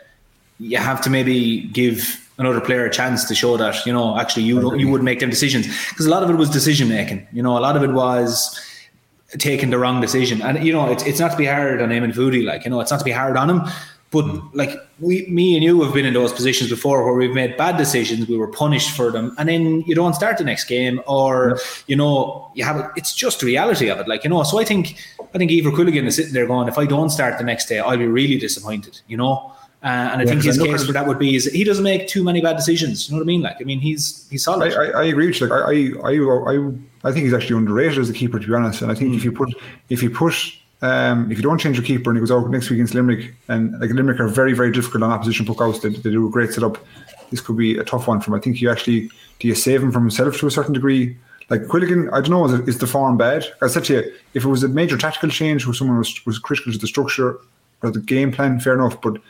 [0.58, 4.44] you have to maybe give another player a chance to show that you know actually
[4.44, 7.26] you you would make them decisions because a lot of it was decision making.
[7.32, 8.58] You know, a lot of it was
[9.38, 12.12] taking the wrong decision, and you know, it's it's not to be hard on Eamon
[12.12, 12.44] Foudy.
[12.44, 13.62] Like you know, it's not to be hard on him.
[14.12, 14.46] But hmm.
[14.52, 17.78] like we, me and you have been in those positions before where we've made bad
[17.78, 21.58] decisions, we were punished for them, and then you don't start the next game, or
[21.86, 22.86] you know you have it.
[22.94, 24.42] It's just the reality of it, like you know.
[24.42, 24.96] So I think
[25.34, 27.78] I think Eibhear Quilligan is sitting there going, if I don't start the next day,
[27.78, 29.52] I'll be really disappointed, you know.
[29.82, 31.82] Uh, and I Yeah, think his I case for that would be is he doesn't
[31.82, 33.08] make too many bad decisions.
[33.08, 33.42] You know what I mean?
[33.42, 34.72] Like I mean, he's he's solid.
[34.72, 35.48] I, I agree with you.
[35.48, 38.54] Like I, I, I, I, I think he's actually underrated as a keeper, to be
[38.54, 38.82] honest.
[38.82, 39.52] And I think if you put,
[39.88, 40.34] if you put,
[40.82, 43.34] um, if you don't change your keeper and he goes out next week against Limerick,
[43.48, 45.82] and like Limerick are very, very difficult on opposition puckouts.
[45.82, 46.78] They, they do a great setup.
[47.30, 48.34] This could be a tough one for him.
[48.34, 49.10] I think you actually
[49.40, 51.16] do you save him from himself to a certain degree.
[51.50, 53.44] Like Quilligan, I don't know, is, is the form bad?
[53.60, 56.38] I said to you, if it was a major tactical change where someone was, was
[56.38, 57.38] critical to the structure
[57.82, 59.00] or the game plan, fair enough.
[59.00, 59.20] But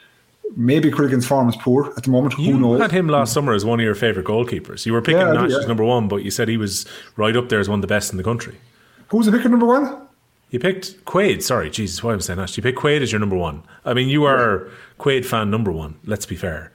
[0.57, 2.35] maybe Quilligan's form is poor at the moment.
[2.35, 2.81] Who You knows?
[2.81, 4.87] had him last summer as one of your favourite goalkeepers.
[4.87, 5.59] You were picking Yeah, Nash yeah.
[5.59, 6.87] as number one, but you said he was
[7.17, 8.57] right up there as one of the best in the country.
[9.09, 10.07] Who's the picker number one?
[10.51, 11.43] You picked Quaid.
[11.43, 12.57] Sorry, Jesus, why am I saying Nash?
[12.57, 13.63] You picked Quaid as your number one.
[13.85, 15.95] I mean, you are Quaid fan number one.
[16.05, 16.73] Let's be fair.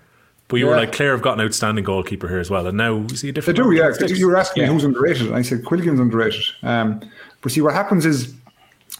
[0.49, 2.99] But you were like, Clare have got an outstanding goalkeeper here as well, and now
[3.11, 3.57] is he a different.
[3.57, 3.91] They do, yeah.
[4.07, 4.69] You were asking Yeah.
[4.69, 6.41] me who's underrated, and I said Quilligan's underrated.
[6.63, 7.01] Um,
[7.41, 8.33] but see, what happens is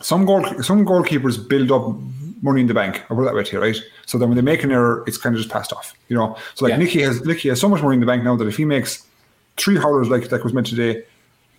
[0.01, 1.95] some goal some goalkeepers build up
[2.41, 3.03] money in the bank.
[3.05, 3.77] I put it that way to you, right?
[4.05, 5.93] So then when they make an error, it's kind of just passed off.
[6.07, 6.77] You know, so like Yeah.
[6.77, 9.05] Nicky has Nicky has so much money in the bank now that if he makes
[9.57, 11.03] three howlers like that was meant today,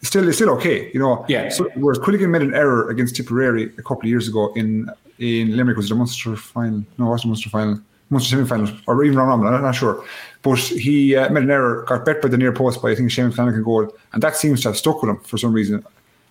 [0.01, 0.91] it's still it's still okay.
[0.93, 1.49] You know, Yeah.
[1.49, 5.57] So whereas Quilligan made an error against Tipperary a couple of years ago in in
[5.57, 6.85] Limerick was it the Munster final?
[6.97, 7.81] No, it wasn't the Munster final.
[8.11, 10.03] Munster semi-final, or even round robin, I'm not sure.
[10.41, 13.11] But he uh, made an error, got bet by the near post by I think
[13.11, 15.85] Shane Flanagan goal, and that seems to have stuck with him for some reason.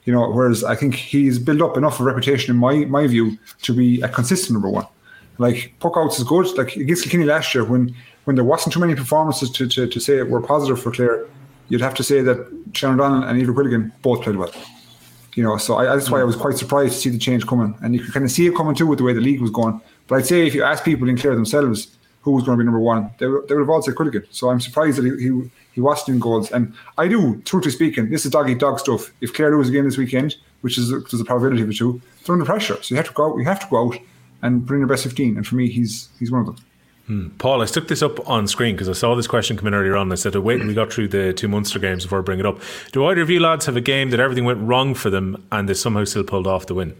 [0.08, 3.38] You know, whereas I think he's built up enough of reputation in my my view
[3.64, 4.88] to be a consistent number one.
[5.38, 6.48] Like puck outs is good.
[6.58, 7.94] Like against Kilkenny last year, when
[8.24, 11.26] when there wasn't too many performances to, to, to say were positive for Clare,
[11.68, 12.38] you'd have to say that
[12.72, 14.54] Shane O'Donnell and Eibhear Quilligan both played well.
[15.36, 17.78] You know, so I, that's why I was quite surprised to see the change coming,
[17.82, 19.52] and you could kind of see it coming too with the way the league was
[19.52, 19.82] going.
[20.08, 21.97] But I'd say if you ask people in Clare themselves
[22.32, 24.26] who was going to be number one, they, would- they would have all said Quilligan.
[24.32, 26.52] So I'm surprised that he, he he wasn't in goals.
[26.52, 29.14] And I do, truthfully speaking, this is dog eat dog stuff.
[29.22, 32.34] If Clare lose again this weekend, which is there's a probability of it too, they're
[32.34, 32.78] under pressure.
[32.82, 33.38] So you have to go out.
[33.38, 33.98] You have to go out
[34.42, 35.38] and bring your best fifteen.
[35.38, 36.58] And for me, he's he's one of them.
[37.06, 37.30] Hmm.
[37.38, 39.96] Paul, I stuck this up on screen because I saw this question come in earlier
[39.96, 40.12] on.
[40.12, 42.60] I said, wait, we got through the two Munster games before I bring it up.
[42.92, 45.70] Do either of you lads have a game that everything went wrong for them and
[45.70, 46.98] they somehow still pulled off the win?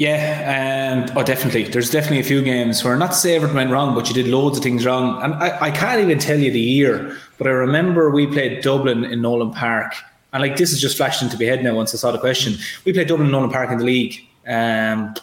[0.00, 1.64] Yeah, and oh, definitely.
[1.64, 4.28] There's definitely a few games where not to say everything went wrong, but you did
[4.28, 5.22] loads of things wrong.
[5.22, 9.04] And I, I can't even tell you the year, but I remember we played Dublin
[9.04, 9.92] in Nowlan Park
[10.32, 12.54] and like this is just flashed into my head now once I saw the question.
[12.86, 14.26] We played Dublin Nowlan Park in the league.
[14.46, 15.14] Um,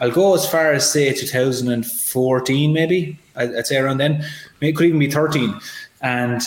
[0.00, 3.18] I'll go as far as say 2014, maybe.
[3.36, 4.24] I'd say around then.
[4.62, 5.54] It could even be 13.
[6.00, 6.40] And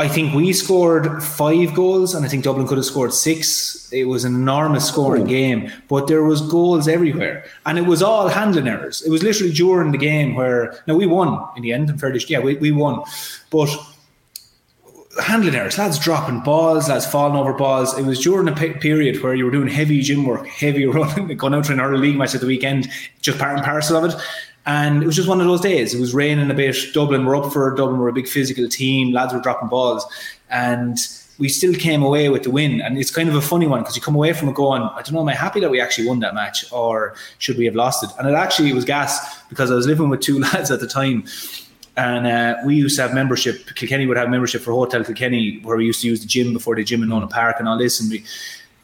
[0.00, 3.86] I think we scored five goals, and I think Dublin could have scored six.
[3.92, 5.26] It was an enormous scoring oh.
[5.26, 9.02] game, but there was goals everywhere, and it was all handling errors.
[9.02, 11.90] It was literally during the game where now we won in the end.
[11.90, 13.02] I'm fairly yeah, we, we won,
[13.50, 13.68] but
[15.22, 17.98] handling errors, lads dropping balls, lads falling over balls.
[17.98, 21.36] It was during a pe- period where you were doing heavy gym work, heavy running,
[21.36, 22.88] going out to an early league match at the weekend,
[23.20, 24.20] just part and parcel of it.
[24.66, 25.94] And it was just one of those days.
[25.94, 26.76] It was raining a bit.
[26.92, 29.12] Dublin were up for Dublin were a big physical team.
[29.12, 30.06] Lads were dropping balls,
[30.50, 30.98] and
[31.38, 32.80] we still came away with the win.
[32.82, 35.02] And it's kind of a funny one because you come away from it going, I
[35.02, 37.74] don't know, am I happy that we actually won that match, or should we have
[37.74, 38.10] lost it?
[38.18, 41.24] And it actually was gas because I was living with two lads at the time
[41.96, 43.74] and uh, we used to have membership.
[43.74, 46.74] Kilkenny would have membership for Hotel Kilkenny, where we used to use the gym before
[46.74, 48.00] the gym in Nowlan Park and all this.
[48.00, 48.24] And we,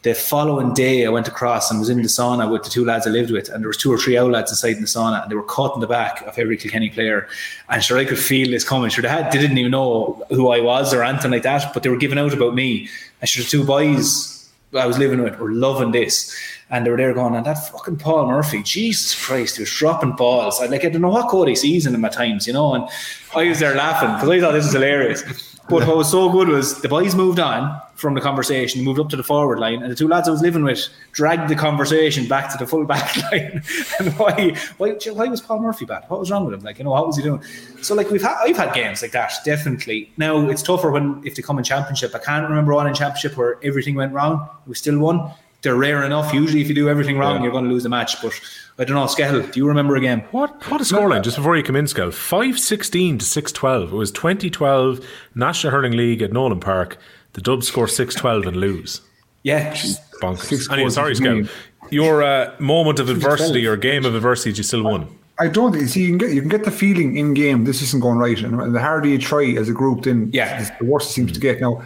[0.06, 3.08] the following day, I went across and was in the sauna with the two lads
[3.08, 5.30] I lived with, and there was two or three lads inside in the sauna, and
[5.30, 7.28] they were caught in the back of every Kilkenny player.
[7.68, 8.88] And sure, I could feel this coming.
[8.88, 11.82] Sure, they, had, they didn't even know who I was or anything like that, but
[11.82, 12.88] they were giving out about me.
[13.20, 14.48] And sure, the two boys
[14.78, 16.36] I was living with were loving this
[16.70, 20.12] and they were there going, and that fucking Paul Murphy, Jesus Christ, he was dropping
[20.12, 20.60] balls.
[20.60, 22.74] I like I don't know what Cody he sees in him at times, you know.
[22.74, 22.88] And
[23.34, 25.22] I was there laughing because I thought this was hilarious.
[25.68, 29.08] But what was so good was the boys moved on from the conversation, moved up
[29.08, 32.28] to the forward line, and the two lads I was living with dragged the conversation
[32.28, 33.62] back to the full back line.
[33.98, 36.04] and why, why, why was Paul Murphy bad?
[36.08, 36.60] What was wrong with him?
[36.60, 37.42] Like, you know, what was he doing?
[37.82, 40.12] So, like, we've had, I've had games like that, definitely.
[40.16, 42.14] Now it's tougher when if they come in championship.
[42.14, 44.48] I can't remember one in championship where everything went wrong.
[44.66, 45.32] We still won
[45.66, 46.32] they're rare enough.
[46.32, 47.42] Usually, if you do everything wrong, yeah.
[47.42, 48.22] you're going to lose the match.
[48.22, 48.38] But
[48.78, 50.20] I don't know, Skehill, do you remember a game?
[50.30, 52.14] What what a scoreline just before you come in, Skehill?
[52.14, 53.92] Five sixteen to six twelve.
[53.92, 56.98] It was twenty twelve National Hurling League at Nowlan Park.
[57.36, 59.02] The Dubs score six twelve and lose.
[59.42, 59.74] Yeah,
[60.22, 60.72] bonkers.
[60.72, 61.50] Anyway, sorry, Skehill.
[61.90, 65.06] Your uh, moment of adversity or game of adversity, you still won.
[65.38, 68.00] I don't see you can get you can get the feeling in game this isn't
[68.00, 71.12] going right, and the harder you try as a group, then yeah, the worse it
[71.12, 71.60] seems to get.
[71.60, 71.82] Now,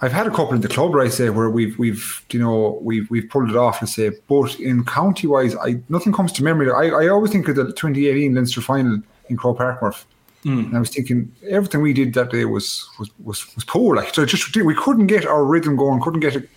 [0.00, 2.78] I've had a couple in the club where I say where we've we've you know
[2.80, 6.42] we've we've pulled it off and say, but in county wise, I nothing comes to
[6.42, 6.70] memory.
[6.70, 10.06] I, I always think of the 2018 Leinster final in Croke Park, Murph.
[10.44, 10.66] Mm.
[10.66, 13.96] And I was thinking everything we did that day was was was, was poor.
[13.96, 16.48] Like so just we couldn't get our rhythm going, couldn't get it,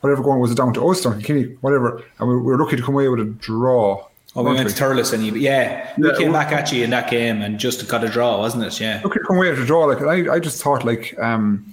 [0.00, 2.02] whatever going was it down to us, down Kenny, whatever.
[2.18, 4.06] And we, we, were lucky to come away with a draw.
[4.34, 6.90] Oh, we went to Thurles and you, yeah, we yeah, came back at you in
[6.90, 8.78] that game and just got a draw, wasn't it?
[8.78, 9.00] Yeah.
[9.02, 9.84] Lucky to come away with a draw.
[9.84, 11.72] Like I, I just thought like um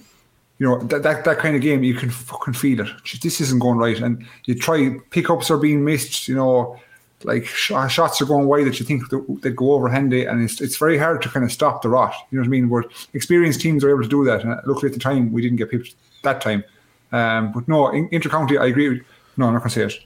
[0.59, 2.88] you know that, that that kind of game you can fucking feel it
[3.21, 6.80] this isn't going right and you try pickups are being missed you know
[7.26, 9.03] like sh- shots are going wide that you think
[9.41, 12.13] they go over handy and it's, it's very hard to kind of stop the rot
[12.32, 14.88] you know what I mean where experienced teams are able to do that and luckily
[14.88, 16.63] at the time we didn't get picked that time
[17.11, 19.01] um, but no in, intercounty I agree with,
[19.38, 20.05] no I'm not going to say it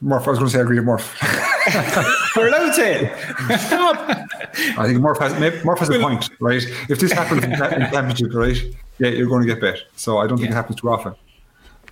[0.00, 1.16] Murph I was going to say I agree with Murph
[2.36, 3.12] We're allowed to say it.
[4.78, 6.62] I think Murph has, Murph has a point, right?
[6.88, 8.56] If this happens in, in championship, right,
[8.98, 9.82] yeah, you're going to get bet.
[9.96, 10.54] So I don't think yeah.
[10.54, 11.14] it happens too often.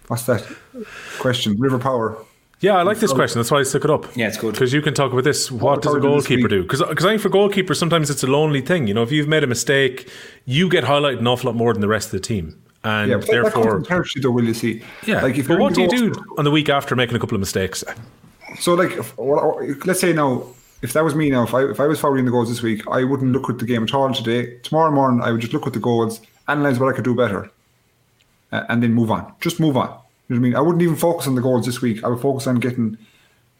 [0.08, 0.46] What's that
[1.18, 1.58] question?
[1.58, 2.18] River Power.
[2.60, 3.40] Yeah, I like this question.
[3.40, 4.16] That's why I stuck it up.
[4.16, 4.52] Yeah, it's good.
[4.52, 5.50] Because you can talk about this.
[5.50, 6.62] What does a goalkeeper do?
[6.62, 8.86] Because I think for goalkeepers, sometimes it's a lonely thing.
[8.86, 10.10] You know, if you've made a mistake,
[10.46, 12.60] you get highlighted an awful lot more than the rest of the team.
[12.84, 13.80] And yeah, therefore.
[13.80, 14.82] That though, will you see?
[15.06, 15.22] Yeah.
[15.22, 17.40] Like if but what do you do on the week after making a couple of
[17.40, 17.82] mistakes?
[18.60, 19.14] So, like, if,
[19.86, 20.46] let's say now,
[20.80, 22.82] if that was me now, if I, if I was following the goals this week,
[22.90, 24.58] I wouldn't look at the game at all today.
[24.58, 27.50] Tomorrow morning, I would just look at the goals analyze what I could do better,
[28.52, 29.32] uh, and then move on.
[29.40, 29.98] Just move on.
[30.28, 30.56] You know what I mean?
[30.56, 32.02] I wouldn't even focus on the goals this week.
[32.02, 32.96] I would focus on getting,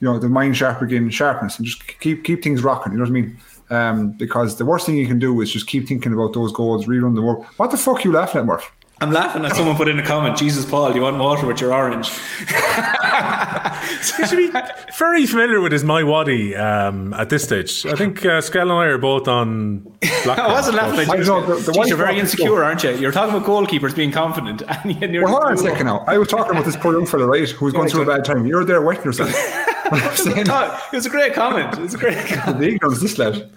[0.01, 2.93] you know, the mind sharp again, sharpness, and just keep keep things rocking.
[2.93, 3.39] You know what I mean?
[3.71, 6.87] Um, because the worst thing you can do is just keep thinking about those goals,
[6.87, 7.45] rerun the work.
[7.59, 8.71] What the fuck are you laughing at, Murph?
[9.01, 11.75] I'm laughing at someone put in a comment, Jesus Paul, you want water with your
[11.75, 12.09] orange?
[14.19, 14.53] you should be
[14.97, 17.85] very familiar with his My Waddy um, at this stage.
[17.87, 19.81] I think uh, Skell and I are both on
[20.25, 20.39] black.
[20.39, 21.25] I wasn't laughing at you.
[21.25, 22.97] Know, the, the you're very insecure, aren't you?
[22.97, 24.63] You're talking about goalkeepers being confident.
[24.85, 26.05] And you're well, hold on a second now.
[26.07, 28.47] I was talking about this poor young fella, right, who's going through a bad time.
[28.47, 29.31] You're there wetting yourself.
[29.33, 31.75] it was a great comment.
[31.75, 32.61] It was a great comment.
[32.61, 33.51] the ignorance, this lad.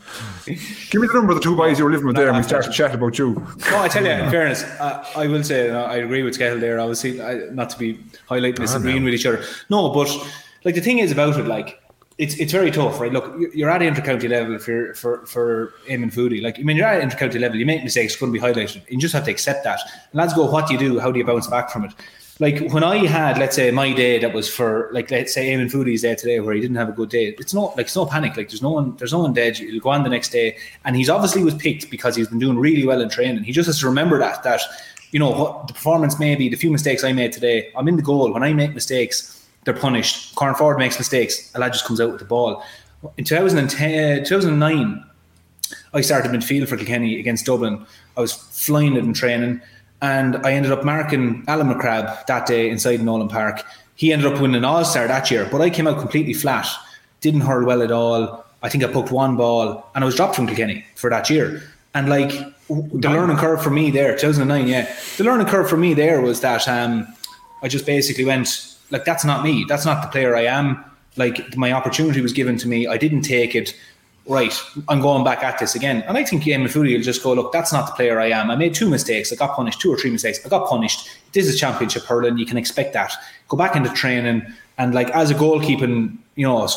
[0.90, 2.44] Give me the number of the two boys you were living with there and we
[2.44, 3.34] start to chat about you.
[3.72, 6.80] No, I tell you, in fairness, uh, I will say, I agree with Skehill there,
[6.80, 7.96] obviously, I, not to be
[8.30, 9.44] highlighting disagreeing with each other.
[9.70, 10.10] No, but
[10.64, 11.82] like the thing is about it, like,
[12.18, 13.14] it's it's very tough, right?
[13.14, 16.42] Look, you're at intercounty level if you're for for for and Foodie.
[16.42, 17.58] Like, I mean, you're at intercounty level.
[17.58, 18.78] You make mistakes, it's going to be highlighted.
[18.78, 19.80] and You just have to accept that.
[20.12, 21.00] And lads go, what do you do?
[21.00, 21.94] How do you bounce back from it?
[22.40, 25.72] Like when I had, let's say, my day that was for, like, let's say, Eamon
[25.72, 27.36] Foudy's day today where he didn't have a good day.
[27.40, 28.38] It's not like it's no panic.
[28.38, 29.58] Like there's no one, there's no one dead.
[29.58, 32.60] He'll go on the next day, and he's obviously was picked because he's been doing
[32.60, 33.44] really well in training.
[33.44, 34.62] He just has to remember that that
[35.12, 37.96] you know, what the performance may be, the few mistakes I made today, I'm in
[37.96, 38.32] the goal.
[38.34, 40.36] When I make mistakes, they're punished.
[40.36, 42.64] Corner Ford makes mistakes, a lad just comes out with the ball.
[43.18, 45.04] In 2010, 2009,
[45.94, 47.86] I started midfield for Kilkenny against Dublin.
[48.16, 49.62] I was flying it in training,
[50.02, 53.64] and I ended up marking Alan McCrabbe that day inside Nowlan Park.
[53.96, 56.68] He ended up winning an All Star that year, but I came out completely flat.
[57.22, 58.46] Didn't hurl well at all.
[58.62, 61.64] I think I poked one ball, and I was dropped from Kilkenny for that year.
[61.94, 62.30] And like
[62.68, 66.42] the learning curve for me there, 2009, yeah, the learning curve for me there was
[66.42, 67.08] that um,
[67.64, 69.66] I just basically went like, that's not me.
[69.68, 70.84] That's not the player I am.
[71.16, 72.88] Like my opportunity was given to me.
[72.88, 73.76] I didn't take it
[74.28, 74.54] right,
[74.90, 76.04] I'm going back at this again.
[76.08, 78.52] And I think Eamon Foudy will just go, look, that's not the player I am.
[78.52, 79.32] I made two mistakes.
[79.32, 80.46] I got punished, two or three mistakes.
[80.46, 81.10] I got punished.
[81.32, 82.38] This is championship hurling.
[82.38, 83.14] You can expect that.
[83.48, 84.46] Go back into training
[84.78, 86.68] and like as a goalkeeping, you know,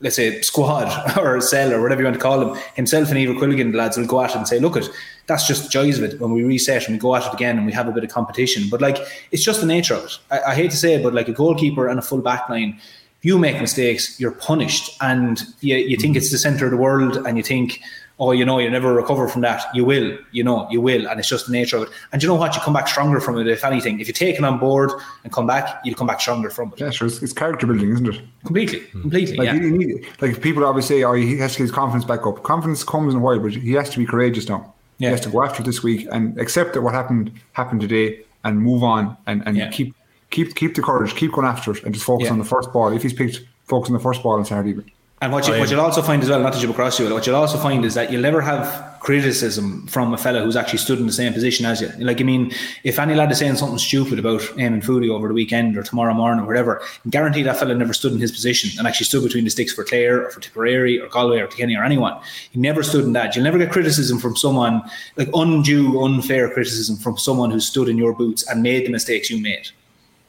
[0.00, 3.38] let's say squad or cell or whatever you want to call them, himself and Eibhear
[3.38, 4.88] Quilligan, the lads will go at it and say, look, it
[5.26, 6.20] that's just the joys of it.
[6.20, 8.10] When we reset and we go at it again and we have a bit of
[8.10, 8.98] competition, but like
[9.32, 10.18] it's just the nature of it.
[10.30, 12.78] I, I hate to say it, but like a goalkeeper and a full back line,
[13.26, 17.16] you make mistakes, you're punished, and you, you think it's the center of the world,
[17.26, 17.80] and you think,
[18.20, 19.60] oh, you know, you never recover from that.
[19.74, 21.88] You will, you know, you will, and it's just the nature of it.
[22.12, 22.54] And you know what?
[22.54, 23.48] You come back stronger from it.
[23.48, 24.92] If anything, if you take it on board
[25.24, 26.80] and come back, you'll come back stronger from it.
[26.80, 27.08] Yeah, sure.
[27.08, 28.20] It's, it's character building, isn't it?
[28.44, 29.00] Completely, hmm.
[29.00, 29.36] completely.
[29.36, 29.54] Like, yeah.
[29.54, 32.44] you need, like people always say, oh, he has to get his confidence back up.
[32.44, 34.72] Confidence comes in a while, but he has to be courageous now.
[34.98, 35.08] Yeah.
[35.08, 38.20] He has to go after it this week and accept that what happened happened today
[38.44, 39.70] and move on and, and Yeah.
[39.70, 39.96] keep
[40.30, 42.32] keep keep the courage, keep going after it, and just focus Yeah.
[42.32, 42.92] on the first ball.
[42.92, 44.90] If he's picked, focus on the first ball on Saturday evening.
[45.22, 47.26] And what, you, what you'll also find as well, not to jump across you, what
[47.26, 50.98] you'll also find is that you'll never have criticism from a fella who's actually stood
[50.98, 51.88] in the same position as you.
[51.98, 52.52] Like, I mean,
[52.84, 56.12] if any lad is saying something stupid about Eamon Foudy over the weekend or tomorrow
[56.12, 59.44] morning or whatever, guarantee that fella never stood in his position and actually stood between
[59.44, 62.20] the sticks for Clare or for Tipperary or Galway or Kenny or anyone.
[62.50, 63.34] He never stood in that.
[63.34, 64.82] You'll never get criticism from someone,
[65.16, 69.30] like undue, unfair criticism from someone who stood in your boots and made the mistakes
[69.30, 69.68] you made.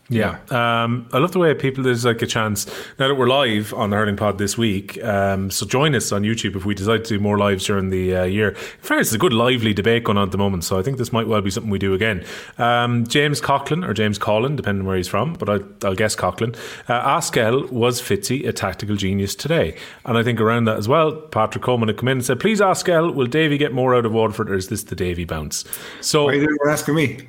[0.09, 2.65] Yeah, um, I love the way people there's like a chance
[2.97, 5.03] now that we're live on the Hurling Pod this week.
[5.03, 8.15] Um, so join us on YouTube if we decide to do more lives during the
[8.15, 8.49] uh, year.
[8.49, 10.97] In fairness, it's a good lively debate going on at the moment, so I think
[10.97, 12.23] this might well be something we do again.
[12.57, 16.15] Um, James Coughlin or James Collin, depending on where he's from, but I, I'll guess
[16.15, 16.55] Coughlin.
[16.87, 19.75] Uh, Askell was Fitzy a tactical genius today,
[20.05, 21.11] and I think around that as well.
[21.11, 24.13] Patrick Coleman had come in and said, "Please, Askell, will Davy get more out of
[24.13, 25.65] Waterford, or is this the Davy bounce?"
[25.99, 27.27] So Why you asking me?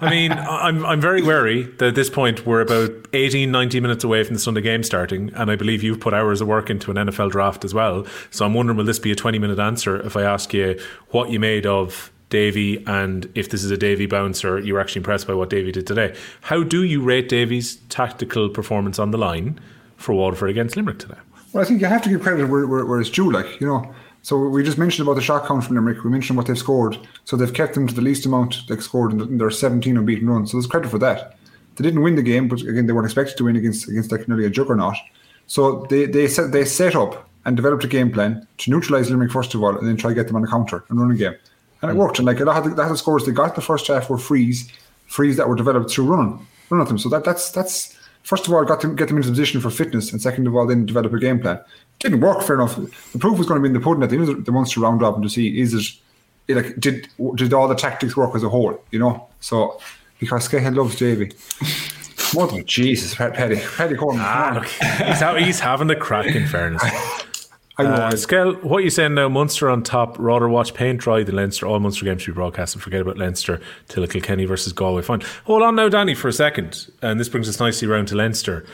[0.00, 4.04] I mean, I'm I'm very wary that at this point we're about 18, 19 minutes
[4.04, 6.92] away from the Sunday game starting, and I believe you've put hours of work into
[6.92, 8.06] an NFL draft as well.
[8.30, 10.78] So I'm wondering, will this be a 20 minute answer if I ask you
[11.08, 15.00] what you made of Davy and if this is a Davy bouncer, you were actually
[15.00, 16.14] impressed by what Davy did today?
[16.42, 19.58] How do you rate Davy's tactical performance on the line
[19.96, 21.18] for Waterford against Limerick today?
[21.52, 23.66] Well, I think you have to give credit where, where, where it's due, like, you
[23.66, 23.92] know.
[24.28, 26.04] So we just mentioned about the shot count from Limerick.
[26.04, 26.98] We mentioned what they've scored.
[27.24, 29.96] So they've kept them to the least amount they've scored in, the, in their 17
[29.96, 30.50] unbeaten runs.
[30.50, 31.38] So there's credit for that.
[31.76, 34.28] They didn't win the game, but again, they weren't expected to win against against like
[34.28, 34.96] nearly a juggernaut.
[35.46, 39.32] So they they set they set up and developed a game plan to neutralise Limerick
[39.32, 41.16] first of all, and then try to get them on the counter and run a
[41.16, 41.34] game.
[41.80, 41.96] And it mm.
[41.96, 42.18] worked.
[42.18, 44.10] And like a lot of the, lot of the scores they got the first half
[44.10, 44.70] were frees,
[45.06, 46.98] frees that were developed through running, run at them.
[46.98, 47.96] So that that's that's
[48.28, 50.66] first of all got them get them into position for fitness, and second of all
[50.66, 51.58] then develop a game plan.
[51.98, 52.76] Didn't work, fair enough.
[52.76, 54.80] The proof was going to be in the pudding at the end of the Munster
[54.80, 55.86] round robin to see is it
[56.46, 59.26] it, like did did all the tactics work as a whole, you know?
[59.40, 59.80] So
[60.18, 61.32] because Skehill loves Davy.
[62.34, 64.22] Mother Jesus, Paddy, Paddy Coleman.
[64.22, 66.26] Ah, look, he's, he's having the crack.
[66.26, 66.82] In fairness.
[67.78, 69.28] Uh, Skell, what are you saying now?
[69.28, 70.18] Munster on top.
[70.18, 71.66] Rather watch paint dry than Leinster.
[71.66, 75.02] All Munster games should be broadcast and forget about Leinster till Kilkenny versus Galway.
[75.02, 75.22] Fine.
[75.44, 76.90] Hold on now, Danny, for a second.
[77.02, 78.66] And this brings us nicely round to Leinster.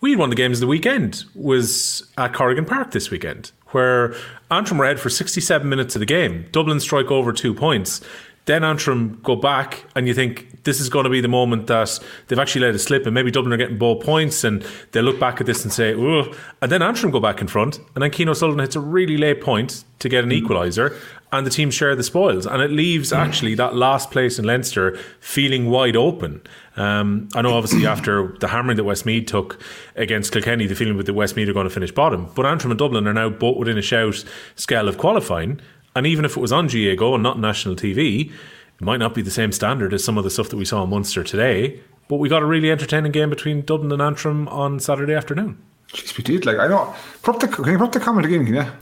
[0.00, 4.14] We one of the games of the weekend was at Corrigan Park this weekend, where
[4.50, 6.46] Antrim were ahead for 67 minutes of the game.
[6.52, 8.02] Dublin strike over two points.
[8.46, 11.98] Then Antrim go back, and you think this is going to be the moment that
[12.28, 15.18] they've actually let it slip, and maybe Dublin are getting both points, and they look
[15.18, 18.10] back at this and say, "Ugh." And then Antrim go back in front, and then
[18.10, 20.94] Keane Sullivan hits a really late point to get an equaliser,
[21.32, 24.96] and the team share the spoils, and it leaves actually that last place in Leinster
[25.20, 26.42] feeling wide open.
[26.76, 29.58] Um, I know, obviously, after the hammering that Westmeath took
[29.96, 32.78] against Kilkenny, the feeling with the Westmeath are going to finish bottom, but Antrim and
[32.78, 34.22] Dublin are now both within a shout
[34.54, 35.60] scale of qualifying.
[35.96, 39.14] And even if it was on GAA Go and not national TV, it might not
[39.14, 41.80] be the same standard as some of the stuff that we saw in Munster today.
[42.08, 45.58] But we got a really entertaining game between Dublin and Antrim on Saturday afternoon.
[45.88, 46.44] Jeez, we did.
[46.44, 46.94] Like I know.
[47.22, 48.44] Put the, can you put the comment again?
[48.44, 48.60] Can you?
[48.60, 48.76] Yeah,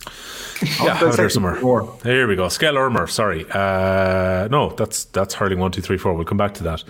[1.01, 1.61] I'll out there somewhere.
[2.03, 2.49] Here we go.
[2.63, 3.45] Urmer, sorry.
[3.51, 6.15] Uh, no, that's that's hurling one, two, three, four.
[6.15, 6.85] We'll come back to that.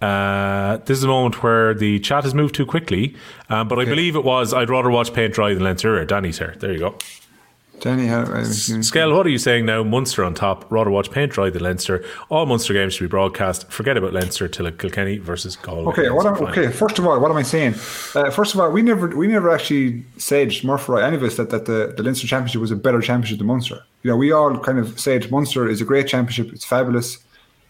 [0.00, 3.14] Uh, this is a moment where the chat has moved too quickly,
[3.48, 6.04] um, but I believe it was I'd rather watch paint dry than Leinster.
[6.04, 6.54] Danny's here.
[6.58, 6.98] There you go.
[7.80, 9.82] Danny, how, uh, Skell, what are you saying now?
[9.82, 10.64] Munster on top.
[10.70, 12.02] Rather watch paint dry the Leinster.
[12.30, 13.70] All Munster games should be broadcast.
[13.70, 15.92] Forget about Leinster till Kilkenny versus Galway.
[15.92, 16.70] Okay, what am, okay.
[16.70, 17.74] First of all, what am I saying?
[18.14, 21.50] Uh, first of all, we never we never actually said Murphy, any of us, that,
[21.50, 23.84] that the, the Leinster Championship was a better championship than Munster.
[24.02, 26.54] You know, we all kind of said Munster is a great championship.
[26.54, 27.18] It's fabulous.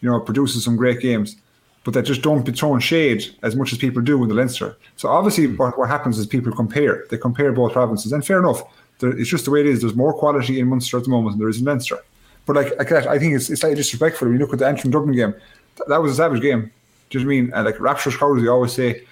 [0.00, 1.34] You know, it produces some great games,
[1.82, 4.76] but that just don't be throwing shade as much as people do in the Leinster.
[4.96, 7.04] So obviously, what, what happens is people compare.
[7.10, 8.62] They compare both provinces, and fair enough
[8.98, 9.80] there, it's just the way it is.
[9.80, 11.98] There's more quality in Munster at the moment than there is in Leinster.
[12.46, 14.66] But like, like that, I think it's, it's slightly disrespectful when you look at the
[14.66, 15.34] Antrim Dublin game.
[15.76, 16.70] That, that was a savage game.
[17.10, 17.52] Do you know what I mean?
[17.54, 19.02] And like rapturous crowds, we always say.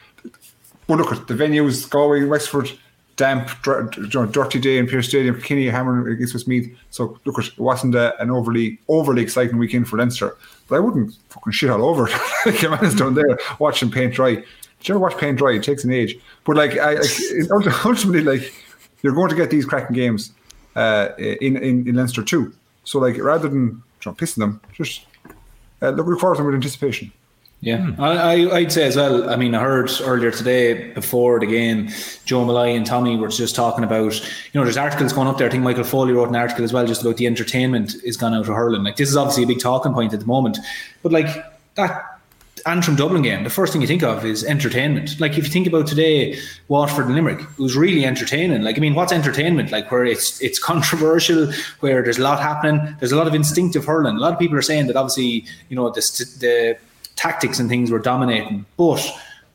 [0.87, 2.71] But look at the venues: Galway, Wexford,
[3.17, 5.41] damp, dr- dirty day in Pearse Stadium.
[5.41, 6.77] Kinney hammering against Westmeath.
[6.91, 10.37] So look, at, it wasn't a, an overly overly exciting weekend for Leinster.
[10.69, 12.15] But I wouldn't fucking shit all over it.
[12.47, 14.35] like a man's down there watching paint dry.
[14.35, 15.53] Did you ever watch paint dry?
[15.53, 16.19] It takes an age.
[16.45, 18.53] But like, I like, ultimately, like
[19.03, 20.33] you're going to get these cracking games
[20.77, 22.53] uh, in, in in Leinster too.
[22.85, 25.07] So like rather than you know, pissing them, just
[25.81, 27.13] uh, look forward to them with anticipation.
[27.63, 28.03] Yeah, hmm.
[28.03, 29.31] I, I'd say as well.
[29.31, 31.91] I mean, I heard earlier today before the game,
[32.25, 35.47] Joe Malloy and Tommy were just talking about, you know, there's articles going up there.
[35.47, 38.35] I think Michael Foley wrote an article as well just about the entertainment is gone
[38.35, 38.83] out of hurling.
[38.83, 40.59] Like, this is obviously a big talking point at the moment.
[41.05, 41.29] But, like,
[41.77, 42.19] that
[42.67, 45.19] Antrim Dublin game, the first thing you think of is entertainment.
[45.21, 48.63] Like if you think about today, Waterford and Limerick, it was really entertaining.
[48.63, 49.71] Like I mean, what's entertainment?
[49.71, 53.85] Like where it's it's controversial, where there's a lot happening, there's a lot of instinctive
[53.85, 54.17] hurling.
[54.17, 56.01] A lot of people are saying that obviously, you know, the,
[56.41, 56.79] the
[57.17, 58.67] tactics and things were dominating.
[58.77, 59.07] But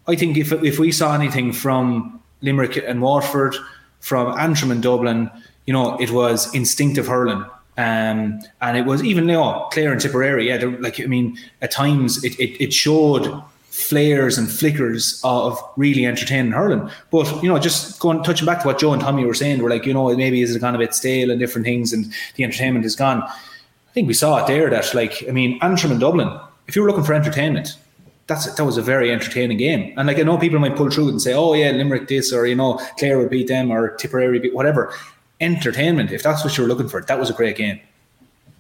[0.08, 3.56] I think if if we saw anything from Limerick and Waterford,
[4.00, 5.30] from Antrim and Dublin,
[5.66, 7.46] you know, it was instinctive hurling.
[7.78, 11.70] Um, and it was even you know, Clare and Tipperary, yeah, like I mean, at
[11.70, 16.90] times it, it, it showed flares and flickers of really entertaining hurling.
[17.12, 19.70] But you know, just going touching back to what Joe and Tommy were saying, we're
[19.70, 22.44] like, you know, maybe is it gone a bit stale and different things, and the
[22.44, 23.22] entertainment is gone.
[23.22, 24.72] I think we saw it there.
[24.72, 26.36] That like, I mean, Antrim and Dublin.
[26.68, 27.78] If you were looking for entertainment,
[28.26, 29.94] that's that was a very entertaining game.
[29.98, 32.48] And like I know people might pull through and say, oh yeah, Limerick this, or
[32.48, 34.92] you know, Clare would beat them, or Tipperary beat whatever
[35.40, 36.12] entertainment.
[36.12, 37.80] If that's what you were looking for, that was a great game.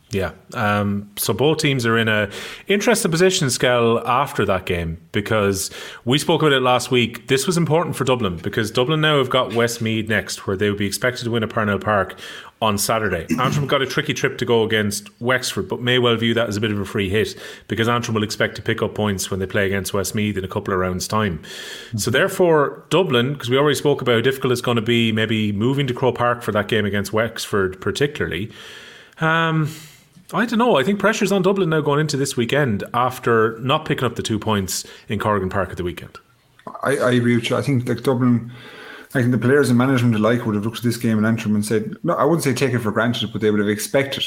[0.09, 0.31] Yeah.
[0.53, 2.29] Um, so both teams are in a
[2.67, 5.69] interesting position, Skell, after that game because
[6.05, 7.27] we spoke about it last week.
[7.27, 10.79] This was important for Dublin because Dublin now have got Westmeath next, where they would
[10.79, 12.17] be expected to win at Parnell Park
[12.61, 13.27] on Saturday.
[13.39, 16.55] Antrim got a tricky trip to go against Wexford, but may well view that as
[16.55, 17.35] a bit of a free hit
[17.67, 20.47] because Antrim will expect to pick up points when they play against Westmeath in a
[20.47, 21.39] couple of rounds' time.
[21.39, 21.97] Mm-hmm.
[21.97, 25.51] So therefore, Dublin, because we already spoke about how difficult it's going to be, maybe
[25.51, 28.51] moving to Croke Park for that game against Wexford, particularly.
[29.19, 29.69] Um,
[30.33, 30.75] I don't know.
[30.75, 34.23] I think pressure's on Dublin now going into this weekend after not picking up the
[34.23, 36.17] two points in Corrigan Park at the weekend.
[36.83, 37.55] I, I agree with you.
[37.55, 38.51] I think like Dublin,
[39.15, 41.55] I think the players and management alike would have looked at this game in Antrim
[41.55, 44.23] and said, no, I wouldn't say take it for granted, but they would have expected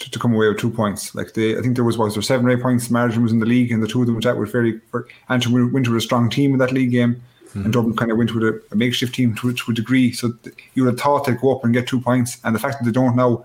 [0.00, 1.14] to, to come away with two points.
[1.14, 3.38] Like they, I think there was was there seven or eight points margin was in
[3.38, 4.80] the league, and the two of them that were fairly.
[5.28, 7.22] Antrim went with a strong team in that league game.
[7.50, 7.62] Mm-hmm.
[7.66, 10.10] And Dublin kind of went with a, a makeshift team to, to a degree.
[10.10, 12.38] So th- you would have thought they'd go up and get two points.
[12.42, 13.44] And the fact that they don't now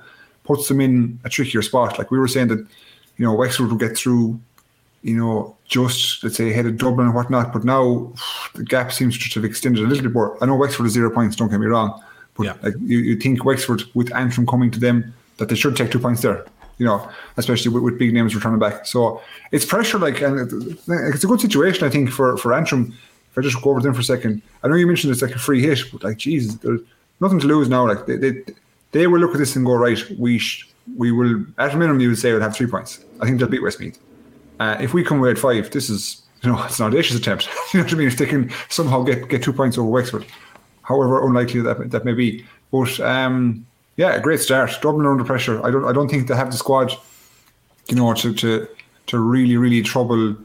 [0.50, 2.00] puts them in a trickier spot.
[2.00, 2.58] Like we were saying that,
[3.18, 4.40] you know, Wexford will get through,
[5.04, 7.54] you know, just let's say ahead of Dublin and whatnot.
[7.54, 8.12] But now
[8.56, 10.36] the gap seems to have extended a little bit more.
[10.42, 11.36] I know Wexford is zero points.
[11.36, 12.02] Don't get me wrong,
[12.34, 12.56] but yeah.
[12.64, 16.00] like you, you think Wexford with Antrim coming to them that they should take two
[16.00, 16.44] points there.
[16.80, 17.08] You know,
[17.38, 18.88] especially with, with big names returning back.
[18.88, 19.22] So
[19.52, 20.00] it's pressure.
[20.00, 20.50] Like, and
[20.88, 22.98] it's a good situation, I think, for for Antrim.
[23.32, 25.36] If I just go over them for a second, I know you mentioned it's like
[25.36, 26.82] a free hit, but like, Jesus, there's
[27.20, 27.88] nothing to lose now.
[27.88, 28.44] Like they, they
[28.92, 30.68] they will look at this and go, right, we sh-
[30.98, 33.04] we will, at a minimum, you would say, we'll have three points.
[33.22, 34.00] I think they'll beat Westmeath.
[34.60, 37.48] Uh, if we come away at five, this is, you know, it's an audacious attempt.
[37.74, 38.08] you know what I mean?
[38.08, 40.26] If they can somehow get, get two points over Wexford,
[40.82, 42.46] however unlikely that that may be.
[42.72, 43.66] But um,
[43.98, 44.72] yeah, a great start.
[44.82, 45.66] Dublin are under pressure.
[45.66, 46.94] I don't I don't think they have the squad,
[47.88, 48.68] you know, to to
[49.08, 50.36] to really really trouble,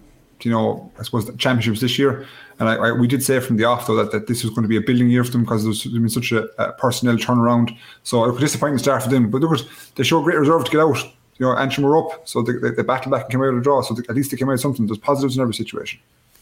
[0.42, 2.26] you know, I suppose the championships this year.
[2.59, 4.62] And I, I, we did say from the off though that, that this was going
[4.62, 7.76] to be a building year for them because there's been such a, a personnel turnaround.
[8.02, 9.31] So it was disappointing start for them.
[9.31, 9.60] But look,
[9.97, 11.02] they showed great reserve to get out.
[11.36, 13.56] You know, Antrim were up, so they, they, they battled back and came out of
[13.56, 13.82] the draw.
[13.82, 14.86] So they, at least they came out of something.
[14.86, 15.98] There's positives in every situation.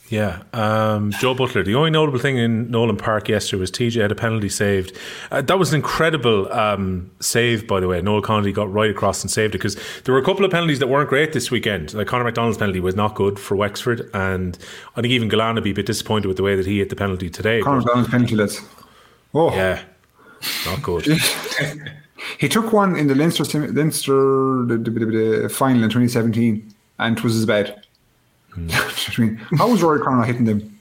[0.09, 1.63] Yeah, um, Joe Butler.
[1.63, 4.95] The only notable thing in Nowlan Park yesterday was TJ had a penalty saved.
[5.31, 8.03] Uh, that was an incredible um, save, by the way.
[8.03, 9.75] Noel Connolly got right across and saved it because
[10.05, 11.95] there were a couple of penalties that weren't great this weekend.
[11.95, 14.59] Like Conor McDonald's penalty was not good for Wexford, and
[14.97, 16.91] I think even Gillane would be a bit disappointed with the way that he hit
[16.91, 17.63] the penalty today.
[17.63, 18.61] Conor McDonald's penalty, let's.
[19.33, 19.83] Oh, yeah,
[20.67, 21.07] not good.
[22.39, 24.13] he took one in the Leinster Leinster
[24.67, 27.82] the, the, the, the final in 2017, and it was as bad.
[28.57, 30.81] I mean, how was Rory Crown hitting them?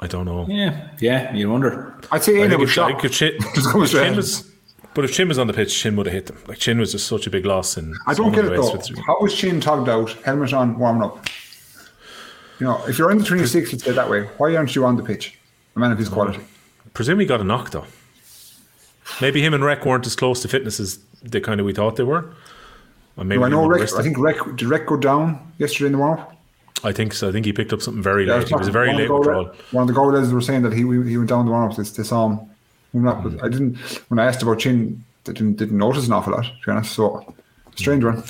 [0.00, 0.46] I don't know.
[0.48, 1.94] Yeah, yeah, you wonder.
[2.10, 2.98] I'd say Aina was shot.
[2.98, 4.50] Could Seamus,
[4.94, 6.42] But if Chin was on the pitch, Chin would have hit them.
[6.48, 7.76] Like Chin was just such a big loss.
[7.76, 9.02] In I so don't get it though.
[9.06, 11.28] How was Chin tugged out, helmet on, warming up?
[12.58, 14.96] You know, if you're in the 26, let's say that way, why aren't you on
[14.96, 15.38] the pitch?
[15.76, 16.40] A man of his quality.
[16.94, 17.86] Presume he got a knock though.
[19.20, 21.96] Maybe him and Reck weren't as close to fitness as they kind of we thought
[21.96, 22.34] they were.
[23.16, 25.86] Or maybe No, I know would've Reck, I think Reck, did Reck go down yesterday
[25.86, 26.36] in the warm up?
[26.84, 27.28] I think so.
[27.28, 28.50] I think he picked up something very late.
[28.50, 29.52] It was a very late withdrawal.
[29.70, 31.76] One of the goalies were saying that he he went down the warm up.
[31.76, 32.28] They, they saw
[32.92, 33.06] him.
[33.06, 33.76] up, I didn't.
[34.08, 36.44] When I asked about Chin, they didn't didn't notice an awful lot.
[36.44, 37.34] To be honest, so
[37.76, 38.22] strange one.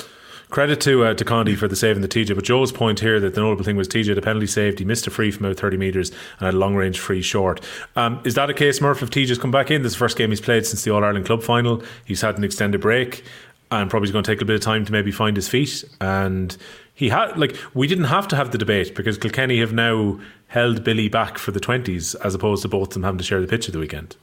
[0.51, 2.35] Credit to uh, to Condi for the save and the TJ.
[2.35, 5.07] But Joe's point here that the notable thing was TJ, the penalty saved, he missed
[5.07, 7.63] a free from about 30 metres and had a long range free short.
[7.97, 9.83] Um, is that a case, Murph, if TJ's come back in?
[9.83, 11.83] This is the first game he's played since the All Ireland Club final.
[12.05, 13.25] He's had an extended break
[13.71, 15.85] and probably going to take a bit of time to maybe find his feet.
[16.01, 16.55] And
[16.95, 20.85] he had, like, we didn't have to have the debate because Kilkenny have now held
[20.85, 23.47] Billy back for the 20s as opposed to both of them having to share the
[23.47, 24.17] pitch of the weekend.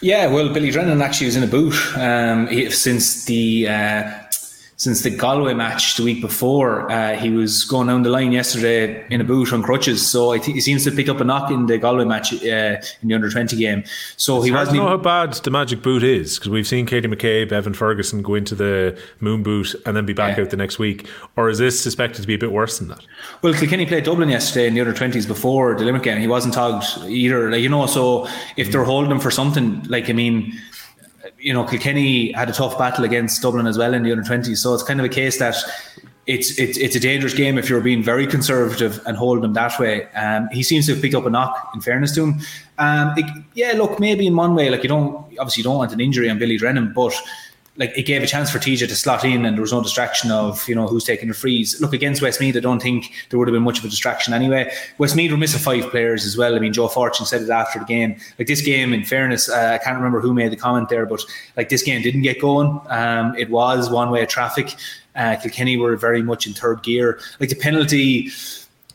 [0.00, 4.10] Yeah, well, Billy Drennan actually was in a boot um, since the uh,
[4.78, 6.90] since the Galway match the week before.
[6.90, 10.38] Uh, he was going down the line yesterday in a boot on crutches, so I
[10.38, 13.14] think he seems to pick up a knock in the Galway match uh, in the
[13.14, 13.82] under twenty game.
[14.16, 14.76] So he I wasn't.
[14.76, 17.74] don't know Even, how bad the magic boot is because we've seen Katie McCabe, Evan
[17.74, 20.44] Ferguson go into the moon boot and then be back Yeah.
[20.44, 21.08] out the next week.
[21.36, 23.04] Or is this suspected to be a bit worse than that?
[23.42, 26.20] well, Kilkenny played Dublin yesterday in the under twenties before the Limerick game.
[26.20, 27.50] He wasn't togged either.
[27.50, 30.56] Like you know, so if they're holding him for something, like I mean.
[31.38, 34.58] You know, Kilkenny had a tough battle against Dublin as well in the under 20s.
[34.58, 35.56] So it's kind of a case that
[36.26, 39.78] it's it's it's a dangerous game if you're being very conservative and holding him that
[39.80, 40.06] way.
[40.12, 41.70] Um, he seems to have picked up a knock.
[41.74, 42.40] In fairness to him,
[42.78, 43.72] um, it- yeah.
[43.76, 46.38] Look, maybe in one way, like you don't obviously you don't want an injury on
[46.38, 47.14] Billy Drennan, but
[47.78, 50.30] like it gave a chance for TJ to slot in, and there was no distraction
[50.30, 51.80] of you know who's taking the frees.
[51.80, 54.70] Look against Westmeath, I don't think there would have been much of a distraction anyway.
[54.98, 56.54] Westmeath were missing five players as well.
[56.54, 58.16] I mean, Joe Fortune said it after the game.
[58.38, 61.24] Like this game, in fairness, uh, I can't remember who made the comment there, but
[61.56, 62.80] like this game didn't get going.
[62.88, 64.74] Um, it was one way traffic.
[65.14, 67.20] Uh, Kilkenny were very much in third gear.
[67.40, 68.30] Like the penalty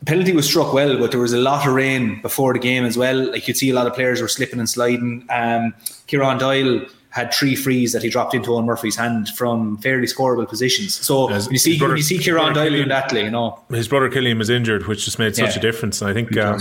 [0.06, 2.98] penalty was struck well, but there was a lot of rain before the game as
[2.98, 3.32] well.
[3.32, 5.26] Like you'd see a lot of players were slipping and sliding.
[5.30, 5.74] Um,
[6.08, 10.48] Kieran Doyle had three frees that he dropped into Owen Murphy's hand from fairly scoreable
[10.50, 10.96] positions.
[10.96, 13.88] So when you see brother- when you see Kieran Doyle doing that, you know, His
[13.88, 15.60] brother Killian was injured, which just made such Yeah.
[15.60, 16.02] a difference.
[16.02, 16.60] And I think um,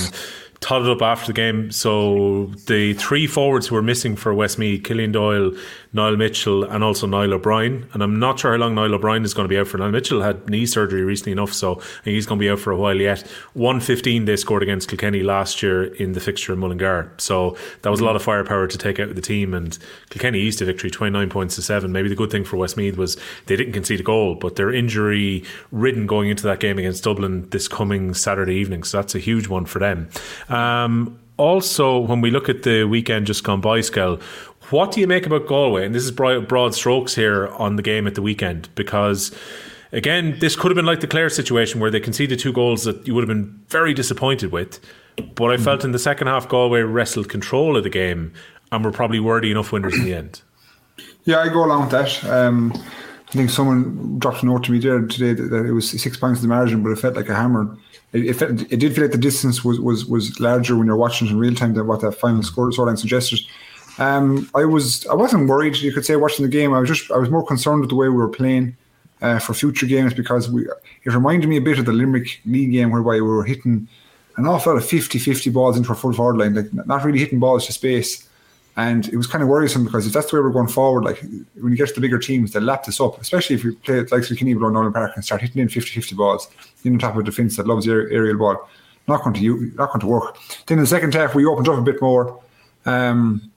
[0.60, 1.70] totted up after the game.
[1.70, 5.52] So the three forwards who were missing for Westmeath, Killian Doyle,
[5.92, 7.88] Niall Mitchell, and also Niall O'Brien.
[7.92, 9.78] And I'm not sure how long Niall O'Brien is going to be out for.
[9.78, 12.76] Niall Mitchell had knee surgery recently enough, so he's going to be out for a
[12.76, 13.22] while yet.
[13.54, 17.12] 115 they scored against Kilkenny last year in the fixture in Mullingar.
[17.18, 19.52] So that was a lot of firepower to take out of the team.
[19.52, 19.76] And
[20.10, 21.92] Kilkenny eased the victory 29 points to 7.
[21.92, 23.16] Maybe the good thing for Westmeath was
[23.46, 27.48] they didn't concede a goal, but they're injury ridden going into that game against Dublin
[27.50, 28.82] this coming Saturday evening.
[28.82, 30.08] So that's a huge one for them.
[30.48, 34.20] Um, also, when we look at the weekend just gone by, Skell,
[34.72, 35.86] what do you make about Galway?
[35.86, 39.34] And this is broad, broad strokes here on the game at the weekend because.
[39.94, 43.06] Again, this could have been like the Clare situation where they conceded two goals that
[43.06, 44.80] you would have been very disappointed with.
[45.34, 48.32] But I felt in the second half, Galway wrestled control of the game
[48.70, 50.40] and were probably worthy enough winners in the end.
[51.24, 52.24] Yeah, I go along with that.
[52.24, 52.72] Um,
[53.28, 56.16] I think someone dropped a note to me there today that, that it was six
[56.16, 57.76] points in the margin, but it felt like a hammer.
[58.12, 60.96] It, it, felt, it did feel like the distance was, was, was larger when you're
[60.96, 63.40] watching it in real time than what that final score scoreline suggested.
[63.98, 65.76] Um, I was I wasn't worried.
[65.76, 66.72] You could say watching the game.
[66.72, 68.76] I was just I was more concerned with the way we were playing
[69.20, 70.66] uh, for future games because we
[71.04, 73.88] it reminded me a bit of the Limerick League game whereby we were hitting
[74.36, 77.38] an awful lot of 50-50 balls into our full forward line, like not really hitting
[77.38, 78.26] balls to space.
[78.76, 81.20] And it was kind of worrisome because if that's the way we're going forward, like
[81.60, 83.98] when you get to the bigger teams, they'll lap this up, especially if you play
[83.98, 86.48] it like Kilkenny below Nowlan Park and start hitting in 50 50 balls
[86.82, 88.66] in on top of a defence that loves aer- aerial ball.
[89.08, 90.38] Not going to you, not going to work.
[90.66, 92.40] Then in the second half, we opened up a bit more.
[92.86, 93.51] Um,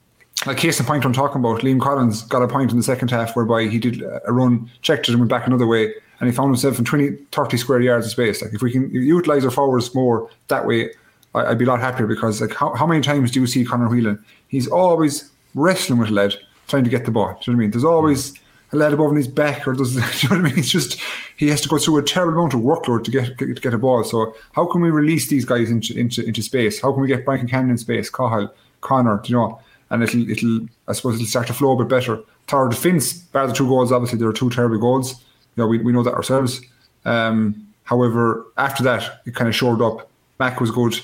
[0.46, 3.10] like case in point, I'm talking about Liam Collins got a point in the second
[3.10, 6.34] half whereby he did a run, checked it, and went back another way, and he
[6.34, 8.42] found himself in 20, 30 square yards of space.
[8.42, 10.90] Like if we can utilize our forwards more that way,
[11.34, 13.64] I, I'd be a lot happier because like how, how many times do you see
[13.64, 14.24] Conor Whelan?
[14.48, 16.34] He's always wrestling with a lad
[16.68, 17.28] trying to get the ball.
[17.28, 17.70] Do you know what I mean?
[17.70, 18.34] There's always
[18.72, 20.58] a lad above in his back, or does do you know what I mean?
[20.58, 21.00] It's just
[21.36, 23.74] he has to go through a terrible amount of workload to get get, to get
[23.74, 24.04] a ball.
[24.04, 26.80] So how can we release these guys into into, into space?
[26.80, 28.10] How can we get Brian Cannon in space?
[28.10, 29.60] Cahill, Connor, do you know?
[29.90, 32.20] And it'll it'll I suppose it'll start to flow a bit better.
[32.46, 35.12] Tower defence, bar the two goals, obviously there are two terrible goals.
[35.54, 36.60] You know, we, we know that ourselves.
[37.04, 40.10] Um, however, after that, it kind of shored up.
[40.38, 40.98] Mac was good.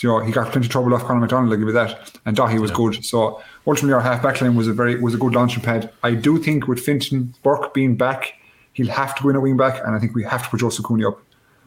[0.00, 2.18] You know, he got plenty of trouble off Conor McDonald, I'll give you that.
[2.26, 3.04] And Dahi was good.
[3.04, 5.92] So ultimately, our half back line was a very was a good launching pad.
[6.02, 8.34] I do think with Fintan Burke being back,
[8.72, 10.60] he'll have to go in a wing back, and I think we have to put
[10.60, 11.22] Joseph Cooney up.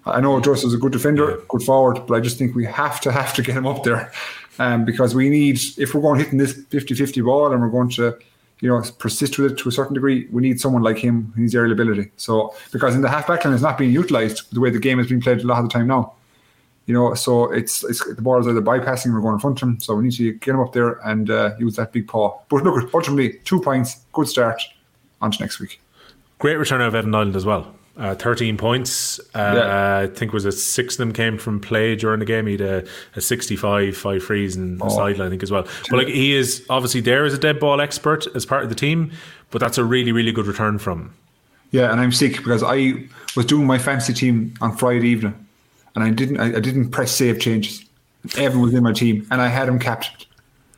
[0.06, 3.12] I know Joseph's a good defender, good forward, but I just think we have to
[3.12, 4.12] have to get him up there.
[4.58, 8.18] Um, because we need if we're going hitting this 50-50 ball and we're going to
[8.62, 11.42] you know, persist with it to a certain degree, we need someone like him who
[11.42, 12.12] needs aerial ability.
[12.18, 14.98] So because in the half back line is not being utilised the way the game
[14.98, 16.14] has been played a lot of the time now.
[16.86, 19.68] You know, so it's it's the ball is either bypassing or going in front of
[19.68, 19.80] him.
[19.80, 22.40] So we need to get him up there and uh, use that big paw.
[22.48, 24.62] But look, ultimately, two points, good start.
[25.22, 25.82] On to next week.
[26.38, 27.74] Great return of Evan Niland as well.
[27.98, 29.20] Uh, 13 points.
[29.34, 30.00] Uh, yeah.
[30.00, 32.46] I think was a six of them came from play during the game.
[32.46, 32.86] He had a,
[33.16, 34.90] a 65, five frees and oh.
[34.90, 35.66] sideline, I think, as well.
[35.90, 38.76] But like he is obviously there as a dead ball expert as part of the
[38.76, 39.14] team,
[39.50, 41.14] but that's a really, really good return from him.
[41.72, 43.08] Yeah, and I'm sick because I
[43.38, 45.48] was doing my fantasy team on Friday evening,
[45.96, 47.86] and I didn't, I, I didn't press save changes.
[48.38, 50.25] Evan was in my team, and I had him captured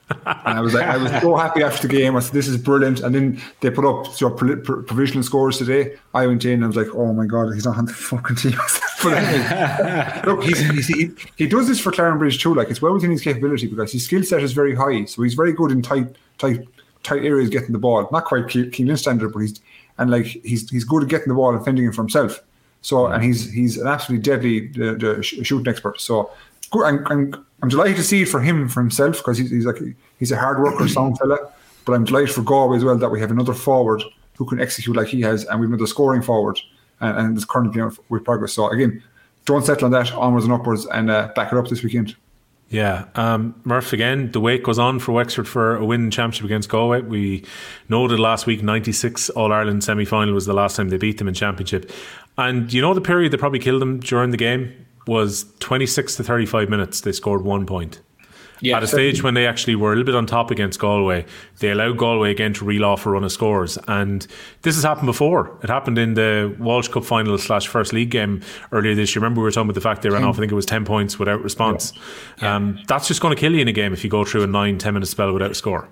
[0.09, 2.15] and I was like, I was so happy after the game.
[2.15, 5.95] I said, "This is brilliant." And then they put up your provisional scores today.
[6.13, 8.37] I went in and I was like, "Oh my god, he's not on the fucking
[8.37, 8.53] team."
[9.03, 12.53] but look, he's, he's, he he does this for Clarenbridge too.
[12.53, 15.03] Like it's well within his capability because his skill set is very high.
[15.05, 16.65] So he's very good in tight, tight,
[17.03, 18.07] tight areas getting the ball.
[18.11, 19.59] Not quite Keelan standard, but he's
[19.97, 22.41] and like he's he's good at getting the ball and fending it for himself.
[22.81, 25.99] So and he's he's an absolutely deadly uh, the, the shooting expert.
[25.99, 26.31] So
[26.73, 29.77] I'm, I'm, I'm delighted to see it for him for himself because he's, he's like
[30.19, 31.51] he's a hard worker, sound fella.
[31.85, 34.03] But I'm delighted for Galway as well that we have another forward
[34.37, 36.59] who can execute like he has, and we've another scoring forward,
[36.99, 38.53] and, and it's currently with progress.
[38.53, 39.01] So again,
[39.45, 42.15] don't settle on that, onwards and upwards, and uh, back it up this weekend.
[42.69, 44.31] Yeah, um, Murph again.
[44.31, 47.01] The wait goes on for Wexford for a win in championship against Galway.
[47.01, 47.45] We
[47.87, 51.29] noted last week, '96 All Ireland semi final was the last time they beat them
[51.29, 51.89] in championship,
[52.37, 56.23] and you know the period that probably killed them during the game was 26 to
[56.23, 57.01] 35 minutes.
[57.01, 58.01] They scored one point.
[58.61, 61.25] Yeah, At a stage when they actually were a little bit on top against Galway,
[61.59, 63.77] they allowed Galway again to reel off a run of scores.
[63.87, 64.25] And
[64.63, 65.55] this has happened before.
[65.63, 69.21] It happened in the Walsh Cup final slash first league game earlier this year.
[69.21, 70.85] Remember, we were talking about the fact they ran off, I think it was 10
[70.85, 71.93] points without response.
[72.41, 72.55] Yeah.
[72.55, 74.47] Um, that's just going to kill you in a game if you go through a
[74.47, 75.87] 9, 10 minute spell without a score.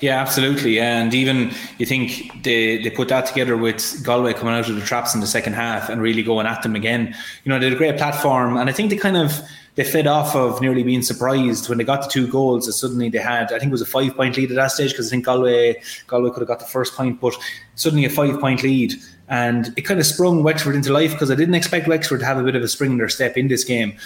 [0.00, 0.78] Yeah, absolutely.
[0.78, 4.82] And even you think they, they put that together with Galway coming out of the
[4.82, 7.16] traps in the second half and really going at them again.
[7.42, 8.56] You know, they had a great platform.
[8.56, 9.40] And I think they kind of
[9.74, 13.08] they fed off of nearly being surprised when they got the two goals that suddenly
[13.08, 15.10] they had I think it was a five point lead at that stage because I
[15.10, 17.34] think Galway Galway could have got the first point, but
[17.74, 18.94] suddenly a five point lead.
[19.28, 22.38] And it kind of sprung Wexford into life because I didn't expect Wexford to have
[22.38, 23.96] a bit of a spring in their step in this game.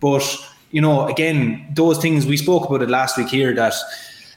[0.00, 0.24] But,
[0.72, 3.74] you know, again, those things we spoke about it last week here that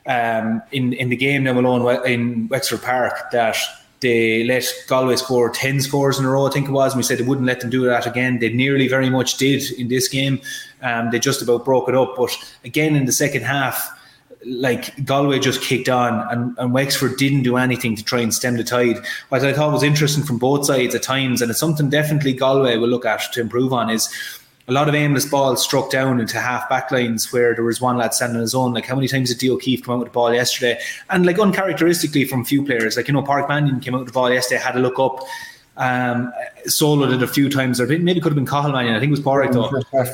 [0.08, 3.58] um, in in the game now alone in Wexford Park that
[4.00, 6.94] they let Galway score 10 scores in a row, I think it was.
[6.94, 8.40] And we said they wouldn't let them do that again.
[8.40, 10.40] They nearly very much did in this game.
[10.84, 12.14] Um, they just about broke it up.
[12.16, 13.90] But again, in the second half,
[14.46, 18.56] like Galway just kicked on and, and Wexford didn't do anything to try and stem
[18.56, 19.04] the tide.
[19.30, 22.78] What I thought was interesting from both sides at times, and it's something definitely Galway
[22.78, 24.08] will look at to improve on, is
[24.68, 27.98] a lot of aimless balls struck down into half back lines where there was one
[27.98, 28.73] lad standing on his own.
[28.73, 30.80] Like how many times did Dio O'Keeffe come out with the ball yesterday?
[31.10, 34.14] And like uncharacteristically from few players, like you know, Park Mannion came out with the
[34.14, 35.26] ball yesterday, had a look up.
[35.77, 36.34] Um,
[36.68, 38.95] soloed it a few times, or maybe could have been Cathal Mannion.
[38.95, 39.69] I think it was Pádraic though.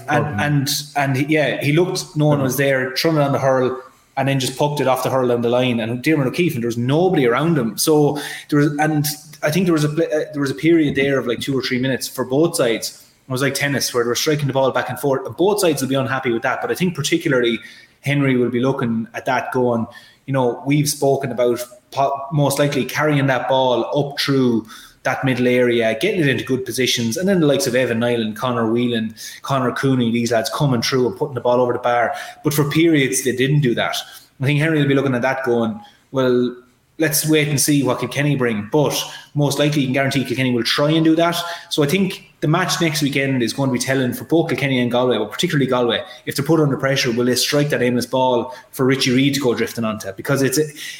[0.09, 2.17] And and and he, yeah, he looked.
[2.17, 2.93] No one was there.
[2.95, 3.81] Thrown it on the hurl.
[4.15, 6.61] And then just poked it off the hurl down the line, and Diarmuid O'Keeffe, and
[6.61, 7.79] there was nobody around him.
[7.79, 8.19] So
[8.49, 9.07] there was, and
[9.41, 11.63] I think there was a uh, there was a period there of like two or
[11.63, 14.71] three minutes for both sides it was like tennis where they were striking the ball
[14.71, 15.37] back and forth.
[15.37, 17.59] Both sides will be unhappy with that, but I think particularly
[18.01, 19.87] Henry will be looking at that going.
[20.25, 21.61] You know, we've spoken about
[22.31, 24.67] most likely carrying that ball up through
[25.03, 28.35] that middle area, getting it into good positions, and then the likes of Evan Niland,
[28.35, 32.13] Conor Whelan, Conor Cooney, these lads coming through and putting the ball over the bar.
[32.43, 33.95] But for periods, they didn't do that.
[34.41, 35.79] I think Henry will be looking at that going,
[36.11, 36.55] well,
[36.99, 38.69] let's wait and see what Kilkenny bring.
[38.71, 38.95] But
[39.35, 41.35] most likely, you can guarantee Kilkenny will try and do that.
[41.69, 44.77] So I think the match next weekend is going to be telling for both Kilkenny
[44.81, 46.03] and Galway, but particularly Galway.
[46.25, 49.39] If they're put under pressure, will they strike that aimless ball for Richie Reid to
[49.39, 50.11] go drifting onto?
[50.11, 50.57] Because it's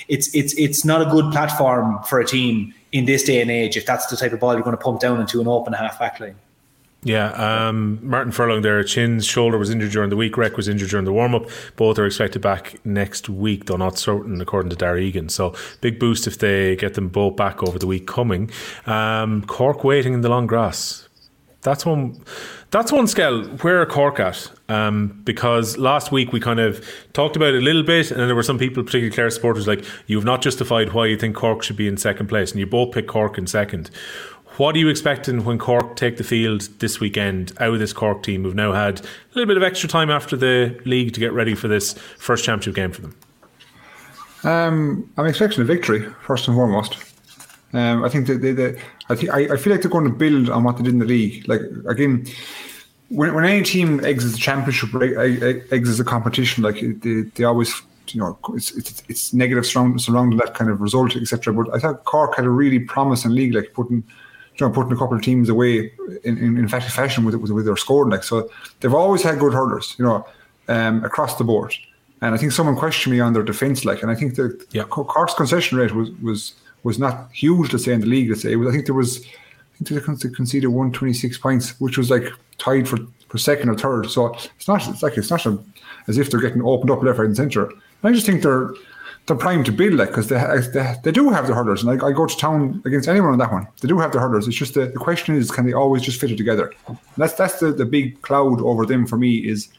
[0.07, 3.75] it's it's it's not a good platform for a team in this day and age
[3.75, 5.99] if that's the type of ball you're going to pump down into an open half
[5.99, 6.37] back line.
[7.03, 10.91] Yeah, um, Martin Furlong there, Chin's shoulder was injured during the week, Reck was injured
[10.91, 11.49] during the warm up.
[11.75, 15.27] Both are expected back next week, though not certain, according to Darragh Egan.
[15.27, 18.49] So, big boost if they get them both back over the week coming.
[18.85, 21.02] Um, Cork waiting in the long grass.
[21.63, 22.21] That's one.
[22.71, 23.45] That's one scale.
[23.61, 24.51] Where Cork at?
[24.67, 28.35] Um, because last week we kind of talked about it a little bit, and there
[28.35, 31.77] were some people, particularly Clare supporters, like you've not justified why you think Cork should
[31.77, 33.89] be in second place, and you both pick Cork in second.
[34.57, 38.21] What are you expecting when Cork take the field this weekend out of this Cork
[38.21, 39.03] team who've now had a
[39.33, 42.75] little bit of extra time after the league to get ready for this first championship
[42.75, 43.15] game for them?
[44.43, 46.97] Um, I'm expecting a victory first and foremost.
[47.73, 50.13] Um, I think that they, they, I think I, I, feel like they're going to
[50.13, 51.47] build on what they did in the league.
[51.47, 52.25] Like again,
[53.09, 54.89] when, when any team exits the championship,
[55.71, 60.39] exits a competition, like they, they always you know it's it's, it's negative surround, surrounding
[60.39, 61.53] that kind of result, etc.
[61.53, 64.03] But I thought Cork had a really promising league, like putting
[64.57, 65.91] you know, putting a couple of teams away
[66.23, 68.11] in, in, in fact fashion with, with with their scoring.
[68.11, 68.49] Like so,
[68.79, 70.25] they've always had good hurlers, you know,
[70.67, 71.73] um, across the board.
[72.21, 74.83] And I think someone questioned me on their defence, like, and I think the Yeah.
[74.83, 76.53] Cork's concession rate was was
[76.83, 77.71] was not huge.
[77.71, 79.25] Let's say in the league, let's say was, I think there was.
[79.73, 82.25] I think they conceded 126 points, which was like
[82.59, 84.09] tied for, for second or third.
[84.09, 85.59] So it's not it's like it's not a,
[86.07, 87.71] as if they're getting opened up left, right, and centre.
[88.03, 88.73] I just think they're
[89.25, 90.37] they're primed to build like because they,
[90.73, 93.39] they they do have the hurdles, and I, I go to town against anyone on
[93.39, 93.67] that one.
[93.81, 94.47] They do have the hurdles.
[94.47, 96.73] It's just the, the question is, can they always just fit it together?
[96.87, 99.69] And that's that's the, the big cloud over them for me is,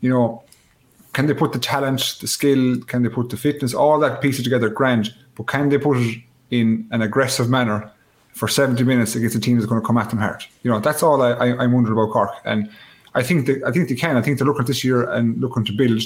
[0.00, 0.42] you know,
[1.12, 4.42] can they put the talent, the skill, can they put the fitness, all that piece
[4.42, 7.90] together, grand, but can they put it in an aggressive manner
[8.32, 10.44] for 70 minutes against a team that's going to come at them hard?
[10.62, 12.32] You know, that's all I, I, I'm wondering about Cork.
[12.44, 12.70] And
[13.14, 14.16] I think they, I think they can.
[14.16, 16.02] I think they're looking at this year and looking to build.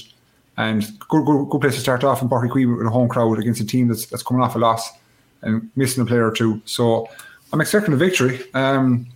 [0.57, 3.09] And good, good, good place to start off in Páirc Uí Chaoimh with a home
[3.09, 4.91] crowd against a team that's, that's coming off a loss
[5.43, 6.61] and missing a player or two.
[6.65, 7.09] So
[7.53, 8.41] I'm expecting a victory.
[8.55, 9.07] Um,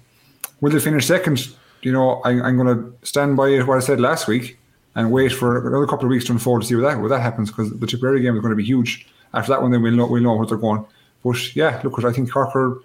[0.61, 1.49] will they finish second?
[1.83, 4.57] You know, I, I'm going to stand by what I said last week
[4.95, 7.21] and wait for another couple of weeks to unfold to see where that where that
[7.21, 9.07] happens because the Tipperary game is going to be huge.
[9.35, 10.85] After that one, then we'll know we'll know where they're going.
[11.25, 12.81] But yeah, look, I think Cork are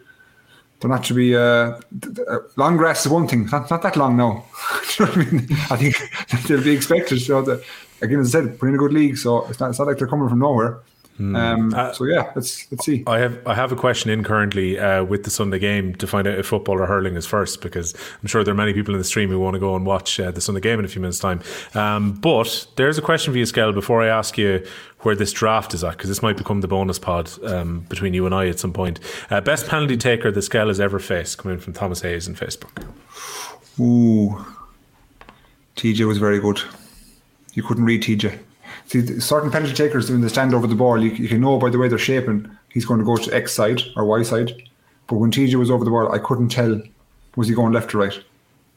[0.80, 1.80] they're not to be uh, uh,
[2.56, 4.46] long grass is one thing, not, not that long now.
[5.00, 5.48] You know I mean?
[5.70, 5.96] I think
[6.48, 7.20] they'll be expected.
[7.20, 7.64] So that
[8.02, 9.98] again, as I said, put in a good league, so it's not it's not like
[9.98, 10.80] they're coming from nowhere.
[11.19, 13.03] Um, so yeah, let's let's see.
[13.07, 16.27] I have I have a question in currently uh, with the Sunday game to find
[16.27, 18.99] out if football or hurling is first because I'm sure there are many people in
[18.99, 21.02] the stream who want to go and watch uh, the Sunday game in a few
[21.02, 21.41] minutes time.
[21.73, 24.65] Um, but there's a question for you, Skell, before I ask you
[25.02, 28.26] where this draft is at because this might become the bonus pod um, between you
[28.26, 28.99] and I at some point.
[29.30, 32.85] Uh, best penalty taker the Skell has ever faced, coming from Thomas Hayes on Facebook.
[33.80, 34.45] Ooh,
[35.76, 36.61] TJ was very good.
[37.53, 38.38] You couldn't read TJ.
[38.88, 41.70] See, certain penalty takers when they stand over the ball, you, you can know by
[41.70, 44.54] the way they're shaping, he's going to go to X side or Y side.
[45.08, 46.82] But when TJ was over the ball, I couldn't tell
[47.36, 48.20] was he going left or right.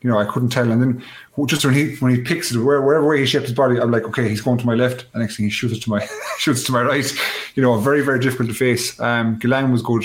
[0.02, 0.70] You know, I couldn't tell.
[0.70, 1.04] And then
[1.46, 3.90] just when he when he picks it, where, wherever way he shapes his body, I'm
[3.90, 5.06] like, okay, he's going to my left.
[5.12, 6.08] And next thing he shoots it to my
[6.38, 7.12] shoots to my right.
[7.54, 8.98] You know, very very difficult to face.
[8.98, 9.38] Um,
[9.70, 10.04] was good.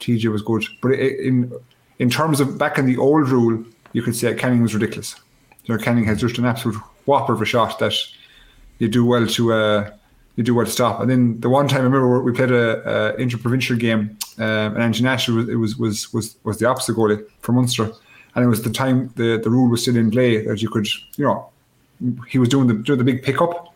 [0.00, 1.52] TJ was good, but in
[1.98, 5.16] in terms of back in the old rule, you could say Canning was ridiculous.
[5.64, 6.76] You know, Canning has just an absolute
[7.06, 7.94] whopper of a shot that
[8.78, 9.90] you do well to uh,
[10.36, 11.00] you do well to stop.
[11.00, 15.00] And then the one time I remember we played a, a interprovincial game, um, and
[15.00, 17.90] was it was was was was the opposite goalie for Munster,
[18.34, 20.88] and it was the time the the rule was still in play that you could
[21.16, 21.50] you know
[22.28, 23.72] he was doing the doing the big pickup.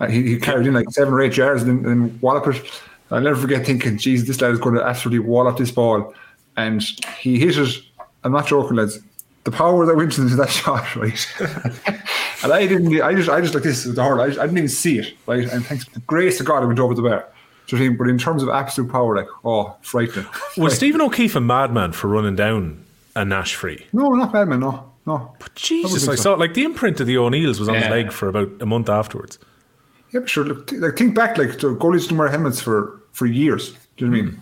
[0.00, 2.82] Uh, he, he carried in like seven or eight yards and then, then wallop it.
[3.10, 6.14] I'll never forget thinking, geez, this lad is going to absolutely wallop this ball.
[6.56, 6.82] And
[7.20, 7.78] he hit it.
[8.24, 9.00] I'm not joking, lads.
[9.44, 11.26] The power that went into that shot, right?
[12.44, 14.20] and I didn't, I just, I just like this with the hurl.
[14.20, 15.48] I, just- I didn't even see it, right?
[15.50, 17.26] And thanks to the grace of God, it went over the bar.
[17.66, 17.98] Do you know what I mean?
[17.98, 20.26] But in terms of absolute power, like, oh, frightening.
[20.56, 22.84] Was Stephen O'Keeffe a madman for running down
[23.16, 23.86] a Nash free?
[23.92, 24.88] No, not madman, no.
[25.04, 26.22] No, But Jesus, think I so.
[26.22, 28.88] saw like the imprint of the O'Neills was on his leg for about a month
[28.88, 29.36] afterwards.
[30.12, 30.44] Yeah, sure.
[30.44, 33.72] Look, th- like think back, like the goalies didn't wear helmets for for years.
[33.96, 34.40] Do you know what I mean?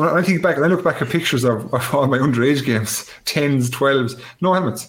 [0.00, 2.64] When I think back, and I look back at pictures of, of all my underage
[2.64, 4.88] games, tens, twelves, no helmets.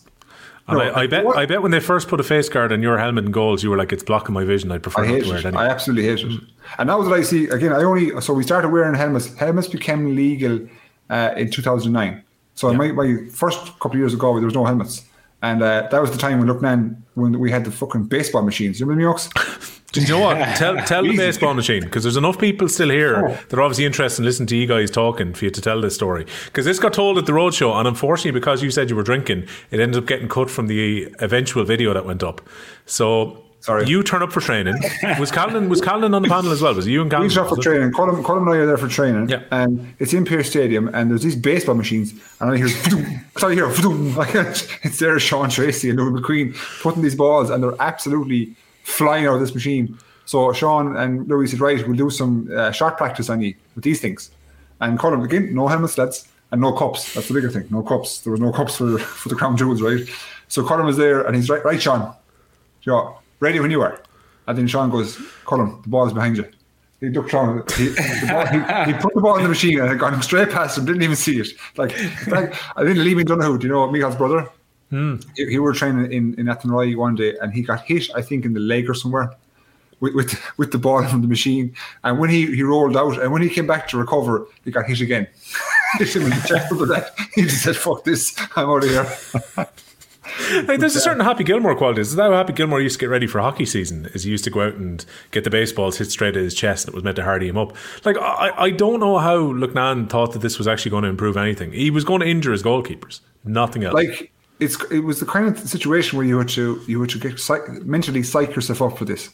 [0.68, 2.72] And No, I, I bet what- I bet when they first put a face guard
[2.72, 4.72] on your helmet and goals, you were like, "It's blocking my vision.
[4.72, 5.46] I'd prefer I not to wear it.
[5.46, 6.42] it I absolutely hate it.
[6.78, 9.34] And now that I see again, I only so we started wearing helmets.
[9.36, 10.60] Helmets became legal
[11.10, 12.24] uh, in 2009.
[12.56, 15.04] So in my, my first couple of years ago, there was no helmets,
[15.42, 18.80] and uh, that was the time when Loughnane when we had the fucking baseball machines.
[18.80, 19.30] You remember me, Ox?
[19.92, 20.38] Do you know what?
[20.58, 24.22] Tell tell the baseball machine because there's enough people still here that are obviously interested
[24.22, 26.26] in listening to you guys talking for you to tell this story.
[26.46, 29.48] Because this got told at the roadshow, and unfortunately, because you said you were drinking,
[29.70, 32.42] it ended up getting cut from the eventual video that went up.
[32.86, 33.44] So.
[33.60, 33.86] Sorry.
[33.86, 34.74] You turn up for training.
[35.20, 36.74] Was Callan was Callan on the panel as well?
[36.74, 37.28] Was it you and Callan?
[37.28, 37.92] We shot for training.
[37.92, 39.30] Colin, Colin and I are there for training.
[39.30, 39.44] Yeah.
[39.52, 43.70] And it's in Pearse Stadium, and there's these baseball machines, and I hear, I hear,
[44.82, 49.36] it's there, Sean Tracy and Louis McQueen putting these balls, and they're absolutely flying out
[49.36, 49.98] of this machine.
[50.26, 53.84] So Sean and Louis said, right, we'll do some uh, shot practice on you with
[53.84, 54.32] these things.
[54.80, 57.14] And Colin, again, no helmets, lads, and no cups.
[57.14, 57.68] That's the bigger thing.
[57.70, 58.22] No cups.
[58.22, 60.02] There was no cups for, for the crown jewels, right?
[60.48, 62.14] So Colin was there, and he's right, right, Sean,
[62.84, 64.02] yeah, ready when you are.
[64.48, 66.46] And then Sean goes, Colin, the ball's behind you.
[67.02, 67.64] He ducked down.
[67.76, 67.88] He,
[68.28, 70.78] ball, he, he put the ball in the machine and it got him straight past
[70.78, 70.86] him.
[70.86, 71.48] Didn't even see it.
[71.76, 71.98] Like,
[72.28, 74.48] like think Lee Donoghue, do you know Michal's brother?
[74.92, 75.16] Hmm.
[75.36, 78.46] He, he were training in in Athenry one day and he got hit, I think,
[78.46, 79.34] in the leg or somewhere.
[80.02, 81.74] With, with with the ball from the machine,
[82.04, 84.86] and when he, he rolled out, and when he came back to recover, he got
[84.86, 85.28] hit again.
[85.98, 87.14] hit him in the chest with that.
[87.36, 89.68] He just said, "Fuck this, I'm out of here."
[90.68, 92.02] Like, there's a certain Happy Gilmore quality.
[92.02, 94.08] Is that how Happy Gilmore used to get ready for hockey season?
[94.14, 96.86] Is he used to go out and get the baseballs hit straight at his chest
[96.86, 97.76] and it was meant to hardy him up?
[98.06, 101.38] Like, I, I don't know how Loughnane thought that this was actually going to improve
[101.38, 101.74] anything.
[101.74, 103.94] He was going to injure his goalkeepers, nothing else.
[103.94, 104.32] Like
[104.62, 107.40] it's it was the kind of situation where you had to you had to get
[107.40, 109.30] psych, mentally psych yourself up for this.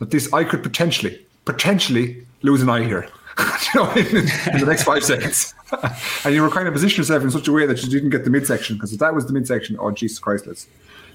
[0.00, 3.08] That this I could potentially potentially lose an eye here.
[3.38, 5.54] you know, in, in the next five seconds,
[6.24, 8.24] and you were kind of positioning yourself in such a way that you didn't get
[8.24, 10.68] the midsection because if that was the midsection, oh Jesus Christ, let's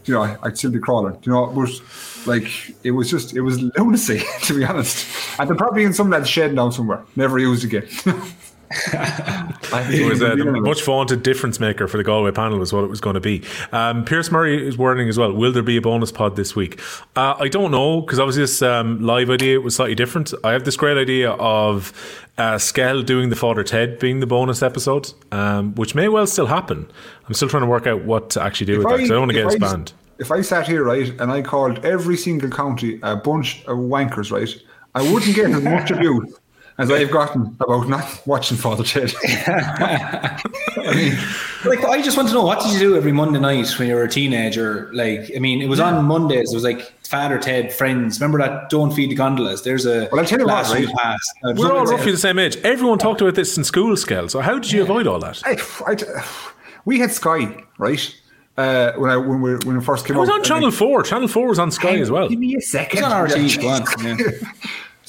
[0.05, 1.17] you know, I, I'd still be crawling.
[1.23, 1.69] You know, but
[2.25, 5.05] like it was just it was lunacy to be honest,
[5.37, 7.87] and they're probably in some lad's shed now somewhere, never used again.
[8.71, 13.01] it was a much vaunted difference maker for the Galway panel, was what it was
[13.01, 13.43] going to be.
[13.71, 15.33] Um, Pierce Murray is warning as well.
[15.33, 16.79] Will there be a bonus pod this week?
[17.15, 20.33] Uh, I don't know because obviously this um, live idea was slightly different.
[20.43, 24.61] I have this great idea of uh, Skell doing the Father Ted being the bonus
[24.61, 26.89] episode, um, which may well still happen.
[27.27, 29.03] I'm still trying to work out what to actually do if with I, that.
[29.05, 29.93] I don't want to get us banned.
[30.19, 34.31] If I sat here right and I called every single county a bunch of wankers,
[34.31, 34.49] right,
[34.93, 36.39] I wouldn't get as much abuse
[36.79, 39.13] as I've gotten about not watching Father Ted.
[39.25, 40.41] I
[40.95, 41.17] mean,
[41.65, 43.95] like, I just want to know what did you do every Monday night when you
[43.95, 44.89] were a teenager?
[44.93, 46.53] Like, I mean, it was on Mondays.
[46.53, 48.21] It was like Father Ted, Friends.
[48.21, 48.69] Remember that?
[48.69, 49.63] Don't feed the gondolas.
[49.63, 50.21] There's a well.
[50.21, 50.69] I'll tell you what.
[50.69, 50.87] Right?
[51.43, 52.55] Uh, we're all roughly the same age.
[52.57, 54.29] Everyone talked about this in school, Skell.
[54.29, 54.85] So how did you yeah.
[54.85, 55.41] avoid all that?
[55.45, 56.25] I, I,
[56.85, 58.15] we had Sky, right?
[58.57, 60.15] Uh, when I when we when we first came.
[60.15, 60.23] On.
[60.23, 61.03] It was on Channel Four.
[61.03, 62.29] Channel Four was on Sky as well.
[62.29, 62.99] Give me a second.
[62.99, 64.33] It was on RT.
[64.41, 64.49] Yeah.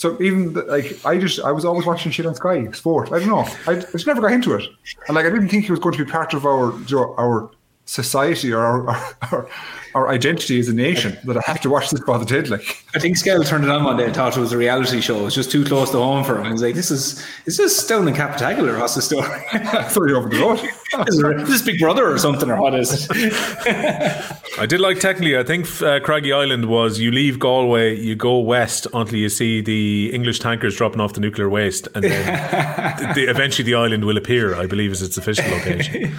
[0.01, 3.13] So even like I just I was always watching shit on Sky Sport.
[3.13, 3.47] I don't know.
[3.67, 4.65] I, I just never got into it,
[5.07, 6.73] and like I didn't think it was going to be part of our
[7.19, 7.51] our
[7.85, 8.89] society or our,
[9.31, 9.49] our,
[9.95, 12.49] our identity as a nation that I have to watch this Father Ted.
[12.49, 15.01] Like I think Skell turned it on one day and thought it was a reality
[15.01, 15.21] show.
[15.21, 16.47] It was just too close to home for him.
[16.47, 18.79] He was like, "This is is this Stone and Capitacular?
[18.79, 19.29] What's the story?"
[19.91, 20.61] Throw over the road.
[21.09, 23.11] is this Big Brother or something, or what is it?
[24.59, 25.39] I did like technically.
[25.39, 29.61] I think uh, Craggy Island was you leave Galway, you go west until you see
[29.61, 34.17] the English tankers dropping off the nuclear waste, and then the, eventually the island will
[34.17, 34.55] appear.
[34.55, 36.17] I believe is its official location.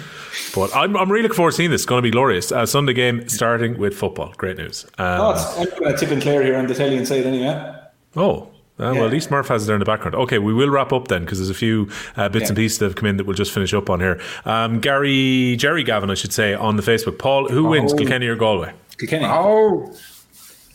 [0.54, 1.82] But I'm, I'm really looking forward to seeing this.
[1.82, 2.52] It's going to be glorious.
[2.52, 3.28] Uh, Sunday game
[3.62, 4.32] starting with football.
[4.36, 4.84] Great news.
[4.98, 7.74] Um, oh, I'm going to tip and Clare here on the Italian side anyway.
[8.16, 8.48] Oh,
[8.80, 8.92] uh, yeah.
[8.92, 10.14] Well, at least Murph has it there in the background.
[10.16, 12.48] Okay, we will wrap up then because there's a few uh, bits yeah.
[12.48, 14.20] and pieces that have come in that we'll just finish up on here.
[14.44, 17.18] Um, Gary, Jerry Gavin, I should say, on the Facebook.
[17.18, 17.70] Paul, who oh.
[17.70, 18.72] wins, Kilkenny or Galway?
[18.98, 19.26] Kilkenny.
[19.26, 19.94] Oh.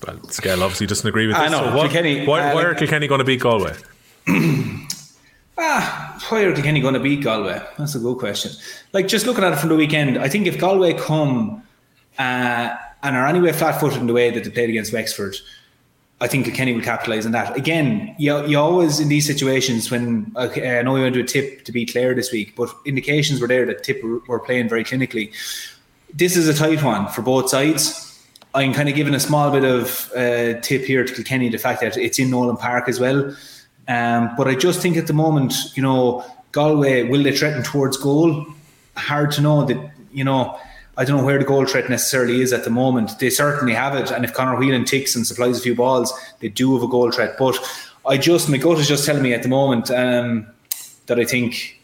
[0.05, 1.45] Well, Skell obviously doesn't agree with this.
[1.45, 1.69] I know.
[1.69, 3.75] So what, Kilkenny, why, uh, why are Kilkenny going to beat Galway?
[5.59, 7.59] Ah, why are Kilkenny going to beat Galway?
[7.79, 8.51] That's a good question.
[8.93, 11.63] Like, just looking at it from the weekend, I think if Galway come
[12.17, 15.35] uh, and are anyway flat footed in the way that they played against Wexford,
[16.19, 17.55] I think Kilkenny will capitalise on that.
[17.55, 21.23] Again, you, you always, in these situations, when okay, I know we went to a
[21.23, 24.83] tip to beat Clare this week, but indications were there that Tipp were playing very
[24.83, 25.31] clinically.
[26.13, 28.03] This is a tight one for both sides.
[28.55, 31.81] I'm kind of giving a small bit of uh, tip here to Kilkenny, the fact
[31.81, 33.35] that it's in Nowlan Park as well.
[33.87, 37.97] Um, but I just think at the moment, you know, Galway, will they threaten towards
[37.97, 38.45] goal?
[38.95, 40.59] Hard to know that, you know,
[40.97, 43.19] I don't know where the goal threat necessarily is at the moment.
[43.19, 44.11] They certainly have it.
[44.11, 47.11] And if Conor Whelan ticks and supplies a few balls, they do have a goal
[47.11, 47.37] threat.
[47.37, 47.55] But
[48.05, 50.47] I just, my gut is just telling me at the moment um,
[51.05, 51.77] that I think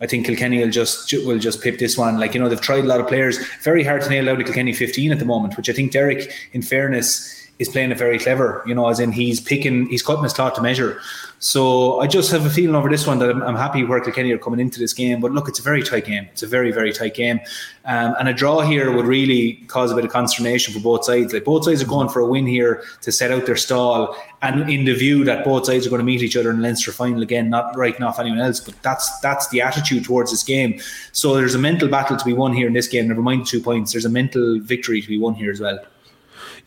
[0.00, 2.18] I think Kilkenny will just will just pip this one.
[2.18, 3.38] Like you know, they've tried a lot of players.
[3.62, 6.62] Very hard to nail to Kilkenny 15 at the moment, which I think Derek, in
[6.62, 8.62] fairness, is playing it very clever.
[8.66, 11.00] You know, as in he's picking, he's cutting his cloth to measure.
[11.40, 14.32] So I just have a feeling over this one that I'm, I'm, happy where Kilkenny
[14.32, 15.20] are coming into this game.
[15.20, 16.28] But look, it's a very tight game.
[16.32, 17.38] It's a very, very tight game.
[17.84, 21.32] Um, and a draw here would really cause a bit of consternation for both sides.
[21.32, 24.68] Like both sides are going for a win here to set out their stall and
[24.68, 26.92] in the view that both sides are going to meet each other in the Leinster
[26.92, 28.60] final again, not writing off anyone else.
[28.60, 30.80] But that's that's the attitude towards this game.
[31.12, 33.08] So there's a mental battle to be won here in this game.
[33.08, 33.92] Never mind two points.
[33.92, 35.78] There's a mental victory to be won here as well.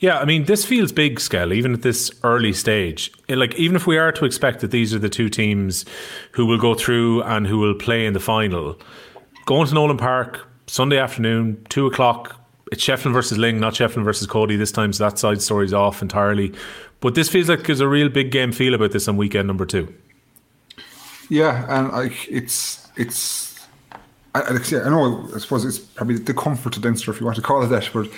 [0.02, 3.11] Yeah, I mean, this feels big scale, even at this early stage.
[3.30, 5.86] Like, even if we are to expect that these are the two teams
[6.32, 8.80] who will go through and who will play in the final,
[9.45, 12.36] going to Nowlan Park Sunday afternoon, two o'clock.
[12.72, 14.56] It's Shefflin versus Lyng, not Shefflin versus Cody.
[14.56, 16.52] This time, so that side story's off entirely.
[16.99, 19.68] But this feels like there's a real big game feel about this on weekend number
[19.68, 19.94] two.
[21.30, 23.68] Yeah, and like it's it's
[24.34, 27.44] I, I know I suppose it's probably the comfort of Leinster if you want to
[27.44, 28.10] call it that, but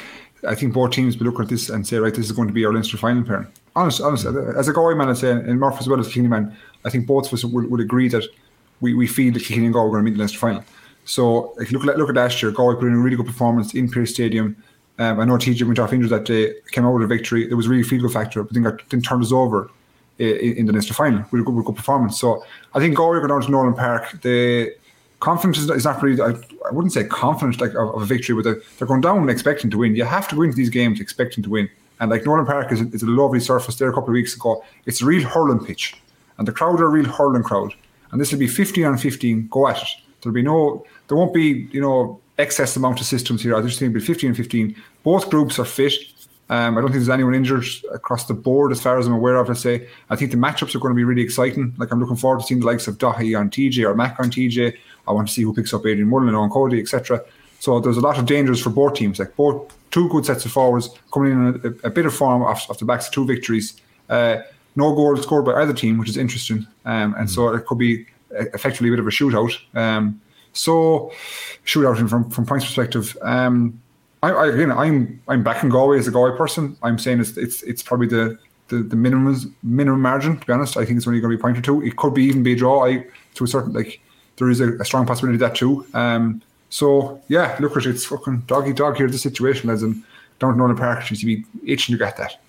[0.47, 2.53] I think both teams will look at this and say, right, this is going to
[2.53, 3.47] be our Leinster final pair.
[3.75, 6.27] Honest, honest, as a Galway man, I say, and Murph as well as a Kilkenny
[6.27, 6.55] man,
[6.85, 8.23] I think both of us would, would agree that
[8.81, 10.63] we, we feel that Kilkenny and Galway are going to meet the Leinster final.
[11.05, 13.25] So if you look at look at last year, Galway put in a really good
[13.25, 14.55] performance in Pearse Stadium.
[14.99, 17.49] Um, I know TJ went off injured that day, came out with a victory.
[17.49, 19.69] It was really feel good factor, but then, got, then turned us over
[20.19, 22.19] in, in the Leinster final with a good, with a good performance.
[22.19, 24.21] So I think Galway go down to Nowlan Park.
[24.21, 24.71] They
[25.23, 26.21] confidence is, not really.
[26.21, 26.31] I,
[26.67, 29.71] I wouldn't say confidence like of, of a victory, but they're, they're going down expecting
[29.71, 29.95] to win.
[29.95, 31.69] You have to go into these games expecting to win.
[31.99, 34.63] And like Nowlan Park is, is a lovely surface there a couple of weeks ago.
[34.85, 35.95] It's a real hurling pitch,
[36.37, 37.73] and the crowd are a real hurling crowd.
[38.11, 39.47] And this will be 15 on 15.
[39.47, 39.87] Go at it.
[40.21, 40.85] There'll be no.
[41.07, 43.55] There won't be you know excess amount of systems here.
[43.55, 44.75] I just think it'll be 15 and 15.
[45.03, 45.93] Both groups are fit.
[46.49, 49.37] Um, I don't think there's anyone injured across the board, as far as I'm aware
[49.37, 49.49] of.
[49.49, 51.73] I say I think the matchups are going to be really exciting.
[51.77, 54.29] Like I'm looking forward to seeing the likes of Daithí on TJ or Mac on
[54.29, 54.75] TJ.
[55.07, 57.23] I want to see who picks up Adrian Mullen on Cody, etc.
[57.59, 59.19] So there's a lot of dangers for both teams.
[59.19, 62.69] Like both two good sets of forwards coming in a, a bit of form off,
[62.69, 63.79] off the backs of two victories.
[64.09, 64.37] Uh,
[64.75, 66.67] no goals scored by either team, which is interesting.
[66.85, 67.29] Um, and mm.
[67.29, 69.55] so it could be effectively a bit of a shootout.
[69.75, 70.19] Um,
[70.53, 71.11] so
[71.65, 73.17] shootout from from points perspective.
[73.21, 73.81] Um,
[74.21, 76.77] I, I again, I'm I'm backing Galway as a Galway person.
[76.83, 78.37] I'm saying it's it's it's probably the
[78.69, 80.39] the, the minimum minimum margin.
[80.39, 81.83] To be honest, I think it's only going to be a point or two.
[81.83, 82.85] It could be even be a draw.
[82.85, 83.05] I
[83.35, 83.99] to a certain like
[84.37, 85.85] there is a, a strong possibility of that too.
[85.93, 89.07] Um, so yeah, look it's fucking doggy dog here.
[89.07, 90.03] The situation, as in
[90.39, 92.42] don't know the park, you be itching to get that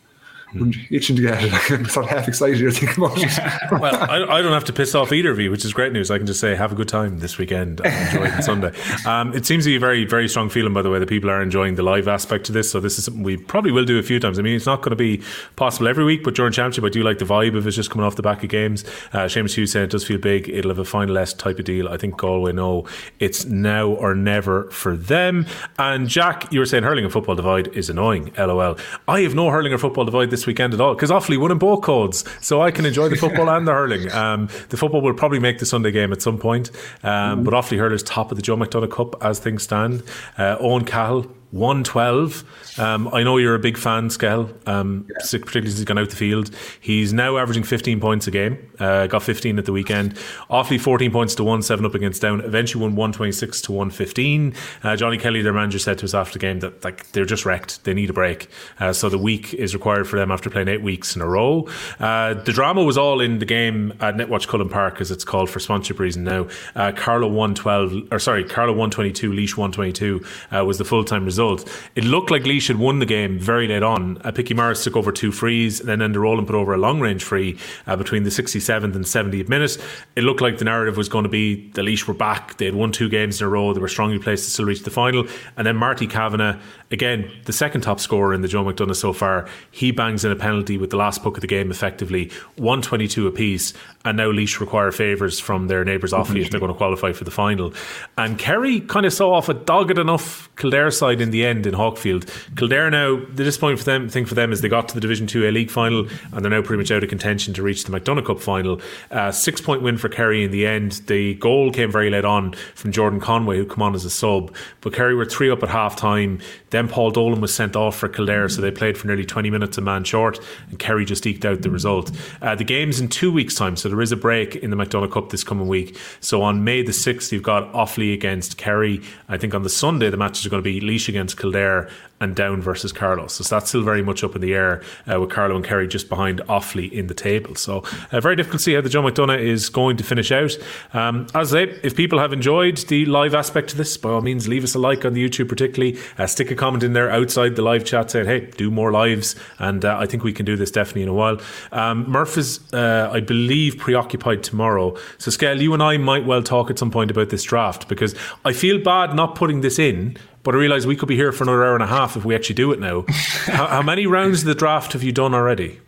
[0.91, 1.53] itching to get it.
[1.71, 3.31] I'm sort of half excited here thinking about it.
[3.81, 6.11] well, I, I, don't have to piss off either of you, which is great news.
[6.11, 8.73] I can just say have a good time this weekend and enjoy Sunday.
[9.07, 11.31] Um, it seems to be a very, very strong feeling, by the way, that people
[11.31, 12.71] are enjoying the live aspect to this.
[12.71, 14.39] So this is something we probably will do a few times.
[14.39, 15.23] I mean, it's not going to be
[15.57, 18.07] possible every week, but during Championship, I do like the vibe of it just coming
[18.07, 18.85] off the back of games.
[19.13, 20.49] Uh, Seamus Hughes said it does feel big.
[20.49, 21.89] It'll have a final less type of deal.
[21.89, 22.87] I think Galway know
[23.19, 25.47] it's now or never for them.
[25.79, 28.33] And Jack, you were saying hurling and football divide is annoying.
[28.39, 28.77] LOL.
[29.09, 31.59] I have no hurling or football divide this weekend at all because Offaly won in
[31.59, 34.11] both codes, so I can enjoy the football and the hurling.
[34.25, 36.71] Um, the football will probably make the Sunday game at some point,
[37.03, 37.43] um, mm-hmm.
[37.43, 40.03] but Offaly hurlers top of the Joe McDonagh Cup as things stand.
[40.39, 42.79] Uh, Eoghan Cahill 112.
[42.81, 45.19] Um, I know you're a big fan, Skell, um, yeah.
[45.21, 46.51] particularly since he's gone out the field.
[46.81, 48.73] He's now averaging 15 points a game.
[48.81, 50.17] Uh, got 15 at the weekend.
[50.51, 52.41] Offaly 14 points to 1, 7 up against Down.
[52.41, 54.53] Eventually won 126 to 115.
[54.83, 57.47] Uh, Johnny Kelly, their manager, said to us after the game that like they're just
[57.47, 57.85] wrecked.
[57.85, 58.49] They need a break.
[58.81, 61.69] Uh, so the week is required for them after playing eight weeks in a row.
[62.01, 65.49] Uh, the drama was all in the game at Netwatch Cullen Park, as it's called
[65.49, 66.49] for sponsorship reason now.
[66.75, 71.44] Uh, Carlow 112, or sorry, Carlow 122, Laois 122 uh, was the full time result
[71.45, 71.71] result.
[71.95, 74.19] It looked like Laois had won the game very late on.
[74.23, 77.01] Uh, Picky Morris took over two frees, and then Enda Rowland put over a long
[77.01, 79.79] range free uh, between the 67th and 70th minute.
[80.17, 82.57] It looked like the narrative was going to be the Laois were back.
[82.59, 83.73] They had won two games in a row.
[83.73, 85.27] They were strongly placed to still reach the final.
[85.57, 86.59] And then Marty Kavanagh,
[86.91, 90.37] again, the second top scorer in the Joe McDonagh so far, he bangs in a
[90.37, 93.73] penalty with the last puck of the game effectively, 122 apiece.
[94.05, 97.25] And now Laois require favours from their neighbours Offaly if they're going to qualify for
[97.25, 97.73] the final.
[98.19, 101.75] And Kerry kind of saw off a dogged enough Kildare side in the end in
[101.75, 102.29] Hawkfield.
[102.57, 105.27] Kildare now, the disappointing for them, thing for them is they got to the Division
[105.27, 107.99] 2 A League final and they're now pretty much out of contention to reach the
[107.99, 108.81] McDonagh Cup final.
[109.11, 110.93] Uh, six point win for Kerry in the end.
[111.07, 114.55] The goal came very late on from Jordan Conway, who come on as a sub.
[114.81, 116.41] But Kerry were three up at half time.
[116.75, 119.79] Then Paul Dolan was sent off for Kildare, so they played for nearly 20 minutes
[119.79, 122.11] a man short, and Kerry just eked out the result.
[122.43, 125.13] Uh, the game's in two weeks' time, so there is a break in the McDonagh
[125.13, 125.97] Cup this coming week.
[126.19, 129.01] So on May the 6th, you've got Offaly against Kerry.
[129.29, 131.89] I think on the Sunday, the matches are going to be Laois against Kildare
[132.25, 133.29] and Down versus Carlow.
[133.29, 136.09] So that's still very much up in the air uh, with Carlow and Kerry just
[136.09, 137.55] behind Offaly in the table.
[137.55, 140.57] So uh, very difficult to see how the Joe McDonagh is going to finish out.
[140.95, 144.23] Um, as I say, if people have enjoyed the live aspect of this, by all
[144.23, 145.99] means, leave us a like on the YouTube, particularly.
[146.19, 149.37] Uh, stick a comment in there outside the live chat saying, hey, do more lives.
[149.59, 151.39] And uh, I think we can do this definitely in a while.
[151.73, 154.97] Um, Murph is, uh, I believe, preoccupied tomorrow.
[155.19, 158.15] So, Skell, you and I might well talk at some point about this draft because
[158.45, 161.43] I feel bad not putting this in but I realise we could be here for
[161.43, 163.05] another hour and a half if we actually do it now.
[163.09, 165.81] how, how, many rounds of the draft have you done already?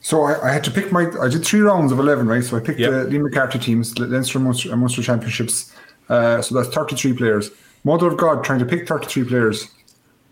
[0.00, 1.10] So I, I, had to pick my.
[1.20, 2.44] I did three rounds of eleven, right?
[2.44, 2.90] So I picked yep.
[2.90, 5.72] the Liam McCarthy teams, Leinster and Munster, Munster Championships.
[6.08, 7.50] Uh, so that's thirty-three players.
[7.84, 9.68] Mother of God, trying to pick thirty-three players,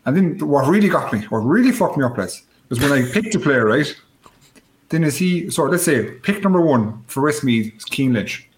[0.04, 3.08] and then what really got me, what really fucked me up, Les, was when I
[3.12, 3.94] picked a player, right?
[4.90, 5.50] Then is he?
[5.50, 8.48] So let's say pick number one for Westmeath is Cian Lynch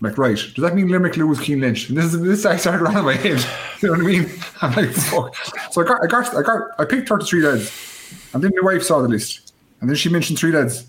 [0.00, 1.88] like, right, does that mean Limerick lose Cian Lynch?
[1.88, 3.44] And this is this I started around my head.
[3.80, 4.30] You know what I mean?
[4.60, 5.34] I'm like, fuck.
[5.72, 8.04] So I got I got I got I picked 33 lads.
[8.34, 9.54] And then my wife saw the list.
[9.80, 10.80] And then she mentioned three lads.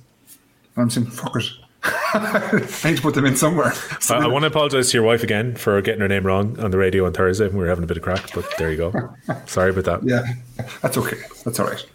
[0.75, 1.45] And I'm saying, fuck it.
[1.83, 3.71] I need to put them in somewhere.
[4.01, 6.59] So I, I want to apologise to your wife again for getting her name wrong
[6.59, 8.69] on the radio on Thursday when we were having a bit of crack, but there
[8.69, 9.15] you go.
[9.45, 10.03] Sorry about that.
[10.03, 10.33] Yeah,
[10.81, 11.17] that's okay.
[11.45, 11.85] That's all right.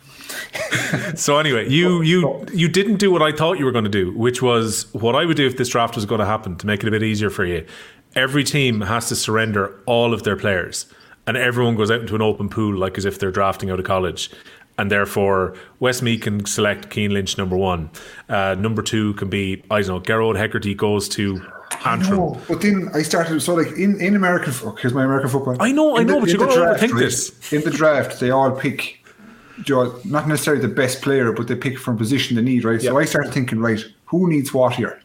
[1.15, 4.12] so anyway, you you you didn't do what I thought you were going to do,
[4.12, 6.83] which was what I would do if this draft was going to happen to make
[6.83, 7.65] it a bit easier for you.
[8.15, 10.87] Every team has to surrender all of their players,
[11.27, 13.85] and everyone goes out into an open pool like as if they're drafting out of
[13.87, 14.31] college.
[14.78, 17.91] and therefore Westmeath can select Cian Lynch number one.
[18.28, 21.41] Uh, number two can be I don't know Gearóid Hegarty goes to
[21.85, 22.37] Antrim.
[22.49, 25.57] But then I started so like in, in American here's my American football.
[25.61, 27.53] I know, I In know, but in you're the gonna draft, overthink this.
[27.53, 29.03] In the draft, they all pick
[30.05, 32.81] not necessarily the best player, but they pick from position they need, right?
[32.81, 35.01] So I started thinking, right, who needs what here?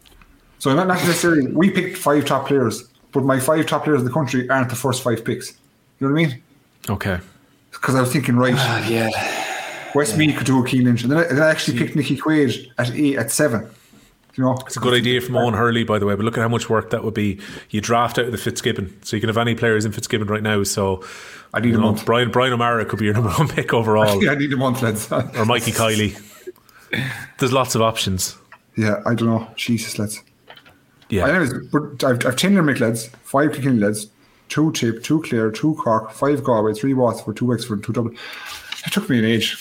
[0.59, 4.05] So not, not necessarily we picked five top players, but my five top players in
[4.05, 5.51] the country aren't the first five picks.
[5.99, 6.41] You know what I mean?
[6.89, 7.19] Okay.
[7.71, 9.09] Because I was thinking, right, ah, Yeah.
[9.93, 12.71] Westmeath could do a Cian Lynch, and then I, then I actually picked Nickie Quaid
[12.77, 13.69] at eight, at seven.
[14.35, 16.41] You know, It's a good idea from Owen Hurley, by the way, but look at
[16.41, 17.41] how much work that would be.
[17.69, 20.41] You draft out of the Fitzgibbon, so you can have any players in Fitzgibbon right
[20.41, 20.63] now.
[20.63, 21.03] So
[21.53, 22.05] I need a know, month.
[22.05, 25.11] Brian Brian O'Mara could be your number one pick overall, I need a month, lads.
[25.11, 26.17] or Mikey Kiely.
[27.39, 28.37] There's lots of options.
[28.77, 29.47] yeah, I don't know.
[29.55, 30.21] Jesus, lads.
[31.09, 31.27] Yeah.
[31.27, 34.07] Anyways, but I've, I've 10 Limerick lads, 5 Kilkenny lads,
[34.49, 38.17] 2 Tip, 2 Clare, 2 Cork, 5 Galway, 3 Waterford, 2 Wexford, 2 Dublin.
[38.85, 39.57] It took me an age.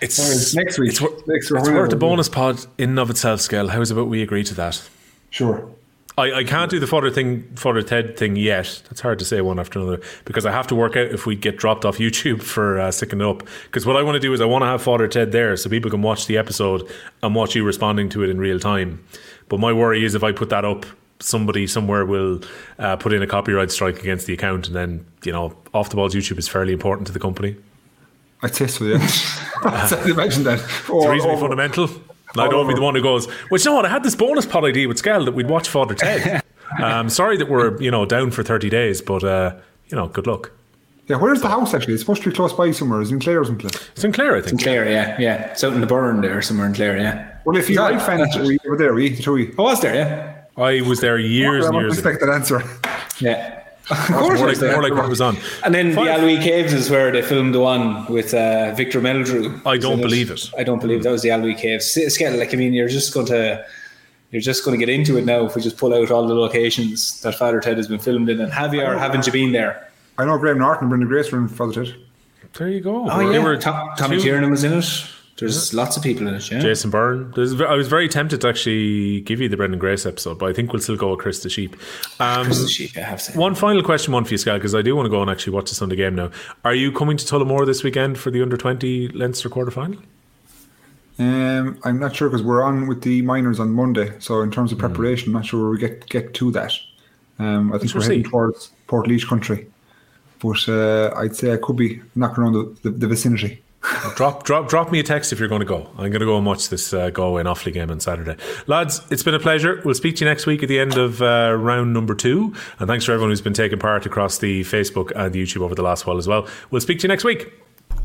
[0.00, 0.90] It's Next week.
[0.90, 1.60] It's, wor- Next week.
[1.60, 3.68] it's worth a bonus pod in and of itself, Skell.
[3.68, 4.88] How's about we agree to that?
[5.30, 5.68] Sure.
[6.18, 8.82] I, I can't do the fodder thing, fodder Ted thing yet.
[8.88, 11.36] That's hard to say one after another because I have to work out if we
[11.36, 13.42] get dropped off YouTube for uh, sticking it up.
[13.64, 15.68] Because what I want to do is I want to have fodder Ted there so
[15.68, 16.90] people can watch the episode
[17.22, 19.04] and watch you responding to it in real time.
[19.48, 20.86] But my worry is if I put that up,
[21.20, 22.40] somebody somewhere will
[22.78, 25.96] uh, put in a copyright strike against the account, and then you know, off the
[25.96, 27.56] balls YouTube is fairly important to the company.
[28.42, 29.06] I'd say so, yeah.
[29.86, 30.60] So Imagine that.
[30.60, 31.88] It's Or- reasonably or- fundamental.
[32.38, 33.86] And I don't want to be the one who goes, well, you know what?
[33.86, 36.42] I had this bonus pod idea with Skell that we'd watch Father Ted.
[36.82, 39.54] um, sorry that we're, you know, down for 30 days, but, uh,
[39.88, 40.52] you know, good luck.
[41.08, 41.94] Yeah, where's the house actually?
[41.94, 43.00] It's supposed to be close by somewhere.
[43.00, 43.70] It's in Clare or something.
[43.94, 44.62] Sinclair, I think.
[44.62, 45.50] Clare, yeah, yeah.
[45.52, 47.38] It's out in the Burren there, somewhere in Clare, yeah.
[47.44, 49.54] Well, if you like fans, we were there, we, the we.
[49.56, 50.32] I was there, yeah.
[50.56, 52.10] I was there years I and won't years ago.
[52.10, 52.62] expect that answer.
[53.20, 53.62] Yeah.
[53.88, 55.36] Of course I like, was more like what was on.
[55.64, 59.00] And then Five- the Aillwee Caves is where they filmed the one with uh, Victor
[59.00, 59.60] Meldrew.
[59.64, 60.50] I don't So believe it.
[60.58, 61.96] I don't believe that was the Aillwee Caves.
[61.96, 63.64] S- Skell, like I mean, you're just going to
[64.32, 66.34] you're just going to get into it now if we just pull out all the
[66.34, 68.40] locations that Father Ted has been filmed in.
[68.40, 69.88] And have you or haven't you been there?
[70.18, 71.94] I know Graham Norton and Brendan Grace were in Father Ted.
[72.54, 73.08] There you go.
[73.08, 74.84] Oh They were Tom, Tommy two- Tiernan was in it.
[75.38, 76.50] There's lots of people in it.
[76.50, 76.60] Yeah.
[76.60, 77.30] Jason Byrne.
[77.36, 80.54] There's, I was very tempted to actually give you the Brendan Grace episode, but I
[80.54, 81.76] think we'll still go with Chris the Sheep.
[82.18, 83.38] Um, Chris the Sheep, I have to.
[83.38, 85.52] One final question, one for you, Skell, because I do want to go and actually
[85.52, 86.30] watch the Sunday game now.
[86.64, 90.00] Are you coming to Tullamore this weekend for the under 20 Leinster quarter final?
[91.18, 94.12] Um, I'm not sure because we're on with the minors on Monday.
[94.18, 94.54] So in Hmm.
[94.54, 96.72] terms of preparation, I'm not sure where we get get to that.
[97.38, 99.66] Um, I think we're heading towards Portlaoise country,
[100.40, 103.62] but uh, I'd say I could be knocking around the, the, the vicinity.
[104.16, 105.88] Drop, drop, drop me a text if you're going to go.
[105.92, 108.36] I'm going to go and watch this uh, Galway and Offaly game on Saturday.
[108.66, 109.80] Lads, it's been a pleasure.
[109.84, 112.54] We'll speak to you next week at the end of uh, round number two.
[112.78, 115.74] And thanks for everyone who's been taking part across the Facebook and the YouTube over
[115.74, 116.48] the last while as well.
[116.70, 117.52] We'll speak to you next week.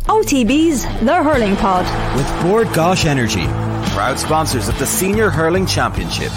[0.06, 1.86] OTB's The Hurling Pod.
[2.16, 3.46] With Bord Gáis Energy,
[3.94, 6.32] proud sponsors of the Senior Hurling Championship.